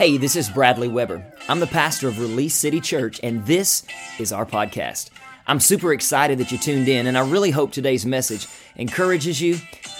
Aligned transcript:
Hey, 0.00 0.16
this 0.16 0.34
is 0.34 0.48
Bradley 0.48 0.88
Weber. 0.88 1.22
I'm 1.46 1.60
the 1.60 1.66
pastor 1.66 2.08
of 2.08 2.18
Release 2.18 2.54
City 2.54 2.80
Church, 2.80 3.20
and 3.22 3.44
this 3.44 3.82
is 4.18 4.32
our 4.32 4.46
podcast. 4.46 5.10
I'm 5.46 5.60
super 5.60 5.92
excited 5.92 6.38
that 6.38 6.50
you 6.50 6.56
tuned 6.56 6.88
in, 6.88 7.06
and 7.06 7.18
I 7.18 7.28
really 7.28 7.50
hope 7.50 7.70
today's 7.70 8.06
message 8.06 8.46
encourages 8.76 9.42
you, 9.42 9.58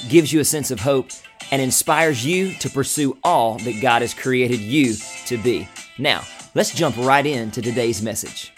gives 0.09 0.33
you 0.33 0.41
a 0.41 0.45
sense 0.47 0.71
of 0.71 0.81
hope, 0.81 1.11
and 1.51 1.61
inspires 1.61 2.25
you 2.25 2.55
to 2.61 2.71
pursue 2.71 3.19
all 3.23 3.59
that 3.59 3.83
God 3.83 4.01
has 4.01 4.15
created 4.15 4.61
you 4.61 4.95
to 5.27 5.37
be. 5.37 5.69
Now, 5.99 6.23
let's 6.55 6.75
jump 6.75 6.97
right 6.97 7.27
into 7.27 7.61
today's 7.61 8.01
message. 8.01 8.55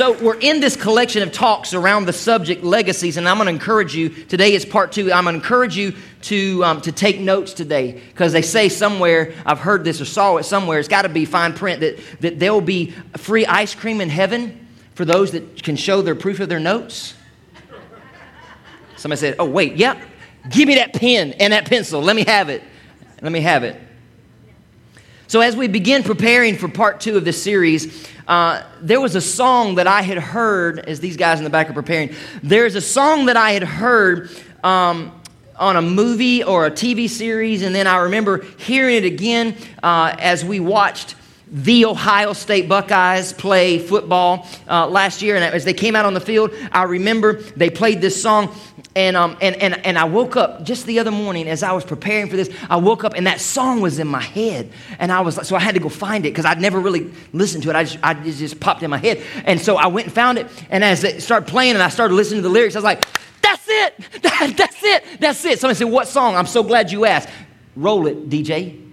So, 0.00 0.12
we're 0.12 0.38
in 0.38 0.60
this 0.60 0.76
collection 0.76 1.22
of 1.22 1.30
talks 1.30 1.74
around 1.74 2.06
the 2.06 2.14
subject 2.14 2.64
legacies, 2.64 3.18
and 3.18 3.28
I'm 3.28 3.36
going 3.36 3.48
to 3.48 3.52
encourage 3.52 3.94
you 3.94 4.08
today 4.08 4.54
is 4.54 4.64
part 4.64 4.92
two. 4.92 5.12
I'm 5.12 5.24
going 5.24 5.34
to 5.34 5.40
encourage 5.42 5.76
you 5.76 5.94
to, 6.22 6.64
um, 6.64 6.80
to 6.80 6.90
take 6.90 7.20
notes 7.20 7.52
today 7.52 7.92
because 8.08 8.32
they 8.32 8.40
say 8.40 8.70
somewhere, 8.70 9.34
I've 9.44 9.58
heard 9.58 9.84
this 9.84 10.00
or 10.00 10.06
saw 10.06 10.38
it 10.38 10.44
somewhere, 10.44 10.78
it's 10.78 10.88
got 10.88 11.02
to 11.02 11.10
be 11.10 11.26
fine 11.26 11.52
print 11.52 11.80
that, 11.80 11.98
that 12.20 12.38
there 12.38 12.50
will 12.50 12.62
be 12.62 12.92
free 13.18 13.44
ice 13.44 13.74
cream 13.74 14.00
in 14.00 14.08
heaven 14.08 14.66
for 14.94 15.04
those 15.04 15.32
that 15.32 15.62
can 15.62 15.76
show 15.76 16.00
their 16.00 16.14
proof 16.14 16.40
of 16.40 16.48
their 16.48 16.60
notes. 16.60 17.12
Somebody 18.96 19.20
said, 19.20 19.36
Oh, 19.38 19.44
wait, 19.44 19.74
yep, 19.74 20.00
give 20.48 20.66
me 20.66 20.76
that 20.76 20.94
pen 20.94 21.34
and 21.34 21.52
that 21.52 21.66
pencil. 21.66 22.00
Let 22.00 22.16
me 22.16 22.24
have 22.24 22.48
it. 22.48 22.62
Let 23.20 23.32
me 23.32 23.40
have 23.40 23.64
it. 23.64 23.78
So, 25.30 25.40
as 25.42 25.54
we 25.54 25.68
begin 25.68 26.02
preparing 26.02 26.56
for 26.56 26.66
part 26.66 27.00
two 27.00 27.16
of 27.16 27.24
this 27.24 27.40
series, 27.40 28.04
uh, 28.26 28.64
there 28.80 29.00
was 29.00 29.14
a 29.14 29.20
song 29.20 29.76
that 29.76 29.86
I 29.86 30.02
had 30.02 30.18
heard, 30.18 30.80
as 30.80 30.98
these 30.98 31.16
guys 31.16 31.38
in 31.38 31.44
the 31.44 31.50
back 31.50 31.70
are 31.70 31.72
preparing, 31.72 32.12
there's 32.42 32.74
a 32.74 32.80
song 32.80 33.26
that 33.26 33.36
I 33.36 33.52
had 33.52 33.62
heard 33.62 34.28
um, 34.64 35.12
on 35.54 35.76
a 35.76 35.82
movie 35.82 36.42
or 36.42 36.66
a 36.66 36.70
TV 36.72 37.08
series, 37.08 37.62
and 37.62 37.72
then 37.72 37.86
I 37.86 37.98
remember 37.98 38.44
hearing 38.58 38.96
it 38.96 39.04
again 39.04 39.54
uh, 39.84 40.16
as 40.18 40.44
we 40.44 40.58
watched 40.58 41.14
the 41.46 41.84
Ohio 41.84 42.32
State 42.32 42.68
Buckeyes 42.68 43.32
play 43.32 43.78
football 43.78 44.48
uh, 44.68 44.88
last 44.88 45.22
year. 45.22 45.36
And 45.36 45.44
as 45.44 45.64
they 45.64 45.74
came 45.74 45.94
out 45.94 46.06
on 46.06 46.14
the 46.14 46.20
field, 46.20 46.50
I 46.72 46.82
remember 46.82 47.34
they 47.34 47.70
played 47.70 48.00
this 48.00 48.20
song. 48.20 48.52
And, 48.96 49.16
um, 49.16 49.36
and, 49.40 49.54
and, 49.56 49.86
and 49.86 49.96
I 49.96 50.04
woke 50.04 50.36
up 50.36 50.64
just 50.64 50.84
the 50.86 50.98
other 50.98 51.12
morning 51.12 51.48
as 51.48 51.62
I 51.62 51.72
was 51.72 51.84
preparing 51.84 52.28
for 52.28 52.36
this. 52.36 52.50
I 52.68 52.76
woke 52.76 53.04
up 53.04 53.14
and 53.14 53.26
that 53.28 53.40
song 53.40 53.80
was 53.80 54.00
in 54.00 54.08
my 54.08 54.20
head. 54.20 54.72
And 54.98 55.12
I 55.12 55.20
was 55.20 55.36
like, 55.36 55.46
so 55.46 55.54
I 55.54 55.60
had 55.60 55.74
to 55.74 55.80
go 55.80 55.88
find 55.88 56.26
it 56.26 56.30
because 56.30 56.44
I'd 56.44 56.60
never 56.60 56.80
really 56.80 57.12
listened 57.32 57.62
to 57.64 57.70
it. 57.70 57.76
I 57.76 57.84
just, 57.84 57.98
I, 58.02 58.20
it 58.20 58.32
just 58.32 58.58
popped 58.58 58.82
in 58.82 58.90
my 58.90 58.98
head. 58.98 59.22
And 59.44 59.60
so 59.60 59.76
I 59.76 59.86
went 59.86 60.06
and 60.06 60.14
found 60.14 60.38
it. 60.38 60.48
And 60.70 60.82
as 60.82 61.04
it 61.04 61.22
started 61.22 61.48
playing 61.48 61.74
and 61.74 61.82
I 61.82 61.88
started 61.88 62.14
listening 62.14 62.42
to 62.42 62.48
the 62.48 62.52
lyrics, 62.52 62.74
I 62.74 62.78
was 62.78 62.84
like, 62.84 63.04
that's 63.42 63.66
it. 63.68 64.22
That, 64.22 64.54
that's 64.56 64.82
it. 64.82 65.20
That's 65.20 65.44
it. 65.44 65.60
Somebody 65.60 65.78
said, 65.78 65.88
What 65.88 66.08
song? 66.08 66.34
I'm 66.34 66.46
so 66.46 66.62
glad 66.62 66.90
you 66.90 67.04
asked. 67.04 67.28
Roll 67.76 68.06
it, 68.08 68.28
DJ. 68.28 68.89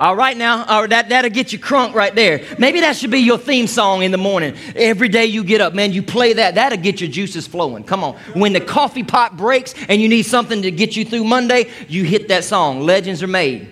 All 0.00 0.16
right 0.16 0.34
now, 0.34 0.64
all 0.64 0.80
right, 0.80 0.90
that, 0.90 1.10
that'll 1.10 1.30
get 1.30 1.52
you 1.52 1.58
crunk 1.58 1.92
right 1.92 2.14
there. 2.14 2.42
Maybe 2.58 2.80
that 2.80 2.96
should 2.96 3.10
be 3.10 3.18
your 3.18 3.36
theme 3.36 3.66
song 3.66 4.02
in 4.02 4.12
the 4.12 4.16
morning. 4.16 4.56
Every 4.74 5.10
day 5.10 5.26
you 5.26 5.44
get 5.44 5.60
up, 5.60 5.74
man, 5.74 5.92
you 5.92 6.02
play 6.02 6.32
that. 6.32 6.54
That'll 6.54 6.78
get 6.78 7.02
your 7.02 7.10
juices 7.10 7.46
flowing. 7.46 7.84
Come 7.84 8.02
on. 8.02 8.14
When 8.32 8.54
the 8.54 8.62
coffee 8.62 9.02
pot 9.02 9.36
breaks 9.36 9.74
and 9.90 10.00
you 10.00 10.08
need 10.08 10.22
something 10.22 10.62
to 10.62 10.70
get 10.70 10.96
you 10.96 11.04
through 11.04 11.24
Monday, 11.24 11.70
you 11.86 12.04
hit 12.04 12.28
that 12.28 12.44
song. 12.44 12.80
Legends 12.80 13.22
are 13.22 13.26
made. 13.26 13.68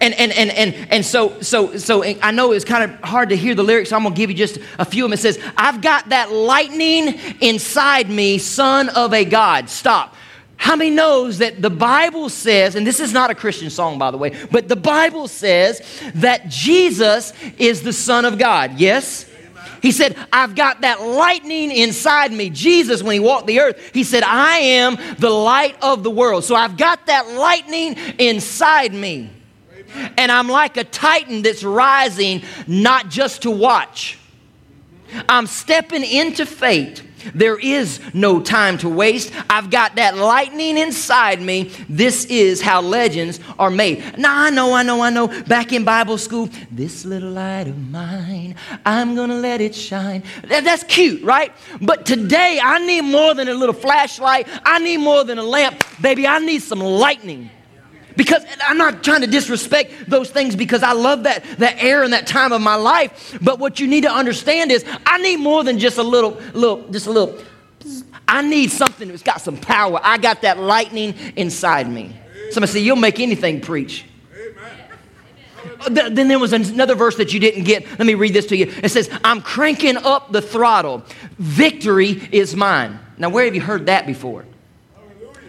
And, 0.00 0.12
and, 0.14 0.32
and, 0.32 0.50
and, 0.50 0.74
and 0.90 1.06
so, 1.06 1.40
so, 1.40 1.76
so 1.76 2.02
I 2.02 2.32
know 2.32 2.50
it's 2.50 2.64
kind 2.64 2.90
of 2.90 3.00
hard 3.00 3.28
to 3.28 3.36
hear 3.36 3.54
the 3.54 3.62
lyrics, 3.62 3.90
so 3.90 3.96
I'm 3.96 4.02
going 4.02 4.12
to 4.12 4.18
give 4.18 4.30
you 4.30 4.36
just 4.36 4.58
a 4.80 4.84
few 4.84 5.04
of 5.04 5.10
them. 5.10 5.14
It 5.14 5.20
says, 5.20 5.38
I've 5.56 5.80
got 5.80 6.08
that 6.08 6.32
lightning 6.32 7.16
inside 7.40 8.10
me, 8.10 8.38
son 8.38 8.88
of 8.88 9.14
a 9.14 9.24
God. 9.24 9.70
Stop. 9.70 10.16
How 10.56 10.76
many 10.76 10.90
knows 10.90 11.38
that 11.38 11.60
the 11.60 11.70
Bible 11.70 12.28
says, 12.28 12.74
and 12.74 12.86
this 12.86 13.00
is 13.00 13.12
not 13.12 13.30
a 13.30 13.34
Christian 13.34 13.70
song, 13.70 13.98
by 13.98 14.10
the 14.10 14.16
way, 14.16 14.30
but 14.50 14.68
the 14.68 14.76
Bible 14.76 15.28
says 15.28 15.82
that 16.14 16.48
Jesus 16.48 17.32
is 17.58 17.82
the 17.82 17.92
Son 17.92 18.24
of 18.24 18.38
God? 18.38 18.78
Yes? 18.78 19.30
He 19.82 19.92
said, 19.92 20.16
I've 20.32 20.54
got 20.54 20.80
that 20.80 21.02
lightning 21.02 21.70
inside 21.70 22.32
me. 22.32 22.48
Jesus, 22.48 23.02
when 23.02 23.12
he 23.12 23.20
walked 23.20 23.46
the 23.46 23.60
earth, 23.60 23.90
he 23.92 24.02
said, 24.02 24.22
I 24.22 24.56
am 24.56 24.96
the 25.18 25.28
light 25.28 25.76
of 25.82 26.02
the 26.02 26.10
world. 26.10 26.44
So 26.44 26.54
I've 26.54 26.78
got 26.78 27.04
that 27.06 27.28
lightning 27.28 27.96
inside 28.18 28.94
me. 28.94 29.30
And 30.16 30.32
I'm 30.32 30.48
like 30.48 30.78
a 30.78 30.84
titan 30.84 31.42
that's 31.42 31.62
rising, 31.62 32.42
not 32.66 33.10
just 33.10 33.42
to 33.42 33.50
watch. 33.50 34.18
I'm 35.28 35.46
stepping 35.46 36.02
into 36.02 36.46
fate 36.46 37.02
there 37.34 37.58
is 37.58 38.00
no 38.12 38.40
time 38.40 38.78
to 38.78 38.88
waste. 38.88 39.32
I've 39.48 39.70
got 39.70 39.96
that 39.96 40.16
lightning 40.16 40.78
inside 40.78 41.40
me. 41.40 41.70
This 41.88 42.24
is 42.26 42.60
how 42.60 42.80
legends 42.80 43.40
are 43.58 43.70
made. 43.70 44.18
Now, 44.18 44.44
I 44.44 44.50
know, 44.50 44.74
I 44.74 44.82
know, 44.82 45.00
I 45.00 45.10
know. 45.10 45.28
Back 45.44 45.72
in 45.72 45.84
Bible 45.84 46.18
school, 46.18 46.48
this 46.70 47.04
little 47.04 47.30
light 47.30 47.68
of 47.68 47.78
mine, 47.90 48.56
I'm 48.84 49.14
going 49.14 49.30
to 49.30 49.36
let 49.36 49.60
it 49.60 49.74
shine. 49.74 50.22
That's 50.48 50.84
cute, 50.84 51.22
right? 51.22 51.52
But 51.80 52.06
today, 52.06 52.60
I 52.62 52.84
need 52.84 53.02
more 53.02 53.34
than 53.34 53.48
a 53.48 53.54
little 53.54 53.74
flashlight. 53.74 54.48
I 54.64 54.78
need 54.78 54.98
more 54.98 55.24
than 55.24 55.38
a 55.38 55.42
lamp. 55.42 55.84
Baby, 56.00 56.26
I 56.26 56.38
need 56.38 56.62
some 56.62 56.80
lightning. 56.80 57.50
Because 58.16 58.44
I'm 58.62 58.78
not 58.78 59.02
trying 59.02 59.22
to 59.22 59.26
disrespect 59.26 60.08
those 60.08 60.30
things 60.30 60.54
because 60.54 60.82
I 60.82 60.92
love 60.92 61.24
that, 61.24 61.44
that 61.58 61.82
era 61.82 62.04
and 62.04 62.12
that 62.12 62.26
time 62.26 62.52
of 62.52 62.60
my 62.60 62.76
life. 62.76 63.36
But 63.42 63.58
what 63.58 63.80
you 63.80 63.86
need 63.86 64.02
to 64.02 64.12
understand 64.12 64.70
is 64.70 64.84
I 65.04 65.18
need 65.18 65.38
more 65.38 65.64
than 65.64 65.78
just 65.78 65.98
a 65.98 66.02
little, 66.02 66.40
little, 66.52 66.88
just 66.88 67.06
a 67.06 67.10
little. 67.10 67.38
I 68.26 68.42
need 68.42 68.70
something 68.70 69.08
that's 69.08 69.22
got 69.22 69.40
some 69.40 69.56
power. 69.56 70.00
I 70.02 70.18
got 70.18 70.42
that 70.42 70.58
lightning 70.58 71.14
inside 71.36 71.90
me. 71.90 72.14
Somebody 72.50 72.72
say, 72.72 72.80
You'll 72.80 72.96
make 72.96 73.20
anything 73.20 73.60
preach. 73.60 74.04
Uh, 75.80 75.88
then 75.90 76.28
there 76.28 76.38
was 76.38 76.52
another 76.52 76.94
verse 76.94 77.16
that 77.16 77.32
you 77.32 77.40
didn't 77.40 77.64
get. 77.64 77.86
Let 77.98 78.06
me 78.06 78.14
read 78.14 78.32
this 78.32 78.46
to 78.46 78.56
you. 78.56 78.72
It 78.82 78.90
says, 78.90 79.10
I'm 79.24 79.42
cranking 79.42 79.96
up 79.96 80.32
the 80.32 80.40
throttle. 80.40 81.04
Victory 81.38 82.28
is 82.32 82.54
mine. 82.54 82.98
Now, 83.18 83.28
where 83.28 83.44
have 83.44 83.54
you 83.54 83.60
heard 83.60 83.86
that 83.86 84.06
before? 84.06 84.44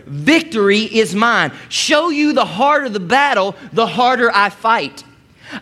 Victory 0.05 0.81
is 0.81 1.16
mine. 1.16 1.51
Show 1.69 2.09
you 2.09 2.33
the 2.33 2.45
harder 2.45 2.89
the 2.89 2.99
battle, 2.99 3.55
the 3.73 3.88
harder 3.88 4.31
I 4.33 4.49
fight. 4.49 5.03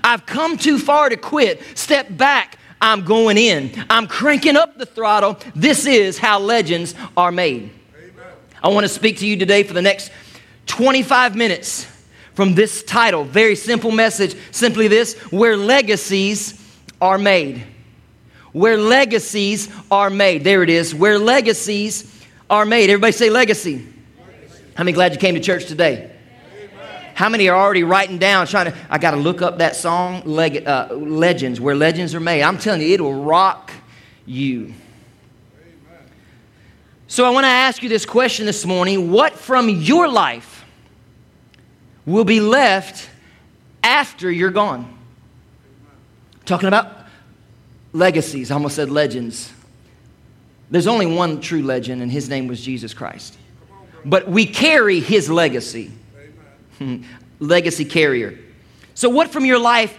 I've 0.04 0.26
come 0.26 0.58
too 0.58 0.78
far 0.78 1.10
to 1.10 1.18
quit. 1.18 1.62
Step 1.78 2.16
back. 2.16 2.58
I'm 2.82 3.06
going 3.06 3.38
in. 3.38 3.72
I'm 3.90 4.08
cranking 4.08 4.58
up 4.58 4.78
the 4.78 4.86
throttle. 4.86 5.40
This 5.56 5.86
is 5.86 6.18
how 6.18 6.40
legends 6.40 6.96
are 7.16 7.32
made. 7.32 7.72
Amen. 7.96 8.26
I 8.62 8.68
want 8.68 8.84
to 8.84 8.90
speak 8.90 9.20
to 9.20 9.28
you 9.28 9.38
today 9.38 9.64
for 9.64 9.74
the 9.74 9.82
next 9.82 10.12
25 10.66 11.36
minutes 11.36 11.88
from 12.34 12.56
this 12.56 12.84
title. 12.84 13.24
Very 13.24 13.56
simple 13.56 13.92
message. 13.92 14.36
Simply 14.52 14.90
this 14.90 15.18
where 15.32 15.56
legacies 15.56 16.60
are 17.02 17.18
made. 17.18 17.64
Where 18.52 18.78
legacies 18.78 19.70
are 19.90 20.10
made. 20.10 20.44
There 20.44 20.62
it 20.62 20.70
is. 20.70 20.94
Where 20.94 21.18
legacies 21.18 22.22
are 22.50 22.66
made. 22.66 22.90
Everybody 22.90 23.14
say 23.14 23.30
legacy. 23.30 23.93
How 24.76 24.84
many 24.84 24.94
glad 24.94 25.14
you 25.14 25.20
came 25.20 25.36
to 25.36 25.42
church 25.42 25.66
today? 25.66 26.12
How 27.16 27.30
many 27.30 27.48
are 27.48 27.56
already 27.56 27.84
writing 27.84 28.18
down, 28.18 28.48
trying 28.48 28.72
to? 28.72 28.78
I 28.90 28.98
got 28.98 29.12
to 29.12 29.18
look 29.18 29.42
up 29.44 29.60
that 29.60 29.76
song, 29.76 30.24
leg, 30.26 30.68
uh, 30.68 30.88
Legends, 30.94 31.62
where 31.62 31.76
legends 31.76 32.16
are 32.16 32.20
made. 32.20 32.42
I'm 32.42 32.58
telling 32.58 32.82
you, 32.82 32.88
it 32.88 33.00
will 33.02 33.24
rock 33.24 33.72
you. 34.26 34.74
So 37.08 37.26
I 37.26 37.30
want 37.30 37.44
to 37.44 37.50
ask 37.50 37.84
you 37.84 37.90
this 37.90 38.06
question 38.06 38.48
this 38.48 38.66
morning 38.66 39.12
What 39.12 39.34
from 39.34 39.70
your 39.70 40.08
life 40.08 40.66
will 42.06 42.26
be 42.26 42.40
left 42.40 43.08
after 43.84 44.32
you're 44.32 44.50
gone. 44.50 44.98
Talking 46.46 46.68
about 46.68 46.92
legacies, 47.94 48.50
I 48.50 48.56
almost 48.56 48.76
said 48.76 48.90
legends. 48.90 49.54
There's 50.72 50.88
only 50.88 51.06
one 51.06 51.40
true 51.40 51.62
legend, 51.62 52.02
and 52.02 52.12
his 52.12 52.28
name 52.28 52.48
was 52.48 52.60
Jesus 52.60 52.96
Christ. 52.96 53.38
But 54.06 54.28
we 54.28 54.46
carry 54.46 55.00
his 55.00 55.30
legacy. 55.30 55.92
legacy 57.40 57.86
carrier. 57.86 58.38
So, 58.96 59.10
what 59.10 59.32
from 59.32 59.46
your 59.46 59.60
life 59.60 59.98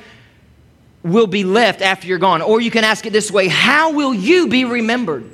will 1.02 1.26
be 1.26 1.44
left 1.44 1.82
after 1.82 2.06
you're 2.06 2.18
gone? 2.18 2.42
Or 2.42 2.60
you 2.60 2.70
can 2.70 2.84
ask 2.84 3.06
it 3.06 3.12
this 3.12 3.30
way 3.30 3.48
How 3.48 3.92
will 3.92 4.14
you 4.14 4.48
be 4.48 4.64
remembered? 4.64 5.30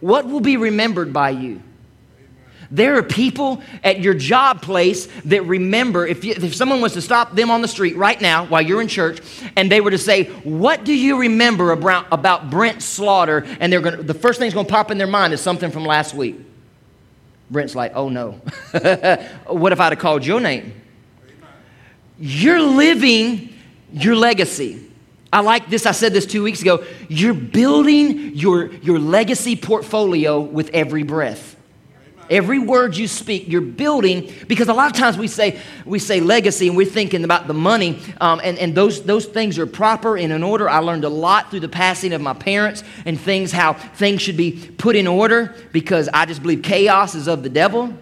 What 0.00 0.26
will 0.26 0.40
be 0.40 0.56
remembered 0.56 1.12
by 1.12 1.30
you? 1.30 1.62
There 2.70 2.98
are 2.98 3.02
people 3.02 3.62
at 3.82 4.00
your 4.00 4.12
job 4.12 4.60
place 4.60 5.08
that 5.24 5.46
remember, 5.46 6.06
if, 6.06 6.22
you, 6.22 6.34
if 6.36 6.54
someone 6.54 6.82
was 6.82 6.92
to 6.92 7.00
stop 7.00 7.34
them 7.34 7.50
on 7.50 7.62
the 7.62 7.68
street 7.68 7.96
right 7.96 8.20
now 8.20 8.44
while 8.44 8.60
you're 8.60 8.82
in 8.82 8.88
church 8.88 9.20
and 9.56 9.72
they 9.72 9.80
were 9.80 9.90
to 9.90 9.98
say, 9.98 10.24
What 10.24 10.84
do 10.84 10.94
you 10.94 11.20
remember 11.20 11.72
about, 11.72 12.06
about 12.12 12.50
Brent 12.50 12.82
Slaughter? 12.82 13.46
And 13.60 13.72
they're 13.72 13.80
gonna, 13.80 14.02
the 14.02 14.14
first 14.14 14.38
thing 14.38 14.46
that's 14.46 14.54
going 14.54 14.66
to 14.66 14.72
pop 14.72 14.90
in 14.90 14.98
their 14.98 15.06
mind 15.06 15.32
is 15.32 15.40
something 15.40 15.70
from 15.70 15.84
last 15.84 16.14
week. 16.14 16.36
Brent's 17.50 17.74
like, 17.74 17.92
Oh 17.94 18.08
no. 18.08 18.32
what 19.46 19.72
if 19.72 19.80
I'd 19.80 19.92
have 19.92 19.98
called 19.98 20.24
your 20.24 20.40
name? 20.40 20.74
You're 22.18 22.60
living 22.60 23.54
your 23.92 24.16
legacy. 24.16 24.84
I 25.32 25.40
like 25.40 25.68
this. 25.68 25.86
I 25.86 25.92
said 25.92 26.12
this 26.12 26.26
two 26.26 26.42
weeks 26.42 26.62
ago. 26.62 26.84
You're 27.08 27.34
building 27.34 28.34
your, 28.34 28.72
your 28.76 28.98
legacy 28.98 29.56
portfolio 29.56 30.40
with 30.40 30.70
every 30.72 31.02
breath. 31.02 31.56
Every 32.30 32.58
word 32.58 32.96
you 32.96 33.08
speak, 33.08 33.48
you're 33.48 33.60
building 33.60 34.32
because 34.46 34.68
a 34.68 34.74
lot 34.74 34.90
of 34.90 34.96
times 34.96 35.16
we 35.16 35.28
say 35.28 35.60
we 35.84 35.98
say 35.98 36.20
legacy 36.20 36.68
and 36.68 36.76
we're 36.76 36.86
thinking 36.86 37.24
about 37.24 37.46
the 37.46 37.54
money, 37.54 37.98
um, 38.20 38.40
and 38.44 38.58
and 38.58 38.74
those 38.74 39.02
those 39.02 39.24
things 39.24 39.58
are 39.58 39.66
proper 39.66 40.16
and 40.16 40.32
in 40.32 40.42
order. 40.42 40.68
I 40.68 40.78
learned 40.78 41.04
a 41.04 41.08
lot 41.08 41.50
through 41.50 41.60
the 41.60 41.68
passing 41.68 42.12
of 42.12 42.20
my 42.20 42.34
parents 42.34 42.84
and 43.04 43.18
things 43.18 43.52
how 43.52 43.72
things 43.72 44.22
should 44.22 44.36
be 44.36 44.52
put 44.52 44.96
in 44.96 45.06
order 45.06 45.54
because 45.72 46.08
I 46.12 46.26
just 46.26 46.42
believe 46.42 46.62
chaos 46.62 47.14
is 47.14 47.28
of 47.28 47.42
the 47.42 47.48
devil. 47.48 47.94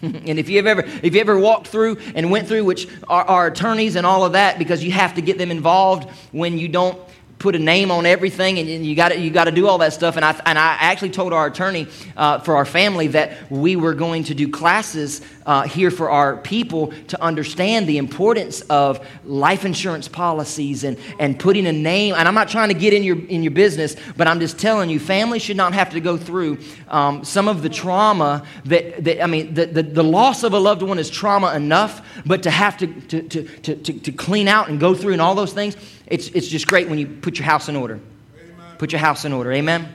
and 0.02 0.38
if 0.38 0.48
you've 0.48 0.66
ever 0.66 0.82
if 1.02 1.14
you 1.14 1.20
ever 1.20 1.38
walked 1.38 1.68
through 1.68 1.98
and 2.14 2.30
went 2.30 2.48
through 2.48 2.64
which 2.64 2.88
are, 3.08 3.24
are 3.24 3.46
attorneys 3.48 3.96
and 3.96 4.06
all 4.06 4.24
of 4.24 4.32
that 4.32 4.58
because 4.58 4.82
you 4.82 4.92
have 4.92 5.14
to 5.14 5.20
get 5.20 5.36
them 5.36 5.50
involved 5.50 6.08
when 6.32 6.58
you 6.58 6.68
don't 6.68 6.98
put 7.40 7.56
a 7.56 7.58
name 7.58 7.90
on 7.90 8.04
everything 8.04 8.58
and, 8.58 8.86
you 8.86 8.94
got 8.94 9.18
you 9.18 9.30
to 9.30 9.50
do 9.50 9.66
all 9.66 9.78
that 9.78 9.94
stuff. 9.94 10.16
And 10.16 10.24
I, 10.24 10.38
and 10.44 10.58
I 10.58 10.76
actually 10.78 11.10
told 11.10 11.32
our 11.32 11.46
attorney 11.46 11.88
uh, 12.16 12.38
for 12.40 12.54
our 12.54 12.66
family 12.66 13.08
that 13.08 13.50
we 13.50 13.76
were 13.76 13.94
going 13.94 14.24
to 14.24 14.34
do 14.34 14.48
classes 14.48 15.22
uh, 15.46 15.62
here 15.62 15.90
for 15.90 16.10
our 16.10 16.36
people 16.36 16.92
to 17.08 17.20
understand 17.22 17.86
the 17.86 17.96
importance 17.96 18.60
of 18.62 19.04
life 19.24 19.64
insurance 19.64 20.06
policies 20.06 20.84
and, 20.84 20.98
and 21.18 21.40
putting 21.40 21.66
a 21.66 21.72
name. 21.72 22.14
And 22.14 22.28
I'm 22.28 22.34
not 22.34 22.50
trying 22.50 22.68
to 22.68 22.74
get 22.74 22.92
in 22.92 23.02
your, 23.02 23.18
in 23.26 23.42
your 23.42 23.52
business, 23.52 23.96
but 24.18 24.28
I'm 24.28 24.38
just 24.38 24.58
telling 24.58 24.90
you, 24.90 25.00
families 25.00 25.40
should 25.40 25.56
not 25.56 25.72
have 25.72 25.90
to 25.90 26.00
go 26.00 26.18
through 26.18 26.58
um, 26.88 27.24
some 27.24 27.48
of 27.48 27.62
the 27.62 27.70
trauma 27.70 28.46
that, 28.66 29.02
that 29.02 29.24
I 29.24 29.26
mean, 29.26 29.54
the, 29.54 29.64
the, 29.66 29.82
the, 29.82 30.04
loss 30.04 30.42
of 30.42 30.52
a 30.52 30.58
loved 30.58 30.82
one 30.82 30.98
is 30.98 31.08
trauma 31.08 31.54
enough, 31.54 32.06
but 32.26 32.42
to 32.42 32.50
have 32.50 32.76
to, 32.78 32.86
to, 32.86 33.22
to, 33.22 33.74
to, 33.76 33.92
to 34.00 34.12
clean 34.12 34.46
out 34.46 34.68
and 34.68 34.78
go 34.78 34.94
through 34.94 35.14
and 35.14 35.22
all 35.22 35.34
those 35.34 35.52
things, 35.52 35.76
it's, 36.10 36.28
it's 36.28 36.48
just 36.48 36.66
great 36.66 36.88
when 36.88 36.98
you 36.98 37.06
put 37.06 37.38
your 37.38 37.46
house 37.46 37.68
in 37.68 37.76
order. 37.76 38.00
Amen. 38.36 38.76
Put 38.78 38.92
your 38.92 38.98
house 38.98 39.24
in 39.24 39.32
order. 39.32 39.52
Amen? 39.52 39.88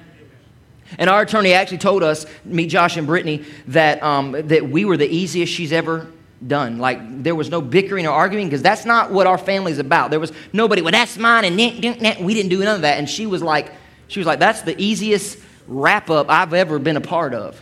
And 0.98 1.10
our 1.10 1.22
attorney 1.22 1.54
actually 1.54 1.80
told 1.80 2.04
us, 2.04 2.26
me, 2.46 2.68
Josh, 2.68 2.96
and 2.96 3.06
Brittany, 3.06 3.44
that, 3.68 4.02
um, 4.02 4.32
that 4.32 4.70
we 4.70 4.86
were 4.86 4.98
the 4.98 5.08
easiest 5.08 5.52
she's 5.52 5.74
ever 5.74 6.08
done. 6.46 6.78
Like 6.78 7.24
there 7.24 7.36
was 7.36 7.50
no 7.50 7.62
bickering 7.62 8.08
or 8.08 8.12
arguing 8.12 8.48
because 8.48 8.62
that's 8.62 8.86
not 8.86 9.12
what 9.12 9.28
our 9.28 9.38
family's 9.38 9.80
about. 9.80 10.12
There 10.12 10.20
was 10.20 10.32
nobody, 10.54 10.82
well, 10.82 10.92
that's 10.92 11.18
mine, 11.18 11.46
and 11.46 11.56
we 11.58 12.34
didn't 12.34 12.50
do 12.50 12.64
none 12.64 12.76
of 12.76 12.82
that. 12.82 12.98
And 12.98 13.10
she 13.10 13.26
was 13.26 13.42
like, 13.42 13.72
she 14.08 14.20
was 14.20 14.28
like, 14.28 14.40
that's 14.40 14.62
the 14.62 14.80
easiest 14.82 15.40
wrap 15.68 16.10
up 16.10 16.30
I've 16.30 16.54
ever 16.54 16.78
been 16.78 16.98
a 16.98 17.02
part 17.02 17.34
of. 17.34 17.62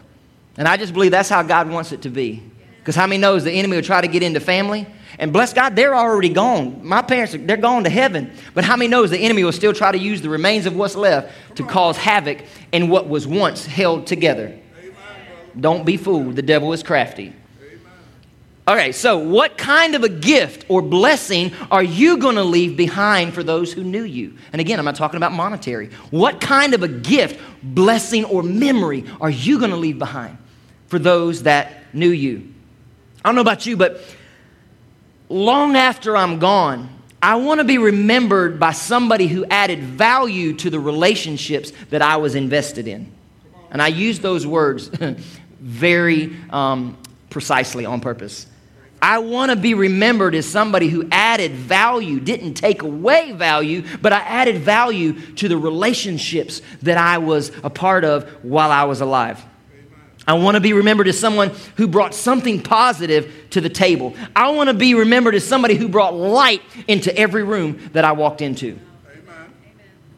And 0.57 0.67
I 0.67 0.77
just 0.77 0.94
believe 0.94 1.11
that's 1.11 1.29
how 1.29 1.41
God 1.41 1.69
wants 1.69 1.91
it 1.91 2.01
to 2.03 2.09
be. 2.09 2.44
Because 2.79 2.95
how 2.95 3.07
many 3.07 3.19
knows 3.19 3.45
the 3.45 3.51
enemy 3.51 3.77
will 3.77 3.83
try 3.83 4.01
to 4.01 4.07
get 4.07 4.21
into 4.21 4.41
family 4.41 4.85
and 5.19 5.31
bless 5.31 5.54
God, 5.54 5.75
they're 5.75 5.95
already 5.95 6.30
gone. 6.30 6.86
My 6.86 7.01
parents, 7.01 7.36
they're 7.38 7.57
gone 7.57 7.83
to 7.83 7.89
heaven. 7.89 8.31
But 8.54 8.63
how 8.63 8.75
many 8.75 8.89
knows 8.89 9.12
the 9.12 9.19
enemy 9.19 9.44
will 9.44 9.51
still 9.51 9.74
try 9.74 9.92
to 9.92 9.98
use 9.98 10.21
the 10.21 10.30
remains 10.30 10.65
of 10.65 10.75
what's 10.75 10.95
left 10.95 11.31
to 11.57 11.63
cause 11.63 11.98
havoc 11.98 12.44
in 12.71 12.89
what 12.89 13.07
was 13.07 13.27
once 13.27 13.65
held 13.65 14.07
together? 14.07 14.57
Don't 15.60 15.86
be 15.86 15.98
fooled. 15.98 16.36
The 16.36 16.42
devil 16.42 16.74
is 16.74 16.81
crafty. 16.81 17.33
Okay, 18.65 18.94
so 18.94 19.18
what 19.18 19.57
kind 19.57 19.94
of 19.94 20.04
a 20.04 20.10
gift 20.10 20.65
or 20.69 20.81
blessing 20.81 21.51
are 21.69 21.83
you 21.83 22.18
going 22.18 22.36
to 22.36 22.44
leave 22.44 22.77
behind 22.77 23.33
for 23.33 23.44
those 23.44 23.74
who 23.74 23.83
knew 23.83 24.04
you? 24.04 24.38
And 24.54 24.62
again, 24.62 24.80
I'm 24.80 24.86
not 24.86 24.95
talking 24.95 25.18
about 25.18 25.33
monetary. 25.33 25.89
What 26.12 26.39
kind 26.39 26.74
of 26.74 26.81
a 26.81 26.88
gift, 26.88 27.42
blessing, 27.62 28.24
or 28.24 28.42
memory 28.42 29.04
are 29.19 29.30
you 29.30 29.60
going 29.60 29.71
to 29.71 29.77
leave 29.77 30.00
behind 30.00 30.38
for 30.88 30.98
those 30.98 31.44
that 31.44 31.94
knew 31.94 32.10
you? 32.10 32.54
I 33.24 33.27
don't 33.27 33.36
know 33.36 33.42
about 33.42 33.65
you, 33.65 33.75
but 33.75 34.01
long 35.30 35.75
after 35.75 36.16
I'm 36.16 36.40
gone, 36.40 36.90
I 37.22 37.36
want 37.36 37.60
to 37.60 37.64
be 37.64 37.78
remembered 37.78 38.60
by 38.60 38.74
somebody 38.74 39.28
who 39.28 39.46
added 39.46 39.80
value 39.80 40.54
to 40.58 40.70
the 40.70 40.80
relationships 40.80 41.72
that 41.90 42.02
I 42.02 42.18
was 42.18 42.36
invested 42.36 42.88
in. 42.88 43.12
And 43.72 43.81
I 43.81 43.88
use 43.88 44.20
those 44.20 44.46
words 44.46 44.88
very 45.60 46.36
um, 46.50 46.98
precisely 47.30 47.86
on 47.86 48.02
purpose. 48.02 48.48
I 49.02 49.18
want 49.18 49.52
to 49.52 49.58
be 49.58 49.74
remembered 49.74 50.34
as 50.34 50.46
somebody 50.46 50.88
who 50.88 51.08
added 51.12 51.52
value, 51.52 52.22
didn't 52.22 52.54
take 52.54 52.84
away 52.84 53.34
value, 53.34 53.84
but 54.02 54.14
I 54.14 54.20
added 54.20 54.60
value 54.60 55.14
to 55.36 55.50
the 55.50 55.58
relationships 55.58 56.62
that 56.84 56.98
I 56.98 57.18
was 57.18 57.52
a 57.64 57.70
part 57.70 58.06
of 58.06 58.30
while 58.44 58.72
I 58.72 58.84
was 58.84 59.02
alive. 59.02 59.44
I 60.28 60.34
want 60.34 60.56
to 60.56 60.62
be 60.62 60.74
remembered 60.74 61.08
as 61.08 61.20
someone 61.20 61.52
who 61.75 61.88
brought 61.88 62.14
something 62.14 62.62
positive 62.62 63.48
to 63.52 63.60
the 63.60 63.70
table. 63.70 64.16
I 64.36 64.52
want 64.52 64.70
to 64.70 64.74
be 64.74 64.94
remembered 64.94 65.36
as 65.36 65.46
somebody 65.46 65.75
who 65.75 65.90
brought 65.90 66.14
light 66.14 66.62
into 66.88 67.16
every 67.18 67.44
room 67.44 67.90
that 67.92 68.06
I 68.06 68.14
walked 68.14 68.42
into. 68.42 68.80
Amen. 69.06 69.54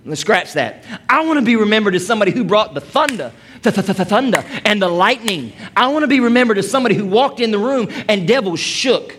Let's 0.06 0.22
scratch 0.22 0.54
that. 0.54 0.84
I 1.10 1.25
want 1.25 1.40
to 1.40 1.46
be 1.46 1.56
remembered 1.56 1.96
as 1.96 2.06
somebody 2.06 2.31
who 2.31 2.44
brought 2.44 2.75
the 2.75 2.81
thunder, 2.81 3.31
the 3.63 3.72
thunder, 3.72 4.44
and 4.63 4.80
the 4.80 4.90
lightning. 4.90 5.54
I 5.75 5.88
want 5.88 6.04
to 6.04 6.07
be 6.07 6.19
remembered 6.19 6.60
as 6.60 6.69
somebody 6.69 6.94
who 6.94 7.07
walked 7.07 7.40
in 7.40 7.50
the 7.50 7.60
room 7.60 7.88
and 8.07 8.28
devils 8.28 8.60
shook. 8.60 9.18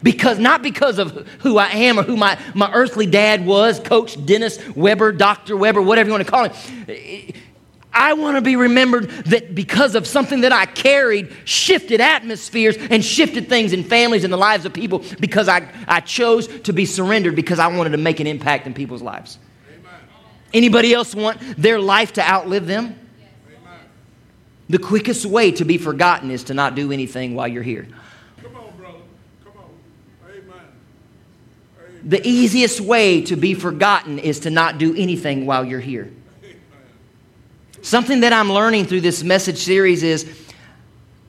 Because 0.00 0.40
not 0.40 0.62
because 0.62 0.98
of 0.98 1.12
who 1.40 1.58
I 1.58 1.68
am 1.68 1.96
or 1.96 2.02
who 2.02 2.16
my, 2.16 2.36
my 2.54 2.72
earthly 2.72 3.06
dad 3.06 3.46
was, 3.46 3.78
Coach 3.78 4.24
Dennis 4.26 4.58
Weber, 4.74 5.12
Dr. 5.12 5.56
Weber, 5.56 5.80
whatever 5.80 6.08
you 6.08 6.12
want 6.12 6.24
to 6.24 6.30
call 6.30 6.48
him 6.48 7.32
I 7.94 8.14
want 8.14 8.36
to 8.36 8.40
be 8.40 8.56
remembered 8.56 9.10
that 9.26 9.54
because 9.54 9.94
of 9.94 10.06
something 10.06 10.42
that 10.42 10.52
I 10.52 10.64
carried, 10.64 11.32
shifted 11.44 12.00
atmospheres 12.00 12.76
and 12.78 13.04
shifted 13.04 13.48
things 13.48 13.72
in 13.72 13.84
families 13.84 14.24
and 14.24 14.32
the 14.32 14.38
lives 14.38 14.64
of 14.64 14.72
people 14.72 15.04
because 15.20 15.48
I, 15.48 15.68
I 15.86 16.00
chose 16.00 16.48
to 16.62 16.72
be 16.72 16.86
surrendered 16.86 17.36
because 17.36 17.58
I 17.58 17.66
wanted 17.66 17.90
to 17.90 17.98
make 17.98 18.20
an 18.20 18.26
impact 18.26 18.66
in 18.66 18.72
people's 18.72 19.02
lives. 19.02 19.38
Amen. 19.68 19.92
Anybody 20.54 20.94
else 20.94 21.14
want 21.14 21.38
their 21.58 21.78
life 21.78 22.14
to 22.14 22.22
outlive 22.22 22.66
them? 22.66 22.98
The 24.70 24.78
quickest 24.78 25.26
way 25.26 25.52
to 25.52 25.66
be 25.66 25.76
forgotten 25.76 26.30
is 26.30 26.44
to 26.44 26.54
not 26.54 26.74
do 26.74 26.92
anything 26.92 27.34
while 27.34 27.48
you're 27.48 27.62
here. 27.62 27.86
Come 28.42 28.56
on, 28.56 28.74
brother. 28.78 28.98
Come 29.44 29.52
on. 29.58 30.30
Amen. 30.30 30.60
Amen. 31.78 32.00
The 32.04 32.26
easiest 32.26 32.80
way 32.80 33.20
to 33.22 33.36
be 33.36 33.52
forgotten 33.52 34.18
is 34.18 34.40
to 34.40 34.50
not 34.50 34.78
do 34.78 34.94
anything 34.96 35.44
while 35.44 35.62
you're 35.62 35.78
here. 35.78 36.10
Something 37.82 38.20
that 38.20 38.32
I'm 38.32 38.50
learning 38.50 38.86
through 38.86 39.00
this 39.00 39.22
message 39.24 39.58
series 39.58 40.02
is, 40.04 40.24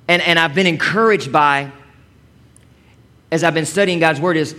and, 0.08 0.22
and 0.22 0.38
I've 0.38 0.54
been 0.54 0.68
encouraged 0.68 1.32
by 1.32 1.72
as 3.32 3.44
I've 3.44 3.56
been 3.56 3.66
studying 3.66 3.98
God's 3.98 4.20
Word, 4.22 4.38
is 4.38 4.56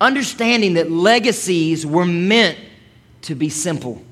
understanding 0.00 0.74
that 0.74 0.90
legacies 0.90 1.86
were 1.86 2.04
meant 2.04 2.58
to 3.22 3.36
be 3.36 3.48
simple. 3.48 4.02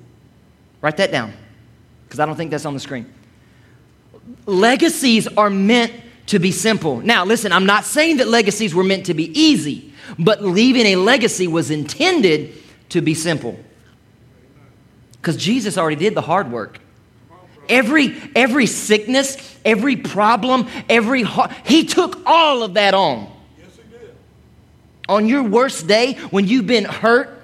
Write 0.81 0.97
that 0.99 1.11
down, 1.11 1.33
because 2.07 2.21
I 2.21 2.27
don't 2.27 2.37
think 2.37 2.53
that's 2.53 2.65
on 2.65 2.75
the 2.75 2.81
screen. 2.81 3.13
Legacies 4.47 5.27
are 5.27 5.51
meant 5.51 5.93
to 6.27 6.39
be 6.39 6.53
simple. 6.53 6.99
Now, 7.01 7.25
listen, 7.25 7.51
I'm 7.51 7.67
not 7.67 7.85
saying 7.85 8.19
that 8.19 8.29
legacies 8.29 8.73
were 8.73 8.85
meant 8.85 9.07
to 9.07 9.15
be 9.15 9.37
easy, 9.39 9.93
but 10.19 10.45
leaving 10.45 10.87
a 10.87 10.97
legacy 10.97 11.49
was 11.49 11.73
intended 11.73 12.55
to 12.91 13.01
be 13.01 13.15
simple. 13.15 13.59
Because 15.21 15.37
Jesus 15.37 15.77
already 15.77 15.97
did 15.97 16.15
the 16.15 16.23
hard 16.23 16.53
work. 16.53 16.79
Every, 17.69 18.17
every 18.35 18.67
sickness, 18.67 19.59
every 19.65 19.97
problem, 19.97 20.69
every 20.89 21.25
he 21.65 21.85
took 21.85 22.21
all 22.27 22.63
of 22.63 22.75
that 22.75 22.95
on. 22.95 23.31
Yes, 23.59 23.77
he 23.77 23.97
did. 23.97 24.15
On 25.09 25.29
your 25.29 25.43
worst 25.43 25.87
day, 25.87 26.15
when 26.31 26.47
you've 26.47 26.67
been 26.67 26.85
hurt, 26.85 27.41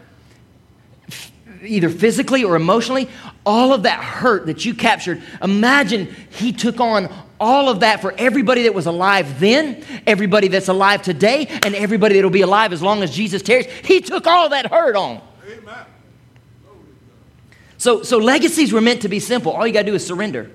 either 1.63 1.91
physically 1.91 2.45
or 2.45 2.57
emotionally, 2.57 3.09
all 3.45 3.73
of 3.73 3.83
that 3.85 4.03
hurt 4.03 4.47
that 4.47 4.65
you 4.65 4.75
captured, 4.75 5.23
imagine 5.43 6.15
he 6.31 6.53
took 6.53 6.81
on 6.81 7.13
all 7.39 7.71
of 7.71 7.81
that 7.81 8.01
for 8.01 8.13
everybody 8.19 8.65
that 8.65 8.75
was 8.75 8.87
alive 8.87 9.41
then, 9.41 9.83
everybody 10.07 10.49
that's 10.49 10.69
alive 10.69 11.03
today, 11.03 11.47
and 11.65 11.75
everybody 11.75 12.17
that'll 12.17 12.31
be 12.31 12.43
alive 12.43 12.73
as 12.73 12.83
long 12.83 13.03
as 13.03 13.11
Jesus 13.11 13.43
tarries. 13.43 13.67
He 13.85 14.01
took 14.01 14.27
all 14.27 14.51
that 14.51 14.67
hurt 14.67 14.95
on. 14.95 15.23
Amen. 15.47 15.87
So, 17.81 18.03
so 18.03 18.19
legacies 18.19 18.75
were 18.75 18.83
meant 18.83 19.01
to 19.03 19.09
be 19.09 19.19
simple. 19.21 19.53
All 19.53 19.67
you 19.67 19.73
got 19.73 19.81
to 19.81 19.87
do 19.87 19.95
is 19.95 20.07
surrender. 20.07 20.51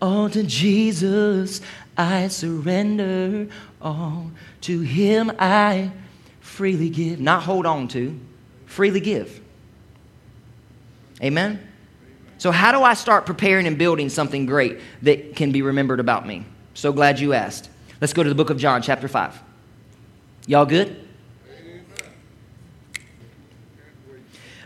All 0.00 0.30
to 0.30 0.42
Jesus 0.42 1.60
I 1.98 2.28
surrender. 2.28 3.48
All 3.82 4.30
to 4.62 4.80
Him 4.80 5.30
I 5.38 5.90
freely 6.40 6.88
give. 6.88 7.20
Not 7.20 7.42
hold 7.42 7.66
on 7.66 7.88
to, 7.88 8.18
freely 8.64 9.00
give. 9.00 9.38
Amen? 11.22 11.60
So, 12.38 12.52
how 12.52 12.72
do 12.72 12.82
I 12.82 12.94
start 12.94 13.26
preparing 13.26 13.66
and 13.66 13.76
building 13.76 14.08
something 14.08 14.46
great 14.46 14.80
that 15.02 15.36
can 15.36 15.52
be 15.52 15.60
remembered 15.60 16.00
about 16.00 16.26
me? 16.26 16.46
So 16.72 16.90
glad 16.90 17.20
you 17.20 17.34
asked. 17.34 17.68
Let's 18.00 18.14
go 18.14 18.22
to 18.22 18.28
the 18.30 18.34
book 18.34 18.48
of 18.48 18.56
John, 18.56 18.80
chapter 18.80 19.08
5. 19.08 19.42
Y'all 20.46 20.64
good? 20.64 21.05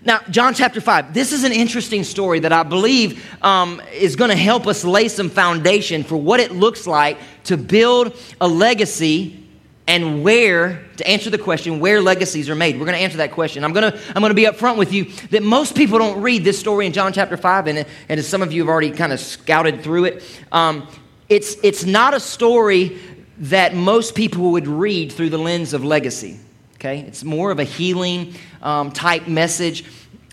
Now, 0.03 0.21
John 0.31 0.55
chapter 0.55 0.81
5, 0.81 1.13
this 1.13 1.33
is 1.33 1.45
an 1.45 1.53
interesting 1.53 2.05
story 2.05 2.41
that 2.41 2.53
I 2.53 2.63
believe 2.63 3.23
um, 3.43 3.83
is 3.93 4.17
going 4.17 4.31
to 4.31 4.37
help 4.37 4.67
us 4.67 4.83
lay 4.83 5.09
some 5.09 5.29
foundation 5.29 6.05
for 6.05 6.17
what 6.17 6.41
it 6.41 6.53
looks 6.53 6.87
like 6.87 7.19
to 7.45 7.59
build 7.59 8.17
a 8.41 8.49
legacy 8.49 9.47
and 9.87 10.23
where, 10.23 10.85
to 10.97 11.07
answer 11.07 11.29
the 11.29 11.39
question, 11.39 11.81
where 11.81 12.01
legacies 12.01 12.49
are 12.49 12.55
made. 12.55 12.79
We're 12.79 12.87
going 12.87 12.97
to 12.97 13.03
answer 13.03 13.19
that 13.19 13.33
question. 13.33 13.63
I'm 13.63 13.75
going 13.75 13.93
to, 13.93 13.99
I'm 14.15 14.23
going 14.23 14.31
to 14.31 14.35
be 14.35 14.45
upfront 14.45 14.79
with 14.79 14.93
you 14.93 15.07
that 15.31 15.43
most 15.43 15.75
people 15.75 15.99
don't 15.99 16.23
read 16.23 16.45
this 16.45 16.59
story 16.59 16.87
in 16.87 16.93
John 16.93 17.13
chapter 17.13 17.37
5, 17.37 17.67
and, 17.67 17.87
and 18.09 18.21
as 18.21 18.27
some 18.27 18.41
of 18.41 18.53
you 18.53 18.63
have 18.63 18.69
already 18.69 18.93
kind 18.93 19.13
of 19.13 19.21
scouted 19.21 19.83
through 19.83 20.05
it, 20.05 20.23
um, 20.51 20.89
it's, 21.29 21.57
it's 21.63 21.85
not 21.85 22.15
a 22.15 22.21
story 22.21 22.99
that 23.39 23.75
most 23.75 24.15
people 24.15 24.53
would 24.53 24.67
read 24.67 25.13
through 25.13 25.31
the 25.31 25.39
lens 25.39 25.75
of 25.75 25.85
legacy. 25.85 26.39
Okay? 26.81 27.01
It's 27.01 27.23
more 27.23 27.51
of 27.51 27.59
a 27.59 27.65
healing 27.65 28.35
um, 28.63 28.91
type 28.91 29.29
message. 29.29 29.85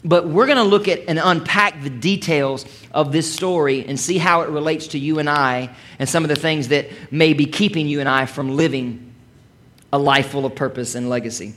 But 0.06 0.30
we're 0.30 0.46
going 0.46 0.58
to 0.58 0.64
look 0.64 0.88
at 0.88 1.02
and 1.10 1.20
unpack 1.22 1.84
the 1.84 1.90
details 1.90 2.66
of 2.94 3.12
this 3.12 3.32
story 3.32 3.86
and 3.86 4.00
see 4.00 4.18
how 4.18 4.42
it 4.42 4.50
relates 4.50 4.88
to 4.88 5.00
you 5.00 5.20
and 5.20 5.30
I 5.30 5.76
and 6.00 6.08
some 6.08 6.24
of 6.24 6.30
the 6.30 6.38
things 6.38 6.70
that 6.70 6.88
may 7.12 7.34
be 7.34 7.48
keeping 7.48 7.88
you 7.90 8.00
and 8.00 8.08
I 8.08 8.26
from 8.28 8.56
living 8.56 9.14
a 9.92 10.00
life 10.00 10.30
full 10.30 10.46
of 10.46 10.56
purpose 10.56 10.96
and 10.96 11.10
legacy. 11.10 11.54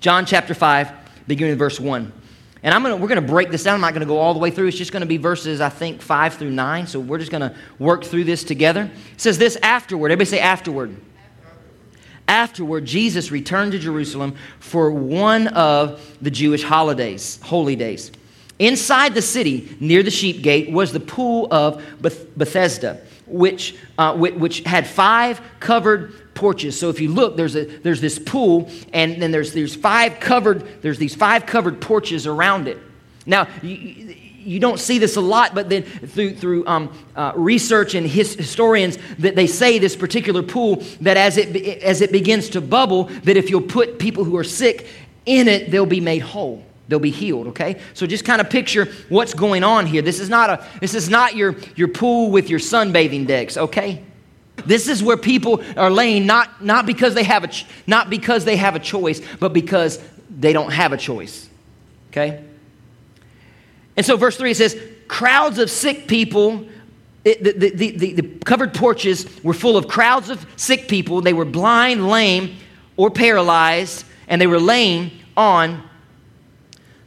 John 0.00 0.26
chapter 0.26 0.54
5, 0.54 0.90
beginning 1.28 1.52
with 1.52 1.60
verse 1.60 1.78
1. 1.78 2.12
And 2.64 2.74
I'm 2.74 2.82
gonna, 2.82 2.96
we're 2.96 3.08
going 3.08 3.20
to 3.20 3.28
break 3.28 3.50
this 3.50 3.62
down. 3.62 3.74
I'm 3.74 3.80
not 3.80 3.92
going 3.92 4.00
to 4.00 4.06
go 4.06 4.18
all 4.18 4.34
the 4.34 4.40
way 4.40 4.50
through. 4.50 4.66
It's 4.66 4.76
just 4.76 4.90
going 4.90 5.02
to 5.02 5.06
be 5.06 5.18
verses, 5.18 5.60
I 5.60 5.68
think, 5.68 6.02
5 6.02 6.34
through 6.34 6.50
9. 6.50 6.88
So 6.88 6.98
we're 6.98 7.18
just 7.18 7.30
going 7.30 7.48
to 7.48 7.54
work 7.78 8.02
through 8.02 8.24
this 8.24 8.42
together. 8.42 8.90
It 9.12 9.20
says 9.20 9.38
this 9.38 9.56
afterward. 9.62 10.10
Everybody 10.10 10.30
say 10.30 10.40
afterward. 10.40 10.96
Afterward, 12.28 12.84
Jesus 12.84 13.30
returned 13.30 13.72
to 13.72 13.78
Jerusalem 13.78 14.36
for 14.60 14.90
one 14.90 15.48
of 15.48 16.16
the 16.22 16.30
Jewish 16.30 16.62
holidays, 16.62 17.38
holy 17.42 17.76
days. 17.76 18.10
Inside 18.58 19.14
the 19.14 19.22
city, 19.22 19.76
near 19.80 20.02
the 20.02 20.10
sheep 20.10 20.42
gate, 20.42 20.70
was 20.70 20.92
the 20.92 21.00
pool 21.00 21.48
of 21.50 21.82
Bethesda, 22.00 23.00
which, 23.26 23.74
uh, 23.98 24.16
which 24.16 24.60
had 24.60 24.86
five 24.86 25.40
covered 25.58 26.34
porches. 26.34 26.78
So 26.78 26.88
if 26.88 27.00
you 27.00 27.08
look, 27.08 27.36
there's, 27.36 27.56
a, 27.56 27.64
there's 27.64 28.00
this 28.00 28.18
pool, 28.18 28.70
and 28.92 29.20
then 29.20 29.32
there's, 29.32 29.52
there's, 29.52 29.74
five 29.74 30.20
covered, 30.20 30.82
there's 30.82 30.98
these 30.98 31.14
five 31.14 31.44
covered 31.46 31.80
porches 31.80 32.26
around 32.26 32.68
it. 32.68 32.78
Now, 33.26 33.48
you, 34.44 34.60
don't 34.60 34.78
see 34.78 34.98
this 34.98 35.16
a 35.16 35.20
lot, 35.20 35.54
but 35.54 35.68
then 35.68 35.82
through, 35.82 36.34
through 36.34 36.66
um, 36.66 36.94
uh, 37.16 37.32
research 37.34 37.94
and 37.94 38.06
his, 38.06 38.34
historians, 38.34 38.98
that 39.18 39.36
they 39.36 39.46
say 39.46 39.78
this 39.78 39.96
particular 39.96 40.42
pool, 40.42 40.82
that 41.00 41.16
as 41.16 41.36
it, 41.36 41.54
as 41.82 42.00
it 42.00 42.12
begins 42.12 42.48
to 42.50 42.60
bubble, 42.60 43.04
that 43.24 43.36
if 43.36 43.50
you'll 43.50 43.60
put 43.60 43.98
people 43.98 44.24
who 44.24 44.36
are 44.36 44.44
sick 44.44 44.86
in 45.26 45.48
it, 45.48 45.70
they'll 45.70 45.86
be 45.86 46.00
made 46.00 46.20
whole. 46.20 46.64
They'll 46.88 46.98
be 46.98 47.10
healed, 47.10 47.48
okay? 47.48 47.80
So 47.94 48.06
just 48.06 48.24
kind 48.24 48.40
of 48.40 48.50
picture 48.50 48.86
what's 49.08 49.34
going 49.34 49.64
on 49.64 49.86
here. 49.86 50.02
This 50.02 50.20
is 50.20 50.28
not, 50.28 50.50
a, 50.50 50.66
this 50.80 50.94
is 50.94 51.08
not 51.08 51.36
your, 51.36 51.56
your 51.76 51.88
pool 51.88 52.30
with 52.30 52.50
your 52.50 52.58
sunbathing 52.58 53.26
decks, 53.26 53.56
okay? 53.56 54.02
This 54.66 54.88
is 54.88 55.02
where 55.02 55.16
people 55.16 55.62
are 55.76 55.90
laying 55.90 56.26
not, 56.26 56.62
not, 56.62 56.84
because 56.84 57.14
they 57.14 57.24
have 57.24 57.44
a, 57.44 57.50
not 57.86 58.10
because 58.10 58.44
they 58.44 58.56
have 58.56 58.76
a 58.76 58.78
choice, 58.78 59.20
but 59.40 59.52
because 59.52 60.00
they 60.28 60.52
don't 60.52 60.72
have 60.72 60.92
a 60.92 60.96
choice, 60.96 61.48
okay? 62.10 62.44
And 63.96 64.04
so, 64.06 64.16
verse 64.16 64.36
3 64.36 64.54
says, 64.54 64.80
crowds 65.08 65.58
of 65.58 65.70
sick 65.70 66.08
people, 66.08 66.66
it, 67.24 67.42
the, 67.42 67.70
the, 67.70 67.90
the, 67.90 68.12
the 68.14 68.38
covered 68.44 68.74
porches 68.74 69.42
were 69.44 69.52
full 69.52 69.76
of 69.76 69.86
crowds 69.86 70.30
of 70.30 70.44
sick 70.56 70.88
people. 70.88 71.20
They 71.20 71.34
were 71.34 71.44
blind, 71.44 72.08
lame, 72.08 72.56
or 72.96 73.10
paralyzed, 73.10 74.04
and 74.28 74.40
they 74.40 74.46
were 74.46 74.60
laying 74.60 75.12
on 75.36 75.82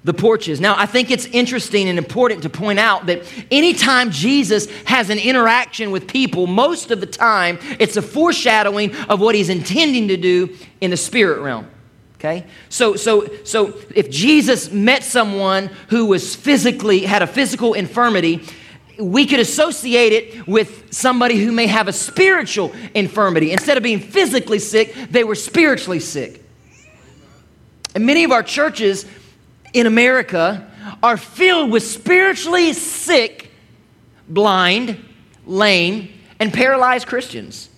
the 0.05 0.13
porches. 0.13 0.61
Now, 0.61 0.75
I 0.77 0.85
think 0.85 1.09
it's 1.09 1.25
interesting 1.25 1.89
and 1.89 1.97
important 1.97 2.43
to 2.43 2.49
point 2.49 2.77
out 2.77 3.07
that 3.07 3.23
anytime 3.49 4.11
Jesus 4.11 4.69
has 4.83 5.09
an 5.09 5.17
interaction 5.17 5.89
with 5.89 6.07
people, 6.07 6.45
most 6.45 6.91
of 6.91 7.01
the 7.01 7.07
time 7.07 7.57
it's 7.79 7.97
a 7.97 8.03
foreshadowing 8.03 8.95
of 9.07 9.19
what 9.19 9.33
he's 9.33 9.49
intending 9.49 10.09
to 10.09 10.17
do 10.17 10.55
in 10.79 10.91
the 10.91 10.97
spirit 10.97 11.41
realm. 11.41 11.67
Okay? 12.25 12.45
So, 12.69 12.95
so, 12.95 13.29
so 13.43 13.79
if 13.93 14.09
Jesus 14.09 14.71
met 14.71 15.03
someone 15.03 15.69
who 15.89 16.07
was 16.07 16.35
physically, 16.35 17.01
had 17.01 17.21
a 17.21 17.27
physical 17.27 17.73
infirmity, 17.73 18.41
we 18.97 19.27
could 19.27 19.39
associate 19.39 20.11
it 20.11 20.47
with 20.47 20.91
somebody 20.91 21.37
who 21.37 21.51
may 21.51 21.67
have 21.67 21.87
a 21.87 21.93
spiritual 21.93 22.73
infirmity. 22.95 23.51
Instead 23.51 23.77
of 23.77 23.83
being 23.83 23.99
physically 23.99 24.57
sick, 24.57 24.95
they 25.11 25.23
were 25.23 25.35
spiritually 25.35 25.99
sick. 25.99 26.43
And 27.93 28.07
many 28.07 28.23
of 28.23 28.31
our 28.31 28.43
churches 28.43 29.05
in 29.73 29.85
America 29.85 30.67
are 31.03 31.17
filled 31.17 31.69
with 31.69 31.83
spiritually 31.83 32.73
sick, 32.73 33.51
blind, 34.27 34.97
lame, 35.45 36.11
and 36.39 36.51
paralyzed 36.51 37.05
Christians. 37.05 37.69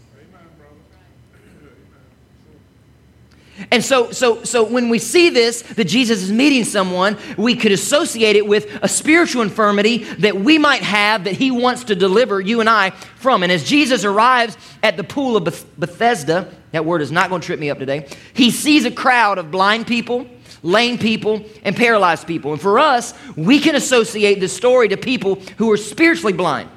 And 3.72 3.84
so, 3.84 4.12
so, 4.12 4.44
so 4.44 4.64
when 4.64 4.90
we 4.90 5.00
see 5.00 5.30
this, 5.30 5.62
that 5.64 5.86
Jesus 5.86 6.22
is 6.22 6.32
meeting 6.32 6.64
someone, 6.64 7.18
we 7.38 7.56
could 7.56 7.72
associate 7.72 8.36
it 8.36 8.46
with 8.46 8.68
a 8.84 8.88
spiritual 8.88 9.42
infirmity 9.42 10.04
that 10.16 10.36
we 10.36 10.58
might 10.58 10.84
have 10.84 11.24
that 11.24 11.34
he 11.34 11.50
wants 11.50 11.86
to 11.86 11.96
deliver 11.96 12.40
you 12.40 12.60
and 12.60 12.70
I 12.70 12.92
from. 12.92 13.44
And 13.44 13.52
as 13.52 13.64
Jesus 13.64 14.06
arrives 14.06 14.58
at 14.84 14.96
the 14.96 15.04
pool 15.04 15.36
of 15.36 15.44
Bethesda, 15.78 16.54
that 16.72 16.86
word 16.86 17.02
is 17.02 17.12
not 17.12 17.30
going 17.30 17.42
to 17.42 17.46
trip 17.46 17.60
me 17.60 17.70
up 17.70 17.80
today, 17.80 18.08
he 18.34 18.52
sees 18.52 18.86
a 18.86 18.92
crowd 18.92 19.40
of 19.40 19.50
blind 19.50 19.88
people, 19.88 20.28
lame 20.62 21.00
people, 21.00 21.44
and 21.64 21.76
paralyzed 21.76 22.28
people. 22.28 22.52
And 22.52 22.62
for 22.62 22.78
us, 22.78 23.14
we 23.36 23.60
can 23.60 23.76
associate 23.76 24.40
this 24.40 24.56
story 24.56 24.88
to 24.90 24.98
people 24.98 25.36
who 25.58 25.72
are 25.72 25.78
spiritually 25.78 26.34
blind, 26.34 26.70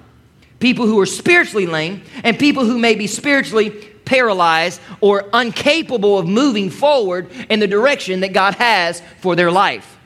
people 0.60 0.86
who 0.86 0.98
are 0.98 1.06
spiritually 1.06 1.66
lame, 1.66 2.02
and 2.24 2.38
people 2.38 2.64
who 2.64 2.78
may 2.78 2.94
be 2.94 3.06
spiritually 3.06 3.89
paralyzed 4.10 4.80
or 5.00 5.30
incapable 5.32 6.18
of 6.18 6.26
moving 6.26 6.68
forward 6.68 7.30
in 7.48 7.60
the 7.60 7.68
direction 7.68 8.20
that 8.20 8.32
God 8.32 8.56
has 8.56 9.00
for 9.20 9.36
their 9.36 9.52
life. 9.52 9.96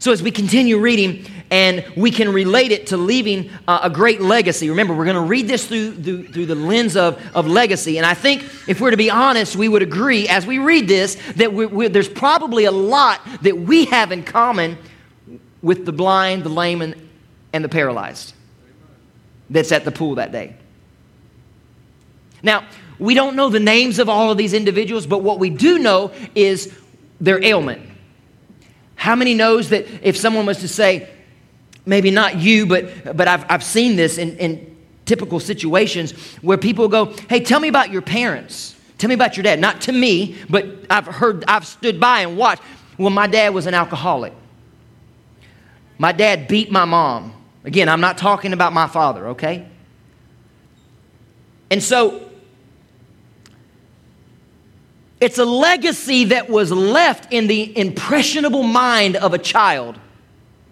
So, 0.00 0.10
as 0.10 0.22
we 0.22 0.32
continue 0.32 0.78
reading, 0.78 1.24
and 1.50 1.84
we 1.96 2.10
can 2.10 2.32
relate 2.32 2.72
it 2.72 2.88
to 2.88 2.96
leaving 2.96 3.50
uh, 3.66 3.80
a 3.84 3.90
great 3.90 4.20
legacy. 4.20 4.68
Remember, 4.68 4.94
we're 4.94 5.06
going 5.06 5.14
to 5.14 5.22
read 5.22 5.48
this 5.48 5.66
through, 5.66 5.94
through, 5.94 6.28
through, 6.28 6.46
the 6.46 6.54
lens 6.54 6.94
of, 6.96 7.18
of 7.34 7.46
legacy. 7.46 7.96
And 7.96 8.04
I 8.04 8.14
think 8.14 8.42
if 8.68 8.80
we're 8.80 8.90
to 8.90 8.98
be 8.98 9.10
honest, 9.10 9.56
we 9.56 9.68
would 9.68 9.82
agree 9.82 10.28
as 10.28 10.46
we 10.46 10.58
read 10.58 10.88
this 10.88 11.16
that 11.36 11.52
we, 11.52 11.64
we, 11.66 11.88
there's 11.88 12.08
probably 12.08 12.64
a 12.66 12.70
lot 12.70 13.20
that 13.42 13.56
we 13.56 13.86
have 13.86 14.12
in 14.12 14.24
common 14.24 14.76
with 15.62 15.86
the 15.86 15.92
blind, 15.92 16.44
the 16.44 16.50
lame, 16.50 16.82
and, 16.82 17.08
and 17.52 17.64
the 17.64 17.68
paralyzed 17.68 18.34
that's 19.48 19.72
at 19.72 19.84
the 19.84 19.92
pool 19.92 20.16
that 20.16 20.32
day. 20.32 20.54
Now, 22.42 22.66
we 22.98 23.14
don't 23.14 23.36
know 23.36 23.48
the 23.48 23.60
names 23.60 23.98
of 23.98 24.08
all 24.08 24.30
of 24.30 24.38
these 24.38 24.52
individuals, 24.52 25.06
but 25.06 25.22
what 25.22 25.38
we 25.38 25.50
do 25.50 25.78
know 25.78 26.12
is 26.34 26.76
their 27.20 27.42
ailment. 27.42 27.82
How 28.96 29.14
many 29.14 29.34
knows 29.34 29.68
that 29.68 29.86
if 30.02 30.16
someone 30.16 30.46
was 30.46 30.58
to 30.58 30.68
say, 30.68 31.08
maybe 31.86 32.10
not 32.10 32.36
you, 32.36 32.66
but, 32.66 33.16
but 33.16 33.28
I've, 33.28 33.44
I've 33.48 33.64
seen 33.64 33.96
this 33.96 34.18
in, 34.18 34.36
in 34.38 34.76
typical 35.04 35.40
situations 35.40 36.12
where 36.42 36.58
people 36.58 36.88
go, 36.88 37.14
hey, 37.28 37.40
tell 37.40 37.60
me 37.60 37.68
about 37.68 37.90
your 37.90 38.02
parents. 38.02 38.74
Tell 38.98 39.08
me 39.08 39.14
about 39.14 39.36
your 39.36 39.44
dad. 39.44 39.60
Not 39.60 39.82
to 39.82 39.92
me, 39.92 40.36
but 40.50 40.66
I've 40.90 41.06
heard, 41.06 41.44
I've 41.46 41.66
stood 41.66 42.00
by 42.00 42.20
and 42.20 42.36
watched. 42.36 42.62
Well, 42.98 43.10
my 43.10 43.28
dad 43.28 43.54
was 43.54 43.66
an 43.66 43.74
alcoholic. 43.74 44.32
My 45.98 46.12
dad 46.12 46.48
beat 46.48 46.70
my 46.70 46.84
mom. 46.84 47.32
Again, 47.64 47.88
I'm 47.88 48.00
not 48.00 48.18
talking 48.18 48.52
about 48.52 48.72
my 48.72 48.86
father, 48.86 49.28
okay? 49.28 49.66
And 51.70 51.82
so 51.82 52.27
it's 55.20 55.38
a 55.38 55.44
legacy 55.44 56.24
that 56.24 56.48
was 56.48 56.70
left 56.70 57.32
in 57.32 57.46
the 57.46 57.76
impressionable 57.76 58.62
mind 58.62 59.16
of 59.16 59.34
a 59.34 59.38
child. 59.38 59.98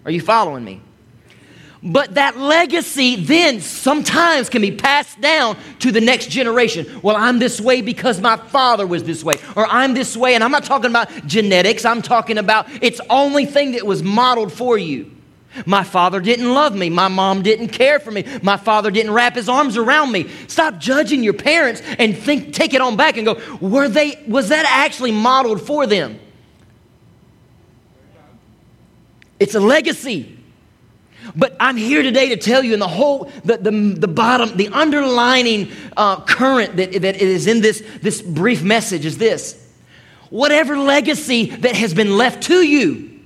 Are 0.05 0.11
you 0.11 0.21
following 0.21 0.63
me? 0.63 0.81
But 1.83 2.15
that 2.15 2.37
legacy 2.37 3.15
then 3.15 3.61
sometimes 3.61 4.49
can 4.49 4.61
be 4.61 4.71
passed 4.71 5.21
down 5.21 5.57
to 5.79 5.91
the 5.91 6.01
next 6.01 6.29
generation. 6.29 7.01
Well, 7.03 7.15
I'm 7.15 7.39
this 7.39 7.61
way 7.61 7.81
because 7.81 8.19
my 8.19 8.35
father 8.35 8.87
was 8.87 9.03
this 9.03 9.23
way, 9.23 9.35
or 9.55 9.67
I'm 9.67 9.93
this 9.93 10.17
way, 10.17 10.33
and 10.33 10.43
I'm 10.43 10.51
not 10.51 10.63
talking 10.63 10.89
about 10.89 11.09
genetics, 11.27 11.85
I'm 11.85 12.01
talking 12.01 12.37
about 12.37 12.67
it's 12.81 12.99
only 13.09 13.45
thing 13.45 13.73
that 13.73 13.85
was 13.85 14.01
modeled 14.01 14.51
for 14.51 14.77
you. 14.77 15.11
My 15.65 15.83
father 15.83 16.19
didn't 16.19 16.53
love 16.53 16.75
me. 16.75 16.89
My 16.89 17.07
mom 17.07 17.41
didn't 17.41 17.69
care 17.69 17.99
for 17.99 18.11
me. 18.11 18.25
My 18.41 18.57
father 18.57 18.91
didn't 18.91 19.13
wrap 19.13 19.35
his 19.35 19.49
arms 19.49 19.77
around 19.77 20.11
me. 20.11 20.29
Stop 20.47 20.77
judging 20.77 21.23
your 21.23 21.33
parents 21.33 21.81
and 21.97 22.17
think, 22.17 22.53
take 22.53 22.73
it 22.73 22.81
on 22.81 22.95
back 22.95 23.17
and 23.17 23.25
go, 23.25 23.41
were 23.59 23.87
they, 23.87 24.23
was 24.27 24.49
that 24.49 24.65
actually 24.67 25.11
modeled 25.11 25.61
for 25.61 25.87
them? 25.87 26.19
It's 29.39 29.55
a 29.55 29.59
legacy. 29.59 30.37
But 31.35 31.55
I'm 31.59 31.77
here 31.77 32.03
today 32.03 32.29
to 32.29 32.37
tell 32.37 32.63
you, 32.63 32.73
in 32.73 32.79
the 32.79 32.87
whole, 32.87 33.25
the, 33.43 33.57
the, 33.57 33.71
the 33.71 34.07
bottom, 34.07 34.55
the 34.55 34.69
underlining 34.69 35.71
uh, 35.95 36.21
current 36.21 36.77
that, 36.77 36.93
that 37.01 37.17
is 37.17 37.47
in 37.47 37.61
this, 37.61 37.83
this 38.01 38.21
brief 38.21 38.63
message 38.63 39.05
is 39.05 39.17
this 39.17 39.63
whatever 40.29 40.77
legacy 40.77 41.45
that 41.45 41.73
has 41.73 41.93
been 41.93 42.17
left 42.17 42.43
to 42.43 42.55
you, 42.55 43.16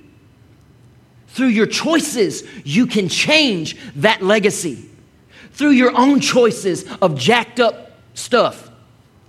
through 1.32 1.48
your 1.48 1.66
choices, 1.66 2.44
you 2.64 2.86
can 2.86 3.08
change 3.08 3.76
that 3.96 4.22
legacy. 4.22 4.88
Through 5.52 5.70
your 5.70 5.96
own 5.96 6.20
choices 6.20 6.90
of 7.02 7.18
jacked 7.18 7.60
up 7.60 7.92
stuff. 8.14 8.70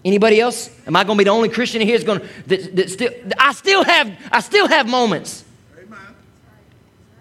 Anybody 0.05 0.39
else? 0.39 0.69
Am 0.85 0.95
I 0.95 1.03
going 1.03 1.17
to 1.17 1.21
be 1.21 1.25
the 1.25 1.31
only 1.31 1.49
Christian 1.49 1.81
in 1.81 1.87
here 1.87 1.97
that's 1.97 2.05
going 2.05 2.19
to 2.19 2.47
that, 2.47 2.75
that 2.75 2.89
still? 2.89 3.11
I 3.37 3.53
still 3.53 3.83
have 3.83 4.17
I 4.31 4.39
still 4.41 4.67
have 4.67 4.87
moments 4.87 5.43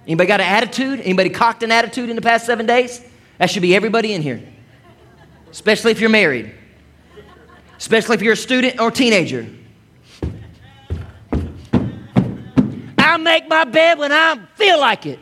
Anybody 0.07 0.27
got 0.27 0.41
an 0.41 0.47
attitude? 0.47 1.01
Anybody 1.01 1.31
cocked 1.31 1.63
an 1.63 1.71
attitude 1.71 2.11
in 2.11 2.17
the 2.17 2.23
past 2.23 2.47
seven 2.47 2.67
days? 2.67 3.01
That 3.39 3.51
should 3.51 3.63
be 3.63 3.75
everybody 3.75 4.13
in 4.13 4.23
here, 4.23 4.43
especially 5.51 5.93
if 5.93 6.01
you're 6.01 6.11
married, 6.11 6.53
especially 7.79 8.17
if 8.17 8.23
you're 8.23 8.33
a 8.33 8.37
student 8.37 8.81
or 8.81 8.91
teenager. 8.91 9.47
Make 13.23 13.49
my 13.49 13.65
bed 13.65 13.99
when 13.99 14.13
I 14.13 14.39
feel 14.55 14.81
like 14.81 15.07
it. 15.07 15.19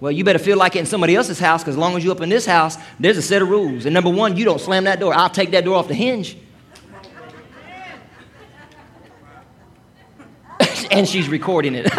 Well, 0.00 0.10
you 0.10 0.24
better 0.24 0.38
feel 0.38 0.56
like 0.56 0.76
it 0.76 0.80
in 0.80 0.86
somebody 0.86 1.14
else's 1.14 1.38
house 1.38 1.62
because 1.62 1.74
as 1.74 1.78
long 1.78 1.96
as 1.96 2.02
you're 2.02 2.14
up 2.14 2.22
in 2.22 2.30
this 2.30 2.46
house, 2.46 2.78
there's 2.98 3.18
a 3.18 3.22
set 3.22 3.42
of 3.42 3.48
rules. 3.48 3.84
And 3.84 3.92
number 3.92 4.08
one, 4.08 4.36
you 4.36 4.46
don't 4.46 4.60
slam 4.60 4.84
that 4.84 4.98
door. 4.98 5.12
I'll 5.12 5.28
take 5.28 5.50
that 5.50 5.64
door 5.64 5.76
off 5.76 5.88
the 5.88 5.94
hinge. 5.94 6.38
and 10.90 11.06
she's 11.06 11.28
recording 11.28 11.74
it. 11.74 11.86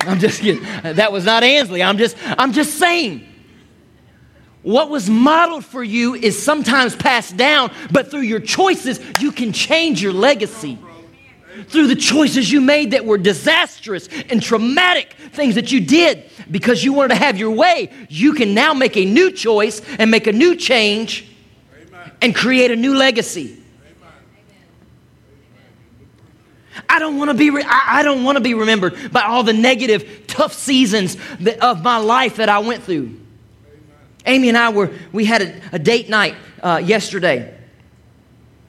I'm 0.00 0.20
just 0.20 0.40
kidding. 0.40 0.62
That 0.82 1.10
was 1.10 1.24
not 1.24 1.42
Ansley. 1.42 1.82
I'm 1.82 1.98
just, 1.98 2.16
I'm 2.22 2.52
just 2.52 2.78
saying. 2.78 3.26
What 4.62 4.90
was 4.90 5.08
modeled 5.08 5.64
for 5.64 5.82
you 5.82 6.14
is 6.14 6.40
sometimes 6.40 6.94
passed 6.94 7.36
down, 7.36 7.72
but 7.90 8.10
through 8.10 8.22
your 8.22 8.40
choices, 8.40 9.00
you 9.20 9.32
can 9.32 9.52
change 9.52 10.02
your 10.02 10.12
legacy. 10.12 10.78
Through 11.66 11.88
the 11.88 11.96
choices 11.96 12.50
you 12.50 12.60
made 12.60 12.92
that 12.92 13.04
were 13.04 13.18
disastrous 13.18 14.08
and 14.28 14.42
traumatic 14.42 15.14
things 15.32 15.56
that 15.56 15.72
you 15.72 15.80
did 15.80 16.30
because 16.50 16.84
you 16.84 16.92
wanted 16.92 17.08
to 17.08 17.16
have 17.16 17.36
your 17.36 17.50
way, 17.50 17.90
you 18.08 18.34
can 18.34 18.54
now 18.54 18.74
make 18.74 18.96
a 18.96 19.04
new 19.04 19.32
choice 19.32 19.82
and 19.98 20.10
make 20.10 20.26
a 20.26 20.32
new 20.32 20.54
change 20.54 21.28
and 22.20 22.34
create 22.34 22.70
a 22.70 22.76
new 22.76 22.94
legacy. 22.94 23.56
I 26.88 26.98
don't 26.98 27.18
want 27.18 27.30
to 27.30 27.36
be, 27.36 27.50
re- 27.50 27.64
I, 27.66 28.02
don't 28.02 28.24
want 28.24 28.36
to 28.36 28.40
be 28.40 28.54
remembered 28.54 29.12
by 29.12 29.22
all 29.22 29.42
the 29.42 29.52
negative, 29.52 30.24
tough 30.26 30.52
seasons 30.52 31.16
that, 31.40 31.60
of 31.60 31.82
my 31.82 31.98
life 31.98 32.36
that 32.36 32.48
I 32.48 32.60
went 32.60 32.84
through. 32.84 33.18
Amy 34.24 34.48
and 34.48 34.56
I 34.56 34.70
were, 34.70 34.90
we 35.12 35.24
had 35.24 35.42
a, 35.42 35.60
a 35.72 35.78
date 35.78 36.08
night 36.08 36.36
uh, 36.62 36.80
yesterday. 36.82 37.57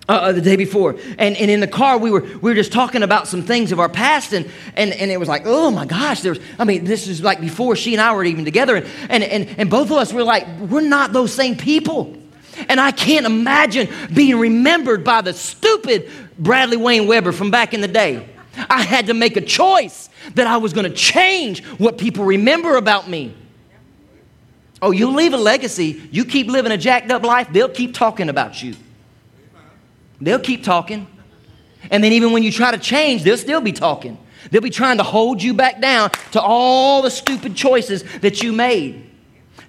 Uh, 0.10 0.13
uh, 0.13 0.32
the 0.32 0.42
day 0.42 0.56
before. 0.56 0.96
And, 1.20 1.38
and 1.38 1.51
in 1.51 1.60
the 1.60 1.68
car, 1.68 2.00
we 2.00 2.10
were, 2.10 2.22
we 2.22 2.50
were 2.50 2.56
just 2.56 2.72
talking 2.72 3.04
about 3.04 3.28
some 3.28 3.44
things 3.44 3.72
of 3.72 3.79
our 3.79 3.88
past, 3.88 4.33
and, 4.33 4.50
and, 4.75 4.92
and 4.92 5.12
it 5.12 5.20
was 5.20 5.29
like, 5.29 5.44
oh 5.46 5.70
my 5.70 5.86
gosh, 5.86 6.22
there's, 6.22 6.40
I 6.57 6.64
mean, 6.64 6.83
this 6.83 7.07
is 7.07 7.22
like 7.22 7.40
before 7.40 7.75
she 7.75 7.94
and 7.94 8.01
I 8.01 8.12
were 8.16 8.24
even 8.24 8.44
together. 8.44 8.77
And, 8.77 8.88
and, 9.07 9.24
and, 9.24 9.60
and 9.60 9.70
both 9.70 9.92
of 9.92 9.98
us 9.98 10.12
were 10.12 10.24
like, 10.24 10.48
we're 10.62 10.81
not 10.81 11.14
those 11.14 11.31
same 11.31 11.55
people. 11.55 12.18
And 12.68 12.81
I 12.81 12.90
can't 12.90 13.27
imagine 13.27 13.88
being 14.12 14.40
remembered 14.40 15.03
by 15.03 15.22
the 15.22 15.31
stupid 15.31 16.10
Bradley 16.40 16.77
Wayne 16.77 17.05
Weber 17.05 17.31
from 17.31 17.51
back 17.51 17.75
in 17.75 17.81
the 17.81 17.88
day. 17.88 18.27
I 18.68 18.81
had 18.81 19.05
to 19.05 19.14
make 19.14 19.38
a 19.38 19.42
choice 19.42 20.10
that 20.33 20.48
I 20.48 20.57
was 20.57 20.74
going 20.74 20.90
to 20.90 20.96
change 20.96 21.64
what 21.77 22.00
people 22.00 22.25
remember 22.25 22.77
about 22.77 23.07
me. 23.07 23.36
Oh, 24.81 24.90
you 24.90 25.12
leave 25.12 25.33
a 25.33 25.38
legacy. 25.38 26.01
You 26.10 26.25
keep 26.25 26.48
living 26.48 26.72
a 26.72 26.77
jacked 26.77 27.12
up 27.12 27.22
life, 27.22 27.50
they'll 27.53 27.70
keep 27.70 27.94
talking 27.94 28.27
about 28.29 28.64
you. 28.64 28.74
They'll 30.22 30.40
keep 30.40 30.64
talking. 30.64 31.08
And 31.92 32.03
then 32.03 32.12
even 32.14 32.32
when 32.32 32.44
you 32.44 32.51
try 32.51 32.72
to 32.72 32.77
change, 32.77 33.24
they'll 33.24 33.38
still 33.38 33.62
be 33.62 33.72
talking. 33.72 34.18
They'll 34.51 34.62
be 34.62 34.70
trying 34.70 34.98
to 34.98 35.03
hold 35.03 35.42
you 35.42 35.53
back 35.53 35.82
down 35.82 36.12
to 36.32 36.42
all 36.42 37.01
the 37.01 37.12
stupid 37.12 37.55
choices 37.55 38.03
that 38.20 38.42
you 38.42 38.51
made. 38.51 39.10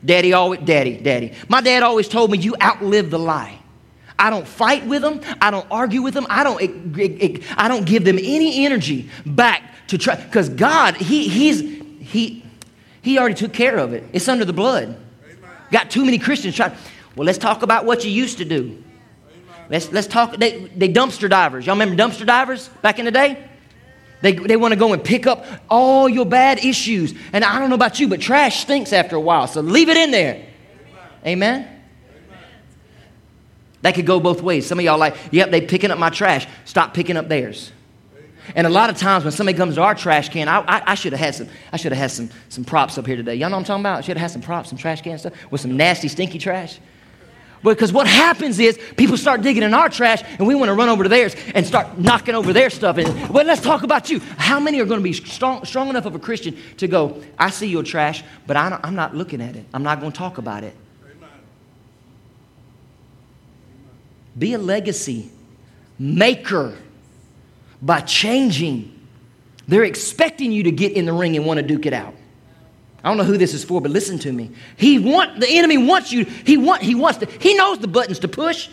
Daddy 0.05 0.33
always, 0.33 0.61
daddy, 0.61 0.97
daddy. 0.97 1.35
My 1.49 1.61
dad 1.61 1.83
always 1.83 2.09
told 2.09 2.31
me, 2.31 2.39
you 2.39 2.55
outlive 2.61 3.11
the 3.11 3.19
lie. 3.19 3.59
I 4.19 4.31
don't 4.31 4.47
fight 4.47 4.87
with 4.87 5.03
them. 5.03 5.21
I 5.41 5.51
don't 5.51 5.67
argue 5.71 6.03
with 6.03 6.15
them. 6.15 6.27
I 6.29 6.45
don't, 6.45 6.61
I 7.57 7.69
don't 7.69 7.87
give 7.87 8.05
them 8.05 8.19
any 8.19 8.65
energy 8.65 9.11
back 9.25 9.63
to 9.89 9.99
try. 9.99 10.17
Because 10.17 10.49
God, 10.49 10.97
he, 10.97 11.29
he's, 11.29 11.61
he, 12.01 12.45
he 13.03 13.19
already 13.19 13.35
took 13.35 13.53
care 13.53 13.79
of 13.79 13.93
it. 13.93 14.05
It's 14.13 14.29
under 14.29 14.45
the 14.45 14.53
blood. 14.53 14.97
Got 15.71 15.91
too 15.91 16.05
many 16.05 16.19
Christians 16.19 16.55
trying. 16.55 16.73
Well, 17.17 17.25
let's 17.25 17.39
talk 17.39 17.63
about 17.63 17.85
what 17.85 18.05
you 18.05 18.11
used 18.11 18.39
to 18.39 18.45
do. 18.45 18.83
Let's, 19.71 19.91
let's 19.93 20.09
talk. 20.09 20.37
They, 20.37 20.67
they 20.77 20.93
dumpster 20.93 21.31
divers. 21.31 21.65
Y'all 21.65 21.77
remember 21.77 21.97
dumpster 21.97 22.27
divers 22.27 22.69
back 22.83 22.99
in 22.99 23.05
the 23.05 23.13
day? 23.13 23.43
They, 24.21 24.33
they 24.33 24.57
want 24.57 24.73
to 24.73 24.79
go 24.79 24.93
and 24.93 25.03
pick 25.03 25.27
up 25.27 25.47
all 25.71 26.09
your 26.09 26.27
bad 26.27 26.63
issues. 26.65 27.15
And 27.33 27.45
I 27.45 27.59
don't 27.59 27.71
know 27.71 27.77
about 27.77 28.01
you, 28.01 28.09
but 28.09 28.21
trash 28.21 28.63
stinks 28.63 28.93
after 28.93 29.17
a 29.17 29.21
while. 29.21 29.47
So 29.47 29.61
leave 29.61 29.89
it 29.89 29.97
in 29.97 30.11
there. 30.11 30.45
Amen? 31.25 31.63
Amen? 31.63 31.83
That 33.83 33.95
could 33.95 34.05
go 34.05 34.21
both 34.21 34.43
ways. 34.43 34.67
Some 34.67 34.79
of 34.79 34.85
y'all 34.85 34.99
like, 34.99 35.17
yep, 35.31 35.51
they 35.51 35.63
picking 35.63 35.91
up 35.91 35.99
my 35.99 36.11
trash. 36.11 36.47
Stop 36.67 36.93
picking 36.93 37.17
up 37.17 37.29
theirs. 37.29 37.73
And 38.55 38.67
a 38.67 38.71
lot 38.71 38.91
of 38.91 38.99
times 38.99 39.25
when 39.25 39.33
somebody 39.33 39.57
comes 39.57 39.77
to 39.77 39.83
our 39.83 39.95
trash 39.95 40.29
can, 40.29 40.49
I, 40.49 40.59
I, 40.61 40.83
I 40.89 40.95
should 40.97 41.13
have 41.13 41.21
had 41.21 41.35
some. 41.37 41.49
I 41.73 41.77
should 41.77 41.93
have 41.93 41.99
had 42.01 42.11
some, 42.11 42.31
some 42.49 42.65
props 42.65 42.99
up 42.99 43.07
here 43.07 43.17
today. 43.17 43.37
Y'all 43.37 43.49
know 43.49 43.57
what 43.57 43.61
I'm 43.61 43.65
talking 43.65 43.83
about? 43.83 43.99
I 43.99 44.01
should 44.01 44.17
have 44.17 44.23
had 44.23 44.31
some 44.33 44.43
props, 44.43 44.71
some 44.71 44.79
trash 44.79 45.01
can 45.03 45.19
stuff 45.19 45.33
with 45.51 45.61
some 45.61 45.77
nasty, 45.77 46.09
stinky 46.09 46.39
trash. 46.39 46.81
Because 47.62 47.92
what 47.92 48.07
happens 48.07 48.59
is 48.59 48.79
people 48.96 49.18
start 49.18 49.42
digging 49.42 49.62
in 49.62 49.75
our 49.75 49.90
trash 49.90 50.23
and 50.38 50.46
we 50.46 50.55
want 50.55 50.70
to 50.70 50.75
run 50.75 50.88
over 50.88 51.03
to 51.03 51.09
theirs 51.09 51.37
and 51.55 51.66
start 51.66 51.99
knocking 51.99 52.35
over 52.35 52.53
their 52.53 52.70
stuff. 52.70 52.96
And, 52.96 53.29
well, 53.29 53.44
let's 53.44 53.61
talk 53.61 53.83
about 53.83 54.09
you. 54.09 54.20
How 54.38 54.59
many 54.59 54.81
are 54.81 54.87
going 54.87 55.01
to 55.01 55.05
be 55.05 55.12
strong, 55.12 55.64
strong 55.66 55.88
enough 55.88 56.07
of 56.07 56.14
a 56.14 56.18
Christian 56.18 56.57
to 56.79 56.88
go, 56.88 57.23
I 57.38 57.51
see 57.51 57.68
your 57.68 57.83
trash, 57.83 58.25
but 58.46 58.57
I 58.57 58.81
am 58.83 58.94
not 58.94 59.14
looking 59.14 59.42
at 59.42 59.57
it. 59.57 59.66
I'm 59.75 59.83
not 59.83 60.01
going 60.01 60.12
to 60.12 60.18
talk 60.18 60.38
about 60.38 60.64
it. 60.64 60.75
Be 64.38 64.55
a 64.55 64.59
legacy 64.59 65.31
maker 65.99 66.79
by 67.83 68.01
changing. 68.01 68.99
They're 69.68 69.85
expecting 69.85 70.51
you 70.51 70.62
to 70.62 70.70
get 70.70 70.92
in 70.92 71.05
the 71.05 71.12
ring 71.12 71.37
and 71.37 71.44
want 71.44 71.59
to 71.59 71.62
duke 71.62 71.85
it 71.85 71.92
out. 71.92 72.14
I 73.03 73.09
don't 73.09 73.17
know 73.17 73.25
who 73.25 73.39
this 73.39 73.55
is 73.55 73.65
for, 73.65 73.81
but 73.81 73.91
listen 73.91 74.19
to 74.21 74.33
me. 74.33 74.51
He 74.77 74.99
want 74.99 75.41
the 75.41 75.49
enemy 75.49 75.79
wants 75.79 76.13
you. 76.13 76.25
He 76.25 76.57
want 76.57 76.83
he 76.83 76.95
wants 76.95 77.19
to. 77.21 77.27
He 77.27 77.55
knows 77.55 77.79
the 77.79 77.89
buttons 77.89 78.19
to 78.21 78.29
push. 78.29 78.69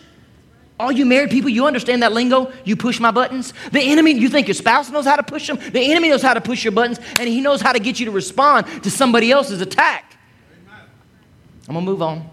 All 0.79 0.91
you 0.91 1.05
married 1.05 1.31
people, 1.31 1.49
you 1.49 1.65
understand 1.65 2.03
that 2.03 2.13
lingo? 2.13 2.51
You 2.63 2.75
push 2.75 2.99
my 2.99 3.09
buttons. 3.09 3.51
The 3.71 3.81
enemy, 3.81 4.11
you 4.11 4.29
think 4.29 4.47
your 4.47 4.53
spouse 4.53 4.91
knows 4.91 5.05
how 5.05 5.15
to 5.15 5.23
push 5.23 5.47
them? 5.47 5.57
The 5.57 5.91
enemy 5.91 6.09
knows 6.09 6.21
how 6.21 6.35
to 6.35 6.41
push 6.41 6.63
your 6.63 6.71
buttons, 6.71 6.99
and 7.19 7.27
he 7.27 7.41
knows 7.41 7.61
how 7.61 7.71
to 7.71 7.79
get 7.79 7.99
you 7.99 8.05
to 8.05 8.11
respond 8.11 8.67
to 8.83 8.91
somebody 8.91 9.31
else's 9.31 9.59
attack. 9.59 10.17
I'm 11.67 11.73
gonna 11.73 11.81
move 11.81 12.01
on. 12.01 12.29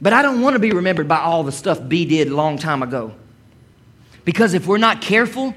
But 0.00 0.12
I 0.12 0.22
don't 0.22 0.40
want 0.40 0.54
to 0.54 0.60
be 0.60 0.70
remembered 0.70 1.08
by 1.08 1.18
all 1.18 1.42
the 1.42 1.52
stuff 1.52 1.80
B 1.86 2.04
did 2.04 2.28
a 2.28 2.34
long 2.34 2.58
time 2.58 2.82
ago. 2.82 3.12
Because 4.24 4.54
if 4.54 4.66
we're 4.66 4.78
not 4.78 5.00
careful, 5.00 5.54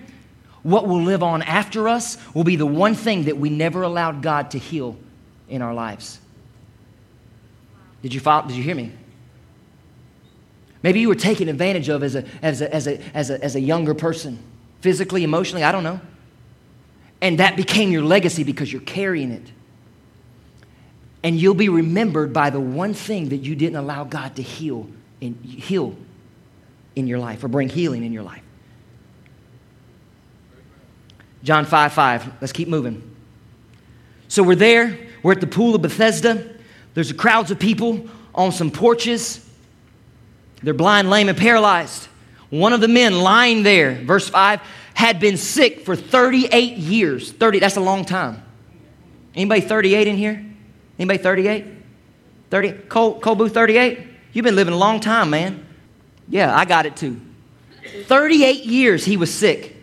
what 0.64 0.88
will 0.88 1.02
live 1.02 1.24
on 1.24 1.42
after 1.42 1.88
us 1.88 2.18
will 2.34 2.44
be 2.44 2.56
the 2.56 2.66
one 2.66 2.96
thing 2.96 3.26
that 3.26 3.38
we 3.38 3.50
never 3.50 3.84
allowed 3.84 4.22
God 4.22 4.52
to 4.52 4.58
heal 4.58 4.98
in 5.48 5.62
our 5.62 5.74
lives. 5.74 6.20
Did 8.02 8.14
you 8.14 8.20
follow? 8.20 8.48
Did 8.48 8.56
you 8.58 8.64
hear 8.64 8.76
me? 8.76 8.92
Maybe 10.82 11.02
you 11.02 11.10
were 11.10 11.16
taken 11.16 11.50
advantage 11.50 11.90
of 11.90 12.04
as 12.04 12.16
a, 12.16 12.26
as 12.42 12.62
a, 12.62 12.74
as 12.74 12.88
a, 12.88 13.02
as 13.16 13.30
a, 13.30 13.44
as 13.44 13.56
a 13.56 13.60
younger 13.60 13.94
person, 13.94 14.40
physically, 14.80 15.24
emotionally, 15.24 15.64
I 15.64 15.72
don't 15.72 15.84
know. 15.84 16.00
And 17.22 17.40
that 17.40 17.58
became 17.58 17.92
your 17.92 18.04
legacy 18.04 18.44
because 18.44 18.72
you're 18.72 18.82
carrying 18.82 19.32
it. 19.32 19.52
And 21.22 21.38
you'll 21.38 21.54
be 21.54 21.68
remembered 21.68 22.32
by 22.32 22.50
the 22.50 22.62
one 22.62 22.94
thing 22.94 23.30
that 23.30 23.38
you 23.38 23.56
didn't 23.56 23.76
allow 23.76 24.06
God 24.06 24.38
to 24.38 24.42
heal 24.42 24.88
in, 25.20 25.36
heal 25.44 25.98
in 26.96 27.08
your 27.08 27.20
life 27.20 27.44
or 27.44 27.50
bring 27.50 27.68
healing 27.68 28.06
in 28.06 28.14
your 28.14 28.24
life. 28.24 28.44
John 31.44 31.66
5 31.66 31.94
5. 31.94 32.42
Let's 32.42 32.54
keep 32.54 32.68
moving. 32.68 33.16
So 34.28 34.44
we're 34.44 34.56
there. 34.56 34.98
We're 35.24 35.34
at 35.34 35.42
the 35.42 35.48
pool 35.48 35.76
of 35.76 35.82
Bethesda. 35.82 36.56
There's 36.94 37.12
crowds 37.12 37.52
of 37.52 37.60
people 37.60 38.08
on 38.34 38.52
some 38.52 38.72
porches. 38.72 39.46
They're 40.62 40.74
blind, 40.74 41.10
lame, 41.10 41.30
and 41.30 41.38
paralyzed. 41.38 42.08
One 42.50 42.74
of 42.74 42.82
the 42.82 42.88
men 42.88 43.20
lying 43.20 43.64
there, 43.64 43.96
verse 43.96 44.28
5, 44.28 44.62
had 44.94 45.20
been 45.20 45.38
sick 45.38 45.86
for 45.86 45.96
38 45.96 46.78
years. 46.78 47.32
30, 47.32 47.60
that's 47.60 47.78
a 47.78 47.82
long 47.82 48.06
time. 48.06 48.44
Anybody 49.36 49.62
38 49.62 50.08
in 50.08 50.18
here? 50.18 50.46
Anybody 50.98 51.20
38? 51.20 51.66
30? 52.50 52.72
Cole, 52.90 53.20
Cole 53.20 53.36
Booth 53.36 53.54
38? 53.54 54.08
You've 54.34 54.44
been 54.44 54.56
living 54.56 54.74
a 54.74 54.78
long 54.78 55.00
time, 55.00 55.30
man. 55.30 55.66
Yeah, 56.28 56.56
I 56.56 56.66
got 56.66 56.86
it 56.86 56.96
too. 56.96 57.22
38 58.06 58.66
years 58.66 59.06
he 59.06 59.18
was 59.18 59.34
sick. 59.34 59.76